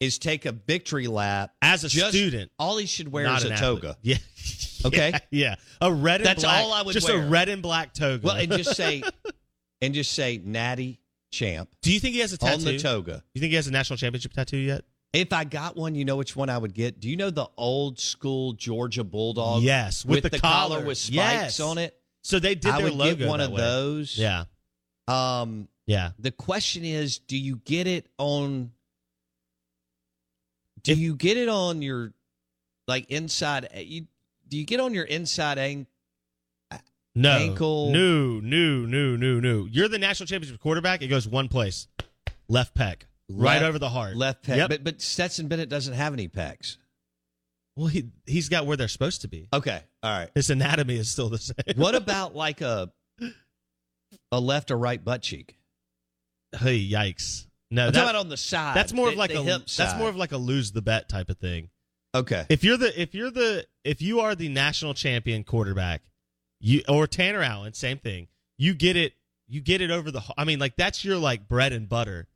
is 0.00 0.18
take 0.18 0.44
a 0.44 0.52
victory 0.52 1.06
lap 1.06 1.52
as 1.62 1.84
a 1.84 1.88
Just- 1.88 2.10
student, 2.10 2.50
All 2.58 2.76
he 2.78 2.86
should 2.86 3.10
wear 3.12 3.26
is 3.36 3.44
a 3.44 3.56
toga. 3.56 3.96
Yeah. 4.02 4.16
Okay. 4.86 5.12
Yeah, 5.12 5.18
yeah. 5.30 5.54
A 5.80 5.90
red 5.90 6.20
and 6.20 6.26
That's 6.26 6.42
black. 6.42 6.62
all 6.62 6.70
I 6.74 6.82
would 6.82 6.92
just 6.92 7.08
wear. 7.08 7.22
a 7.22 7.26
red 7.26 7.48
and 7.48 7.62
black 7.62 7.94
toga. 7.94 8.26
Well, 8.26 8.36
and 8.36 8.52
just 8.52 8.76
say, 8.76 9.02
and 9.80 9.94
just 9.94 10.12
say, 10.12 10.42
Natty 10.44 11.00
Champ 11.32 11.70
Do 11.80 11.90
you 11.90 11.98
think 12.00 12.12
he 12.14 12.20
has 12.20 12.34
a 12.34 12.36
tattoo? 12.36 12.54
on 12.54 12.64
the 12.64 12.78
toga. 12.78 13.24
You 13.32 13.40
think 13.40 13.48
he 13.48 13.56
has 13.56 13.66
a 13.66 13.70
national 13.70 13.96
championship 13.96 14.34
tattoo 14.34 14.58
yet? 14.58 14.84
If 15.14 15.32
I 15.32 15.44
got 15.44 15.76
one, 15.76 15.94
you 15.94 16.04
know 16.04 16.16
which 16.16 16.34
one 16.34 16.48
I 16.50 16.58
would 16.58 16.74
get. 16.74 16.98
Do 17.00 17.08
you 17.08 17.16
know 17.16 17.30
the 17.30 17.46
old 17.56 17.98
school 18.00 18.52
Georgia 18.52 19.04
Bulldog? 19.04 19.62
Yes, 19.62 20.04
with 20.04 20.24
the 20.24 20.30
collar 20.38 20.76
collar. 20.76 20.84
with 20.86 20.98
spikes 20.98 21.14
Yes. 21.14 21.60
on 21.60 21.78
it. 21.78 21.96
So 22.22 22.38
they 22.40 22.54
did 22.54 22.70
I 22.72 22.82
their 22.82 22.92
would 22.92 23.18
get 23.18 23.28
one 23.28 23.40
of 23.40 23.52
way. 23.52 23.60
those. 23.60 24.18
Yeah, 24.18 24.44
Um, 25.06 25.68
yeah. 25.86 26.10
the 26.18 26.32
question 26.32 26.84
is, 26.84 27.18
do 27.18 27.36
you 27.38 27.56
get 27.64 27.86
it 27.86 28.08
on? 28.18 28.72
Do 30.82 30.94
you 30.94 31.14
get 31.16 31.36
it 31.36 31.48
on 31.48 31.80
your 31.80 32.12
like 32.88 33.08
inside? 33.10 33.68
You 33.74 34.06
do 34.48 34.58
you 34.58 34.64
get 34.64 34.80
on 34.80 34.94
your 34.94 35.04
inside 35.04 35.58
ang- 35.58 35.86
No, 37.14 37.30
Ankle- 37.38 37.92
no, 37.92 38.40
no, 38.40 38.84
no, 38.84 39.14
no, 39.16 39.38
no. 39.40 39.68
You're 39.70 39.88
the 39.88 39.98
national 40.00 40.26
championship 40.26 40.60
quarterback. 40.60 41.00
It 41.00 41.06
goes 41.08 41.28
one 41.28 41.46
place, 41.48 41.86
left 42.48 42.74
pec, 42.74 43.02
right 43.30 43.54
left- 43.56 43.64
over 43.64 43.78
the 43.78 43.88
heart, 43.88 44.16
left 44.16 44.44
pec? 44.44 44.56
Yep. 44.56 44.68
But 44.70 44.84
but 44.84 45.02
Stetson 45.02 45.48
Bennett 45.48 45.68
doesn't 45.68 45.94
have 45.94 46.12
any 46.12 46.28
pecs. 46.28 46.76
well, 47.76 47.86
he 47.88 48.10
he's 48.26 48.48
got 48.48 48.66
where 48.66 48.76
they're 48.76 48.88
supposed 48.88 49.22
to 49.22 49.28
be. 49.28 49.48
Okay, 49.52 49.80
all 50.02 50.18
right. 50.18 50.30
His 50.34 50.50
anatomy 50.50 50.96
is 50.96 51.10
still 51.10 51.28
the 51.28 51.38
same. 51.38 51.56
What 51.76 51.94
about 51.96 52.34
like 52.36 52.60
a 52.60 52.92
a 54.32 54.40
left 54.40 54.70
or 54.70 54.76
right 54.78 55.02
butt 55.02 55.22
cheek? 55.22 55.56
Hey, 56.58 56.78
yikes! 56.78 57.46
No, 57.70 57.86
I'm 57.86 57.92
that- 57.92 57.98
talking 57.98 58.10
about 58.10 58.20
on 58.20 58.28
the 58.28 58.36
side. 58.36 58.76
that's 58.76 58.92
more 58.92 59.06
the- 59.06 59.12
of 59.12 59.18
like 59.18 59.32
a 59.32 59.42
hip 59.42 59.60
that's 59.62 59.72
side. 59.74 59.98
more 59.98 60.08
of 60.08 60.16
like 60.16 60.32
a 60.32 60.36
lose 60.36 60.72
the 60.72 60.82
bet 60.82 61.08
type 61.08 61.30
of 61.30 61.38
thing. 61.38 61.70
okay. 62.14 62.46
If 62.48 62.62
you're 62.64 62.76
the 62.76 63.00
if 63.00 63.14
you're 63.14 63.30
the 63.30 63.66
if 63.84 64.00
you 64.02 64.20
are 64.20 64.34
the 64.34 64.48
national 64.48 64.94
champion 64.94 65.44
quarterback, 65.44 66.02
you 66.60 66.82
or 66.88 67.06
Tanner 67.06 67.42
Allen, 67.42 67.72
same 67.74 67.98
thing. 67.98 68.28
You 68.56 68.74
get 68.74 68.96
it. 68.96 69.14
You 69.48 69.60
get 69.60 69.80
it 69.82 69.90
over 69.90 70.10
the. 70.10 70.22
I 70.38 70.44
mean, 70.44 70.58
like 70.60 70.76
that's 70.76 71.04
your 71.04 71.16
like 71.18 71.48
bread 71.48 71.72
and 71.72 71.88
butter. 71.88 72.28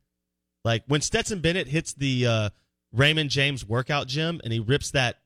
Like 0.65 0.83
when 0.87 1.01
Stetson 1.01 1.39
Bennett 1.39 1.67
hits 1.67 1.93
the 1.93 2.27
uh, 2.27 2.49
Raymond 2.93 3.29
James 3.29 3.65
workout 3.67 4.07
gym 4.07 4.41
and 4.43 4.51
he 4.51 4.59
rips 4.59 4.91
that 4.91 5.17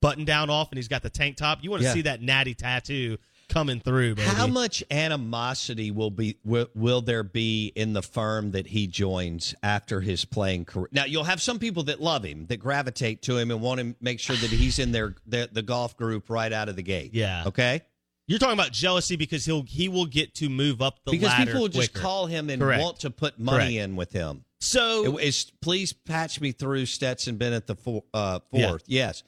button 0.00 0.24
down 0.24 0.50
off 0.50 0.70
and 0.70 0.78
he's 0.78 0.88
got 0.88 1.02
the 1.02 1.10
tank 1.10 1.36
top. 1.36 1.58
You 1.62 1.70
want 1.70 1.82
to 1.82 1.88
Yeah. 1.88 1.94
see 1.94 2.02
that 2.02 2.22
natty 2.22 2.54
tattoo 2.54 3.18
coming 3.48 3.80
through. 3.80 4.14
Baby. 4.14 4.28
How 4.28 4.46
much 4.46 4.82
animosity 4.90 5.90
will 5.90 6.10
be 6.10 6.38
will, 6.44 6.68
will 6.74 7.00
there 7.02 7.22
be 7.22 7.72
in 7.76 7.92
the 7.92 8.02
firm 8.02 8.52
that 8.52 8.66
he 8.68 8.86
joins 8.86 9.54
after 9.62 10.00
his 10.00 10.24
playing 10.24 10.64
career? 10.64 10.88
Now 10.92 11.04
you'll 11.04 11.24
have 11.24 11.40
some 11.42 11.58
people 11.58 11.84
that 11.84 12.00
love 12.00 12.24
him, 12.24 12.46
that 12.46 12.56
gravitate 12.58 13.22
to 13.22 13.36
him, 13.38 13.50
and 13.50 13.60
want 13.60 13.80
to 13.80 13.94
make 14.00 14.20
sure 14.20 14.36
that 14.36 14.50
he's 14.50 14.78
in 14.78 14.92
their, 14.92 15.14
their 15.26 15.46
the 15.46 15.62
golf 15.62 15.96
group 15.96 16.28
right 16.30 16.52
out 16.52 16.68
of 16.68 16.76
the 16.76 16.82
gate. 16.82 17.10
Yeah. 17.14 17.44
Okay. 17.46 17.82
You're 18.26 18.38
talking 18.38 18.54
about 18.54 18.72
jealousy 18.72 19.16
because 19.16 19.44
he'll 19.44 19.62
he 19.64 19.88
will 19.88 20.06
get 20.06 20.34
to 20.36 20.48
move 20.48 20.80
up 20.80 20.98
the 21.04 21.10
because 21.12 21.28
ladder 21.28 21.40
Because 21.44 21.52
people 21.52 21.60
will 21.62 21.68
just 21.68 21.92
call 21.92 22.26
him 22.26 22.48
and 22.48 22.60
Correct. 22.60 22.82
want 22.82 23.00
to 23.00 23.10
put 23.10 23.38
money 23.38 23.58
Correct. 23.58 23.84
in 23.90 23.96
with 23.96 24.12
him. 24.12 24.44
So 24.64 25.18
It 25.18 25.52
please 25.60 25.92
patch 25.92 26.40
me 26.40 26.52
through 26.52 26.86
Stetson 26.86 27.36
Bennett 27.36 27.66
the 27.66 27.74
four, 27.76 28.04
uh, 28.14 28.40
Yeah. 28.52 28.68
fourth. 28.70 28.84
Yes, 28.86 29.22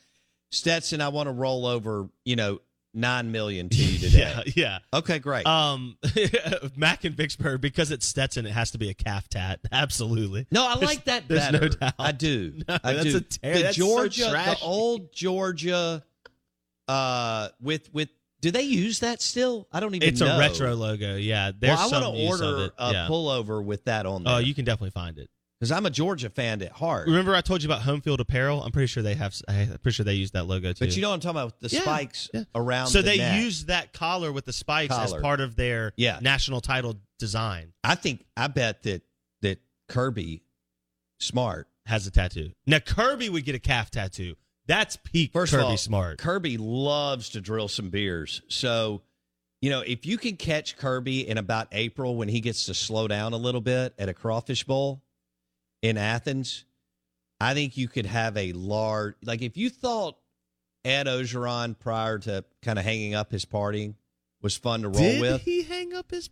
Stetson, 0.51 1.01
I 1.01 1.09
want 1.09 1.27
to 1.27 1.33
roll 1.33 1.67
over. 1.67 2.09
You 2.25 2.37
know, 2.37 2.61
nine 2.95 3.31
million 3.31 3.69
to 3.69 3.77
you 3.85 3.99
today. 3.99 4.19
yeah, 4.19 4.43
yeah. 4.57 4.79
Okay, 4.99 5.19
great. 5.19 5.47
Um, 5.47 5.99
Mac 6.77 7.05
and 7.05 7.15
Vicksburg 7.15 7.61
because 7.61 7.91
it's 7.91 8.07
Stetson, 8.07 8.47
it 8.47 8.53
has 8.53 8.71
to 8.71 8.79
be 8.79 8.89
a 8.89 8.95
calf 8.95 9.29
tat. 9.29 9.61
Absolutely. 9.73 10.47
no, 10.51 10.67
I 10.67 10.75
like 10.77 11.05
that 11.05 11.29
There's 11.29 11.41
better. 11.51 11.61
no 11.61 11.69
doubt. 11.69 11.95
I 11.99 12.13
do. 12.13 12.55
No, 12.67 12.79
I 12.83 12.93
that's 12.95 13.05
do. 13.05 13.17
a 13.19 13.21
ter- 13.21 13.55
the 13.55 13.63
that's 13.63 13.77
so 13.77 13.85
Georgia, 13.87 14.31
the 14.31 14.59
old 14.63 15.13
Georgia, 15.13 16.03
uh, 16.89 17.49
with 17.61 17.93
with. 17.93 18.09
Do 18.47 18.53
they 18.53 18.63
use 18.63 19.01
that 19.01 19.21
still? 19.21 19.67
I 19.73 19.81
don't 19.81 19.93
even. 19.97 20.09
It's 20.09 20.21
know. 20.21 20.37
a 20.37 20.39
retro 20.39 20.73
logo. 20.77 21.17
Yeah, 21.17 21.51
there's 21.59 21.77
Well, 21.77 21.95
I 21.95 22.01
want 22.01 22.17
to 22.17 22.23
order 22.29 22.71
a 22.79 22.93
yeah. 22.93 23.07
pullover 23.11 23.61
with 23.65 23.87
that 23.87 24.07
on 24.07 24.23
oh, 24.25 24.31
there. 24.31 24.35
Oh, 24.37 24.39
you 24.39 24.55
can 24.55 24.65
definitely 24.65 24.91
find 24.91 25.19
it. 25.19 25.29
because 25.59 25.73
I'm 25.73 25.85
a 25.85 25.91
Georgia 25.91 26.31
fan 26.31 26.63
at 26.63 26.71
heart. 26.71 27.09
Remember, 27.09 27.35
I 27.35 27.41
told 27.41 27.65
you 27.65 27.69
about 27.69 27.83
Home 27.83 28.01
Field 28.01 28.21
Apparel. 28.21 28.63
I'm 28.63 28.71
pretty 28.71 28.87
sure 28.87 29.03
they 29.03 29.15
have. 29.15 29.35
I'm 29.49 29.67
pretty 29.83 29.97
sure 29.97 30.05
they 30.05 30.15
use 30.15 30.31
that 30.31 30.45
logo 30.47 30.73
too. 30.73 30.85
But 30.85 30.95
you 30.95 31.03
know 31.03 31.09
what 31.09 31.15
I'm 31.15 31.21
talking 31.23 31.41
about? 31.41 31.59
The 31.59 31.71
Yeah, 31.71 31.81
spikes 31.81 32.31
yeah. 32.33 32.45
around. 32.55 32.87
so 32.87 32.99
the 33.03 33.09
they 33.11 33.19
neck. 33.19 33.43
use 33.43 33.65
that 33.65 33.93
collar 33.93 34.31
with 34.31 34.45
the 34.45 34.53
spikes 34.53 34.95
as 34.97 35.13
part 35.15 35.41
of 35.41 35.57
their 35.57 35.93
Yeah. 35.97 36.21
national 36.23 36.61
title 36.61 36.95
design. 37.19 37.73
I 37.83 37.97
think. 37.97 38.25
I 38.37 38.47
bet 38.47 38.85
that 38.85 39.03
that 39.43 39.59
Kirby, 39.89 40.45
smart. 41.19 41.67
Has 41.87 42.07
a 42.07 42.13
tattoo. 42.13 42.51
Now 42.65 42.79
Kirby 42.79 43.29
would 43.29 43.45
get 43.45 43.57
a 43.57 43.61
calf 43.61 43.91
tattoo. 43.91 44.37
That's 44.67 44.97
peak 44.97 45.33
First 45.33 45.53
Kirby 45.53 45.65
of 45.65 45.71
all, 45.71 45.77
smart. 45.77 46.19
Kirby 46.19 46.59
loves 46.59 47.31
to 47.31 47.41
drill 47.41 47.69
some 47.69 47.91
beers. 47.91 48.43
So, 48.49 49.03
you 49.61 49.71
know, 49.71 49.81
if 49.81 50.07
you 50.07 50.19
can 50.19 50.37
catch 50.37 50.77
Kirby 50.77 51.29
in 51.29 51.39
about 51.39 51.69
April 51.73 52.17
when 52.17 52.29
he 52.29 52.41
gets 52.41 52.67
to 52.67 52.75
slow 52.75 53.09
down 53.09 53.33
a 53.33 53.37
little 53.37 53.61
bit 53.61 53.95
at 53.99 54.09
a 54.09 54.15
crawfish 54.15 54.65
bowl 54.65 55.03
in 55.83 55.97
Athens, 55.97 56.65
I 57.41 57.55
think 57.55 57.77
you 57.77 57.89
could 57.89 58.07
have 58.07 58.37
a 58.37 58.53
large. 58.53 59.15
Like 59.25 59.43
if 59.43 59.57
you 59.57 59.71
thought 59.71 60.17
Ed 60.85 61.07
Orgeron 61.07 61.79
prior 61.79 62.19
to 62.21 62.45
kind 62.63 62.79
of 62.79 62.85
hanging 62.85 63.15
up 63.15 63.31
his 63.31 63.45
partying 63.45 63.95
was 64.43 64.57
fun 64.57 64.83
to 64.83 64.89
roll 64.89 64.99
Did 64.99 65.21
with, 65.21 65.43
he 65.43 65.63
hang 65.63 65.95
up 65.95 66.11
his? 66.11 66.31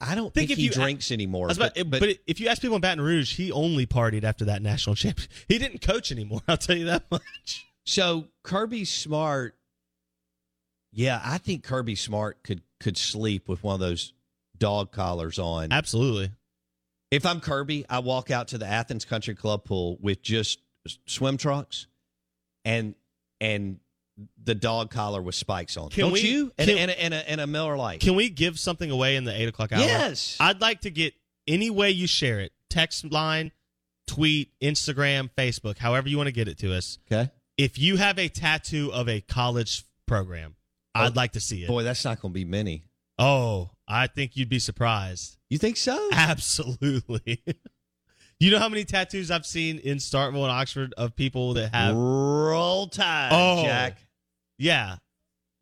I 0.00 0.14
don't 0.14 0.32
Think 0.32 0.48
think, 0.48 0.50
if 0.52 0.56
he 0.58 0.64
you- 0.64 0.70
drinks 0.70 1.10
anymore. 1.10 1.46
I 1.46 1.48
was 1.48 1.56
about- 1.58 1.74
but, 1.90 2.18
if 2.26 2.38
you 2.40 2.48
ask 2.48 2.62
people 2.62 2.76
in 2.76 2.80
Baton 2.80 3.00
Rouge, 3.04 3.34
he 3.36 3.50
only 3.50 3.84
partied 3.86 4.22
after 4.22 4.44
that 4.46 4.62
national 4.62 4.94
championship. 4.96 5.32
He 5.48 5.58
didn't 5.58 5.80
coach 5.80 6.12
anymore. 6.12 6.40
I'll 6.46 6.56
tell 6.56 6.76
you 6.76 6.84
that 6.84 7.04
much. 7.10 7.66
So 7.84 8.28
Kirby 8.44 8.84
Smart, 8.84 9.56
yeah, 10.92 11.20
I 11.24 11.38
think 11.38 11.64
Kirby 11.64 11.94
Smart 11.96 12.42
could 12.42 12.62
could 12.80 12.96
sleep 12.96 13.48
with 13.48 13.62
one 13.64 13.74
of 13.74 13.80
those 13.80 14.12
dog 14.56 14.92
collars 14.92 15.38
on. 15.38 15.72
Absolutely. 15.72 16.30
If 17.10 17.24
I'm 17.26 17.40
Kirby, 17.40 17.86
I 17.88 17.98
walk 18.00 18.30
out 18.30 18.48
to 18.48 18.58
the 18.58 18.66
Athens 18.66 19.04
Country 19.04 19.34
Club 19.34 19.64
pool 19.64 19.96
with 20.00 20.22
just 20.22 20.60
swim 21.06 21.36
trunks 21.38 21.86
and 22.64 22.94
and 23.40 23.80
the 24.42 24.54
dog 24.54 24.90
collar 24.90 25.22
with 25.22 25.34
spikes 25.34 25.76
on. 25.76 25.90
Can 25.90 26.02
Don't 26.04 26.12
we- 26.12 26.20
you? 26.22 26.52
And, 26.58 26.68
can- 26.68 26.78
and, 26.78 26.90
a, 26.90 27.02
and, 27.02 27.14
a, 27.14 27.30
and 27.30 27.40
a 27.40 27.46
Miller 27.46 27.76
Lite. 27.76 28.00
Can 28.00 28.14
we 28.16 28.28
give 28.30 28.58
something 28.58 28.90
away 28.90 29.16
in 29.16 29.24
the 29.24 29.38
eight 29.40 29.48
o'clock 29.48 29.72
hour? 29.72 29.80
Yes. 29.80 30.36
I'd 30.40 30.60
like 30.60 30.80
to 30.82 30.90
get 30.90 31.14
any 31.46 31.70
way 31.70 31.90
you 31.90 32.06
share 32.06 32.40
it 32.40 32.52
text 32.70 33.04
line, 33.10 33.52
tweet, 34.06 34.52
Instagram, 34.60 35.30
Facebook, 35.36 35.78
however 35.78 36.08
you 36.08 36.16
want 36.16 36.26
to 36.28 36.32
get 36.32 36.48
it 36.48 36.58
to 36.58 36.74
us. 36.74 36.98
okay. 37.10 37.30
If 37.56 37.78
you 37.78 37.96
have 37.96 38.18
a 38.18 38.28
tattoo 38.28 38.92
of 38.92 39.08
a 39.08 39.20
college 39.20 39.84
program, 40.06 40.54
oh, 40.94 41.00
I'd 41.02 41.16
like 41.16 41.32
to 41.32 41.40
see 41.40 41.64
it. 41.64 41.68
Boy, 41.68 41.82
that's 41.82 42.04
not 42.04 42.20
going 42.20 42.32
to 42.32 42.34
be 42.34 42.44
many. 42.44 42.84
Oh, 43.18 43.70
I 43.88 44.06
think 44.06 44.36
you'd 44.36 44.48
be 44.48 44.60
surprised. 44.60 45.36
You 45.50 45.58
think 45.58 45.76
so? 45.76 46.08
Absolutely. 46.12 47.42
you 48.38 48.50
know 48.52 48.58
how 48.60 48.68
many 48.68 48.84
tattoos 48.84 49.30
I've 49.30 49.44
seen 49.46 49.78
in 49.78 49.96
Starkville 49.98 50.42
and 50.42 50.52
Oxford 50.52 50.94
of 50.96 51.16
people 51.16 51.54
that 51.54 51.74
have. 51.74 51.96
Roll 51.96 52.86
Tide, 52.86 53.30
Oh. 53.32 53.64
Jack. 53.64 53.98
Yeah. 54.58 54.96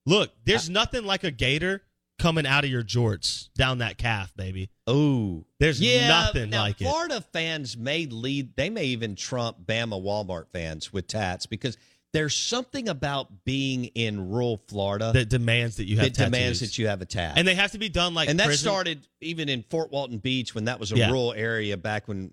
Look, 0.06 0.30
there's 0.44 0.70
nothing 0.70 1.04
like 1.04 1.24
a 1.24 1.30
gator 1.30 1.82
coming 2.18 2.46
out 2.46 2.64
of 2.64 2.70
your 2.70 2.82
jorts 2.84 3.48
down 3.54 3.78
that 3.78 3.98
calf, 3.98 4.32
baby. 4.36 4.70
Oh, 4.86 5.44
There's 5.58 5.80
yeah, 5.80 6.08
nothing 6.08 6.50
now, 6.50 6.62
like 6.62 6.80
it. 6.80 6.84
Florida 6.84 7.20
fans 7.32 7.76
may 7.76 8.06
lead. 8.06 8.56
They 8.56 8.70
may 8.70 8.84
even 8.86 9.16
trump 9.16 9.66
Bama 9.66 10.00
Walmart 10.02 10.46
fans 10.52 10.92
with 10.92 11.08
tats 11.08 11.44
because 11.46 11.76
there's 12.12 12.34
something 12.34 12.88
about 12.88 13.44
being 13.44 13.86
in 13.86 14.30
rural 14.30 14.56
Florida 14.68 15.10
that 15.12 15.28
demands 15.28 15.76
that 15.76 15.84
you 15.86 15.96
have 15.98 16.14
that 16.14 16.24
demands 16.24 16.60
that 16.60 16.78
you 16.78 16.86
have 16.86 17.02
a 17.02 17.04
tat. 17.04 17.34
and 17.36 17.46
they 17.46 17.54
have 17.56 17.72
to 17.72 17.78
be 17.78 17.88
done 17.90 18.14
like 18.14 18.30
and 18.30 18.38
that 18.40 18.46
prison. 18.46 18.62
started 18.66 19.06
even 19.20 19.48
in 19.50 19.62
Fort 19.64 19.90
Walton 19.90 20.18
Beach 20.18 20.54
when 20.54 20.64
that 20.66 20.80
was 20.80 20.92
a 20.92 20.96
Yeah. 20.96 21.08
rural 21.08 21.34
area 21.34 21.76
back 21.76 22.08
when 22.08 22.32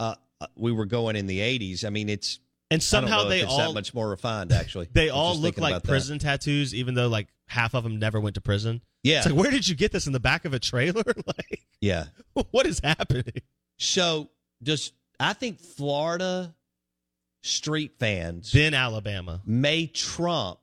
uh, 0.00 0.16
uh, 0.40 0.46
we 0.56 0.72
were 0.72 0.84
going 0.84 1.16
in 1.16 1.26
the 1.28 1.38
80s. 1.38 1.84
I 1.86 1.90
mean, 1.90 2.08
it's 2.10 2.40
and 2.70 2.82
somehow 2.82 3.24
they 3.28 3.42
all 3.42 3.58
that 3.58 3.74
much 3.74 3.94
more 3.94 4.08
refined. 4.08 4.52
Actually, 4.52 4.88
they 4.92 5.10
all 5.10 5.36
look 5.36 5.58
like 5.58 5.72
about 5.72 5.82
that. 5.82 5.88
prison 5.88 6.18
tattoos, 6.18 6.74
even 6.74 6.94
though 6.94 7.08
like 7.08 7.28
half 7.48 7.74
of 7.74 7.84
them 7.84 7.98
never 7.98 8.20
went 8.20 8.34
to 8.34 8.40
prison. 8.40 8.80
Yeah, 9.02 9.18
It's 9.18 9.26
like, 9.26 9.34
where 9.36 9.50
did 9.50 9.68
you 9.68 9.74
get 9.74 9.92
this 9.92 10.06
in 10.06 10.12
the 10.14 10.20
back 10.20 10.44
of 10.46 10.54
a 10.54 10.58
trailer? 10.58 11.02
like, 11.26 11.60
yeah. 11.80 12.06
what 12.52 12.66
is 12.66 12.80
happening? 12.82 13.42
So 13.78 14.30
does 14.62 14.92
I 15.20 15.34
think 15.34 15.60
Florida 15.60 16.54
street 17.42 17.92
fans 17.98 18.50
Then 18.50 18.72
Alabama. 18.72 19.42
may 19.44 19.86
trump 19.86 20.58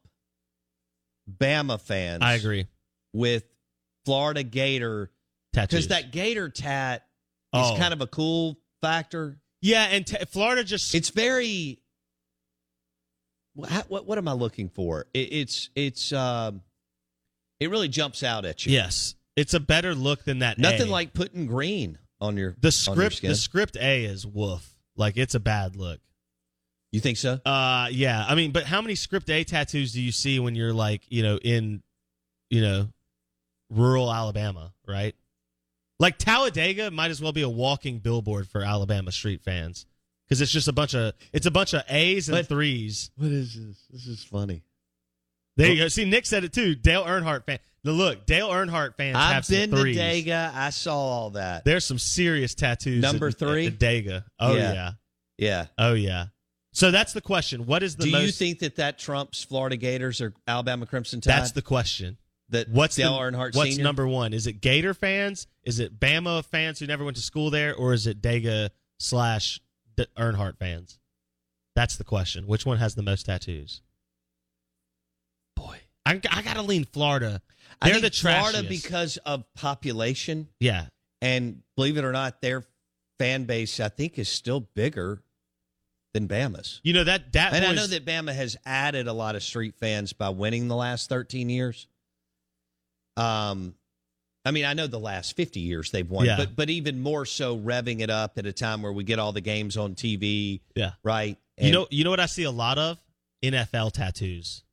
Bama 1.30 1.80
fans. 1.80 2.22
I 2.24 2.34
agree. 2.34 2.68
with 3.14 3.44
Florida 4.06 4.42
Gator 4.44 5.12
Tattoos. 5.54 5.86
because 5.86 5.88
that 5.90 6.12
Gator 6.12 6.50
tat 6.50 7.04
is 7.54 7.60
Oh. 7.62 7.76
kind 7.78 7.94
of 7.94 8.02
a 8.02 8.08
cool 8.08 8.58
factor. 8.82 9.40
yeah, 9.62 9.84
and 9.84 10.08
t- 10.08 10.18
Florida 10.30 10.64
just 10.64 10.96
It's 10.96 11.10
very. 11.10 11.80
What, 13.54 13.90
what, 13.90 14.06
what 14.06 14.18
am 14.18 14.28
I 14.28 14.34
looking 14.34 14.70
for? 14.70 15.06
It, 15.14 15.34
it's 15.34 15.70
it's 15.76 16.14
um, 16.14 16.62
it 17.60 17.70
really 17.70 17.90
jumps 17.90 18.24
out 18.24 18.46
at 18.46 18.66
you. 18.66 18.74
yes, 18.74 19.16
it's 19.36 19.54
a 19.54 19.60
better 19.60 19.94
look 19.94 20.24
than 20.24 20.40
that. 20.40 20.58
nothing 20.58 20.88
A. 20.88 20.92
like 20.92 21.14
putting 21.14 21.48
green 21.48 21.98
on 22.20 22.38
your 22.38 22.56
the 22.60 22.68
your 22.68 22.72
script. 22.72 23.16
skin. 23.18 23.30
The 23.30 23.36
script 23.36 23.78
A 23.80 24.06
is 24.06 24.26
woof. 24.26 24.68
Like 24.96 25.18
it's 25.18 25.36
a 25.36 25.40
bad 25.40 25.76
look. 25.76 26.00
You 26.92 27.00
think 27.00 27.18
so? 27.18 27.40
Uh, 27.46 27.88
yeah. 27.90 28.26
I 28.28 28.36
mean, 28.36 28.52
but 28.52 28.66
how 28.66 28.82
many 28.82 28.96
script 28.96 29.30
A 29.30 29.44
tattoos 29.44 29.94
do 29.94 30.02
you 30.02 30.12
see 30.12 30.40
when 30.40 30.56
you're 30.56 30.74
like, 30.74 31.04
you 31.08 31.24
know, 31.24 31.38
in, 31.38 31.82
you 32.50 32.62
know, 32.62 32.90
rural 33.70 34.12
Alabama, 34.12 34.74
right? 34.86 35.16
Like 36.00 36.18
Talladega 36.18 36.92
might 36.92 37.10
as 37.10 37.22
well 37.22 37.32
be 37.32 37.44
a 37.44 37.50
walking 37.50 38.00
billboard 38.00 38.50
for 38.50 38.62
Alabama 38.64 39.12
street 39.12 39.42
fans 39.42 39.86
because 40.32 40.40
it's 40.40 40.52
just 40.54 40.70
a 40.70 40.72
bunch 40.74 40.96
of 40.96 41.14
it's 41.34 41.46
a 41.46 41.52
bunch 41.52 41.74
of 41.74 41.84
A's 41.90 42.30
and 42.30 42.38
But- 42.38 42.48
threes. 42.48 43.12
What 43.18 43.32
is 43.32 43.54
this? 43.54 43.76
This 43.90 44.08
is 44.08 44.24
funny. 44.24 44.64
There 45.58 45.70
you 45.70 45.78
go. 45.84 45.90
See, 45.90 46.06
Nick 46.06 46.26
said 46.26 46.46
it 46.46 46.54
too. 46.54 46.74
Dale 46.74 47.04
Earnhardt 47.04 47.46
fan. 47.46 47.60
Now 47.84 47.92
look, 47.92 48.26
Dale 48.26 48.48
Earnhardt 48.50 48.96
fans 48.96 49.18
have 49.18 49.36
I've 49.40 49.46
some 49.46 49.56
been 49.58 49.72
to. 49.72 49.76
Dega. 49.84 50.54
I 50.56 50.70
saw 50.70 50.96
all 50.96 51.30
that. 51.32 51.66
There's 51.66 51.84
some 51.84 52.00
serious 52.00 52.56
tattoos. 52.56 53.02
Number 53.02 53.28
at- 53.28 53.38
three? 53.38 53.68
at 53.68 53.78
Dega. 53.78 54.24
Oh 54.40 54.56
Yeah. 54.56 54.72
yeah. 54.74 54.92
Yeah. 55.38 55.66
Oh 55.78 55.94
yeah. 55.96 56.28
So 56.72 56.92
that's 56.92 57.12
the 57.12 57.20
question. 57.20 57.66
What 57.66 57.84
is 57.84 57.98
the 57.98 58.06
Do 58.06 58.12
most? 58.12 58.22
you 58.26 58.32
think 58.32 58.60
that 58.60 58.78
that 58.78 58.98
trumps 58.98 59.44
Florida 59.44 59.76
Gators 59.76 60.22
or 60.22 60.34
Alabama 60.48 60.86
Crimson 60.86 61.20
Tide? 61.20 61.32
that's 61.34 61.52
the 61.52 61.62
question. 61.62 62.18
that 62.48 62.70
What's 62.70 62.96
Dale 62.96 63.14
the, 63.14 63.20
Earnhardt 63.20 63.54
What's 63.56 63.72
Senior? 63.72 63.84
number 63.84 64.08
one? 64.08 64.34
Is 64.34 64.48
it 64.48 64.62
Gator 64.62 64.94
fans? 64.94 65.48
Is 65.66 65.80
it 65.80 66.00
Bama 66.00 66.46
fans 66.46 66.80
who 66.80 66.88
never 66.88 67.04
went 67.04 67.18
to 67.18 67.24
school 67.24 67.50
there, 67.50 67.76
or 67.76 67.92
is 67.94 68.08
it 68.08 68.22
Dega 68.22 68.70
slash 69.00 69.60
Earnhardt 70.18 70.58
fans? 70.58 71.00
That's 71.76 71.96
the 71.96 72.04
question. 72.04 72.48
Which 72.48 72.66
one 72.66 72.78
has 72.78 72.96
the 72.96 73.04
most 73.04 73.26
tattoos? 73.26 73.82
Boy, 75.56 75.80
I, 76.06 76.20
I 76.30 76.42
gotta 76.42 76.62
lean 76.62 76.86
Florida. 76.86 77.42
They're 77.82 78.00
think 78.00 78.14
the 78.14 78.20
Florida 78.20 78.64
because 78.68 79.18
of 79.18 79.44
population 79.56 80.50
yeah, 80.60 80.88
and 81.22 81.62
believe 81.76 81.98
it 81.98 82.04
or 82.04 82.12
not, 82.12 82.42
their 82.42 82.64
fan 83.20 83.46
base 83.46 83.80
I 83.80 83.90
think 83.90 84.20
is 84.20 84.30
still 84.30 84.62
bigger 84.62 85.22
than 86.14 86.28
Bama's. 86.28 86.82
you 86.84 86.94
know 86.94 87.04
that 87.04 87.32
that 87.34 87.54
And 87.54 87.64
I 87.64 87.74
know 87.74 87.88
that 87.88 88.06
Bama 88.06 88.34
has 88.34 88.58
added 88.66 89.08
a 89.08 89.14
lot 89.14 89.36
of 89.36 89.44
street 89.44 89.76
fans 89.80 90.14
by 90.14 90.30
winning 90.30 90.68
the 90.68 90.76
last 90.76 91.10
13 91.10 91.50
years. 91.50 91.88
Um, 93.18 93.76
I 94.44 94.52
mean, 94.52 94.66
I 94.66 94.74
know 94.74 94.88
the 94.88 95.00
last 95.00 95.36
50 95.36 95.60
years 95.60 95.92
they've 95.92 96.10
won, 96.10 96.26
Yeah. 96.26 96.38
but 96.38 96.56
but 96.56 96.70
even 96.70 97.00
more 97.02 97.26
so 97.26 97.58
revving 97.58 98.00
it 98.02 98.10
up 98.10 98.38
at 98.38 98.46
a 98.46 98.54
time 98.54 98.82
where 98.82 98.92
we 98.92 99.04
get 99.04 99.20
all 99.20 99.32
the 99.32 99.42
games 99.42 99.78
on 99.78 99.94
TV, 99.96 100.62
yeah. 100.76 100.94
right? 101.04 101.38
You 101.60 101.72
know, 101.72 101.88
you 101.92 102.04
know 102.04 102.10
what 102.10 102.20
I 102.20 102.26
see 102.26 102.44
a 102.44 102.52
lot 102.52 102.80
of 102.80 102.98
NFL 103.44 103.92
tattoos. 103.92 104.64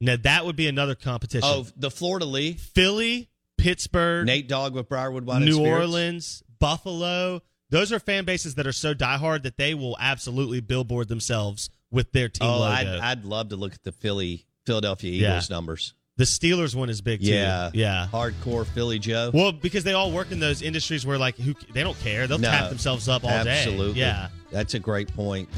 Now 0.00 0.16
that 0.22 0.46
would 0.46 0.54
be 0.54 0.68
another 0.68 0.94
competition. 0.94 1.48
Oh, 1.50 1.66
the 1.76 1.90
fleur-de-lis. 1.90 2.54
Philly, 2.74 3.28
Pittsburgh, 3.58 4.26
Nate 4.26 4.46
Dogg 4.46 4.74
with 4.74 4.88
Briarwood 4.88 5.24
Wine 5.26 5.44
New 5.44 5.66
Orleans, 5.66 6.44
Buffalo. 6.60 7.42
Those 7.70 7.92
are 7.92 7.98
fan 7.98 8.24
bases 8.24 8.54
that 8.56 8.66
are 8.68 8.72
so 8.72 8.94
diehard 8.94 9.42
that 9.42 9.56
they 9.56 9.74
will 9.74 9.96
absolutely 9.98 10.60
billboard 10.60 11.08
themselves 11.08 11.68
with 11.90 12.12
their 12.12 12.28
team 12.28 12.46
Oh, 12.48 12.62
I'd. 12.62 12.86
I'd 12.86 13.24
love 13.24 13.48
to 13.48 13.56
look 13.56 13.72
at 13.74 13.82
the 13.82 13.90
Philly 13.90 14.46
Philadelphia 14.66 15.10
Yeah. 15.10 15.30
Eagles 15.30 15.50
numbers. 15.50 15.94
The 16.18 16.24
Steelers 16.24 16.74
one 16.74 16.88
is 16.88 17.02
big 17.02 17.20
too. 17.20 17.26
Yeah, 17.26 17.70
yeah. 17.74 18.08
hardcore 18.10 18.66
Philly 18.66 18.98
Joe. 18.98 19.30
Well, 19.34 19.52
because 19.52 19.84
they 19.84 19.92
all 19.92 20.10
work 20.10 20.32
in 20.32 20.40
those 20.40 20.62
industries 20.62 21.04
where 21.04 21.18
like 21.18 21.36
who 21.36 21.54
they 21.74 21.82
don't 21.82 21.98
care. 22.00 22.26
They'll 22.26 22.38
No, 22.38 22.48
tap 22.48 22.70
themselves 22.70 23.06
up 23.06 23.22
all 23.24 23.44
day. 23.44 23.50
Absolutely. 23.50 24.00
Yeah. 24.00 24.28
That's 24.50 24.72
a 24.72 24.78
great 24.78 25.14
point. 25.14 25.48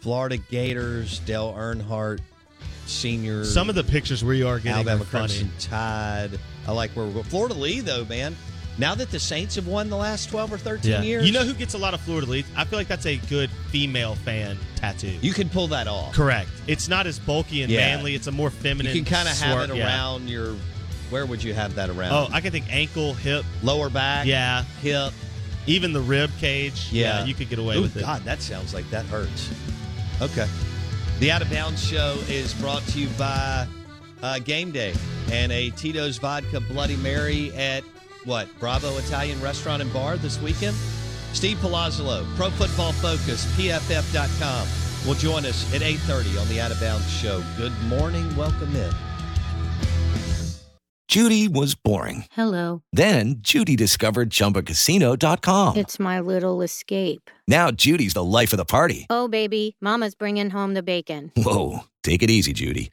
Florida 0.00 0.38
Gators, 0.38 1.18
Dale 1.20 1.52
Earnhardt, 1.52 2.20
senior. 2.86 3.44
Some 3.44 3.68
of 3.68 3.74
the 3.74 3.84
pictures 3.84 4.24
where 4.24 4.32
you 4.32 4.48
are 4.48 4.56
getting 4.56 4.72
Alabama 4.72 5.02
are 5.02 5.04
funny. 5.04 5.26
Crimson 5.28 5.50
Tide. 5.58 6.38
I 6.66 6.72
like 6.72 6.92
where 6.92 7.04
we're 7.04 7.12
going. 7.12 7.24
fleur-de-lis, 7.26 7.82
though, 7.82 8.06
man. 8.06 8.34
Now 8.80 8.94
that 8.94 9.10
the 9.10 9.20
Saints 9.20 9.56
have 9.56 9.66
won 9.66 9.90
the 9.90 9.96
last 9.96 10.30
12 10.30 10.54
or 10.54 10.58
13 10.58 10.90
Yeah. 10.90 11.02
years, 11.02 11.26
You 11.26 11.32
know 11.32 11.44
who 11.44 11.52
gets 11.52 11.74
a 11.74 11.78
lot 11.78 11.92
of 11.92 12.00
fleur-de-lis? 12.00 12.46
I 12.56 12.64
feel 12.64 12.78
like 12.78 12.88
that's 12.88 13.04
a 13.04 13.18
good 13.28 13.50
female 13.70 14.14
fan 14.14 14.58
tattoo. 14.76 15.18
you 15.20 15.34
can 15.34 15.50
pull 15.50 15.68
that 15.68 15.86
off. 15.86 16.14
Correct. 16.14 16.48
It's 16.66 16.88
not 16.88 17.06
as 17.06 17.18
bulky 17.18 17.60
and 17.62 17.70
Yeah. 17.70 17.80
manly. 17.94 18.14
It's 18.14 18.26
a 18.26 18.32
more 18.32 18.48
feminine. 18.50 18.96
You 18.96 19.02
can 19.02 19.12
kind 19.12 19.28
of 19.28 19.38
have 19.38 19.68
it 19.70 19.76
yeah. 19.76 19.84
around 19.84 20.28
your. 20.30 20.54
Where 21.10 21.26
would 21.26 21.42
you 21.44 21.52
have 21.52 21.74
that 21.74 21.90
around? 21.90 22.12
Oh, 22.12 22.28
I 22.32 22.40
can 22.40 22.52
think 22.52 22.66
ankle, 22.72 23.12
hip, 23.14 23.44
lower 23.62 23.90
back. 23.90 24.26
yeah, 24.26 24.64
hip. 24.80 25.12
even 25.66 25.92
the 25.92 26.00
rib 26.00 26.30
cage. 26.40 26.86
Yeah, 26.90 27.24
you 27.26 27.34
could 27.34 27.50
get 27.50 27.58
away 27.58 27.76
Ooh, 27.76 27.82
with 27.82 27.96
it. 27.96 28.00
God, 28.00 28.24
that 28.24 28.40
sounds 28.40 28.72
like 28.72 28.88
that 28.90 29.04
hurts. 29.06 29.50
Okay. 30.22 30.46
The 31.18 31.30
Out 31.30 31.42
of 31.42 31.50
Bounds 31.50 31.86
Show 31.86 32.16
is 32.28 32.54
brought 32.54 32.86
to 32.88 32.98
you 32.98 33.08
by 33.18 33.66
uh, 34.22 34.38
Game 34.38 34.70
Day 34.70 34.94
and 35.30 35.52
a 35.52 35.68
Tito's 35.70 36.16
Vodka 36.16 36.60
Bloody 36.60 36.96
Mary 36.96 37.52
at 37.54 37.84
what 38.24 38.48
Bravo 38.58 38.96
Italian 38.98 39.40
Restaurant 39.40 39.82
and 39.82 39.92
Bar 39.92 40.16
this 40.16 40.40
weekend. 40.40 40.76
Steve 41.32 41.58
Palazzolo, 41.58 42.24
Pro 42.36 42.50
Football 42.50 42.92
Focus, 42.92 43.46
PFF.com, 43.56 44.66
will 45.06 45.14
join 45.14 45.46
us 45.46 45.72
at 45.74 45.82
8:30 45.82 46.40
on 46.40 46.48
the 46.48 46.60
Out 46.60 46.72
of 46.72 46.80
Bounds 46.80 47.10
Show. 47.10 47.42
Good 47.56 47.72
morning, 47.84 48.34
welcome 48.36 48.74
in. 48.74 48.92
Judy 51.10 51.48
was 51.48 51.74
boring. 51.74 52.26
Hello. 52.30 52.82
Then 52.92 53.38
Judy 53.40 53.74
discovered 53.74 54.30
ChumbaCasino.com. 54.30 55.76
It's 55.76 55.98
my 55.98 56.20
little 56.20 56.62
escape. 56.62 57.28
Now 57.48 57.72
Judy's 57.72 58.14
the 58.14 58.22
life 58.22 58.52
of 58.52 58.58
the 58.58 58.64
party. 58.64 59.06
Oh, 59.10 59.26
baby, 59.26 59.74
Mama's 59.80 60.14
bringing 60.14 60.50
home 60.50 60.74
the 60.74 60.84
bacon. 60.84 61.32
Whoa, 61.36 61.80
take 62.04 62.22
it 62.22 62.30
easy, 62.30 62.52
Judy. 62.52 62.92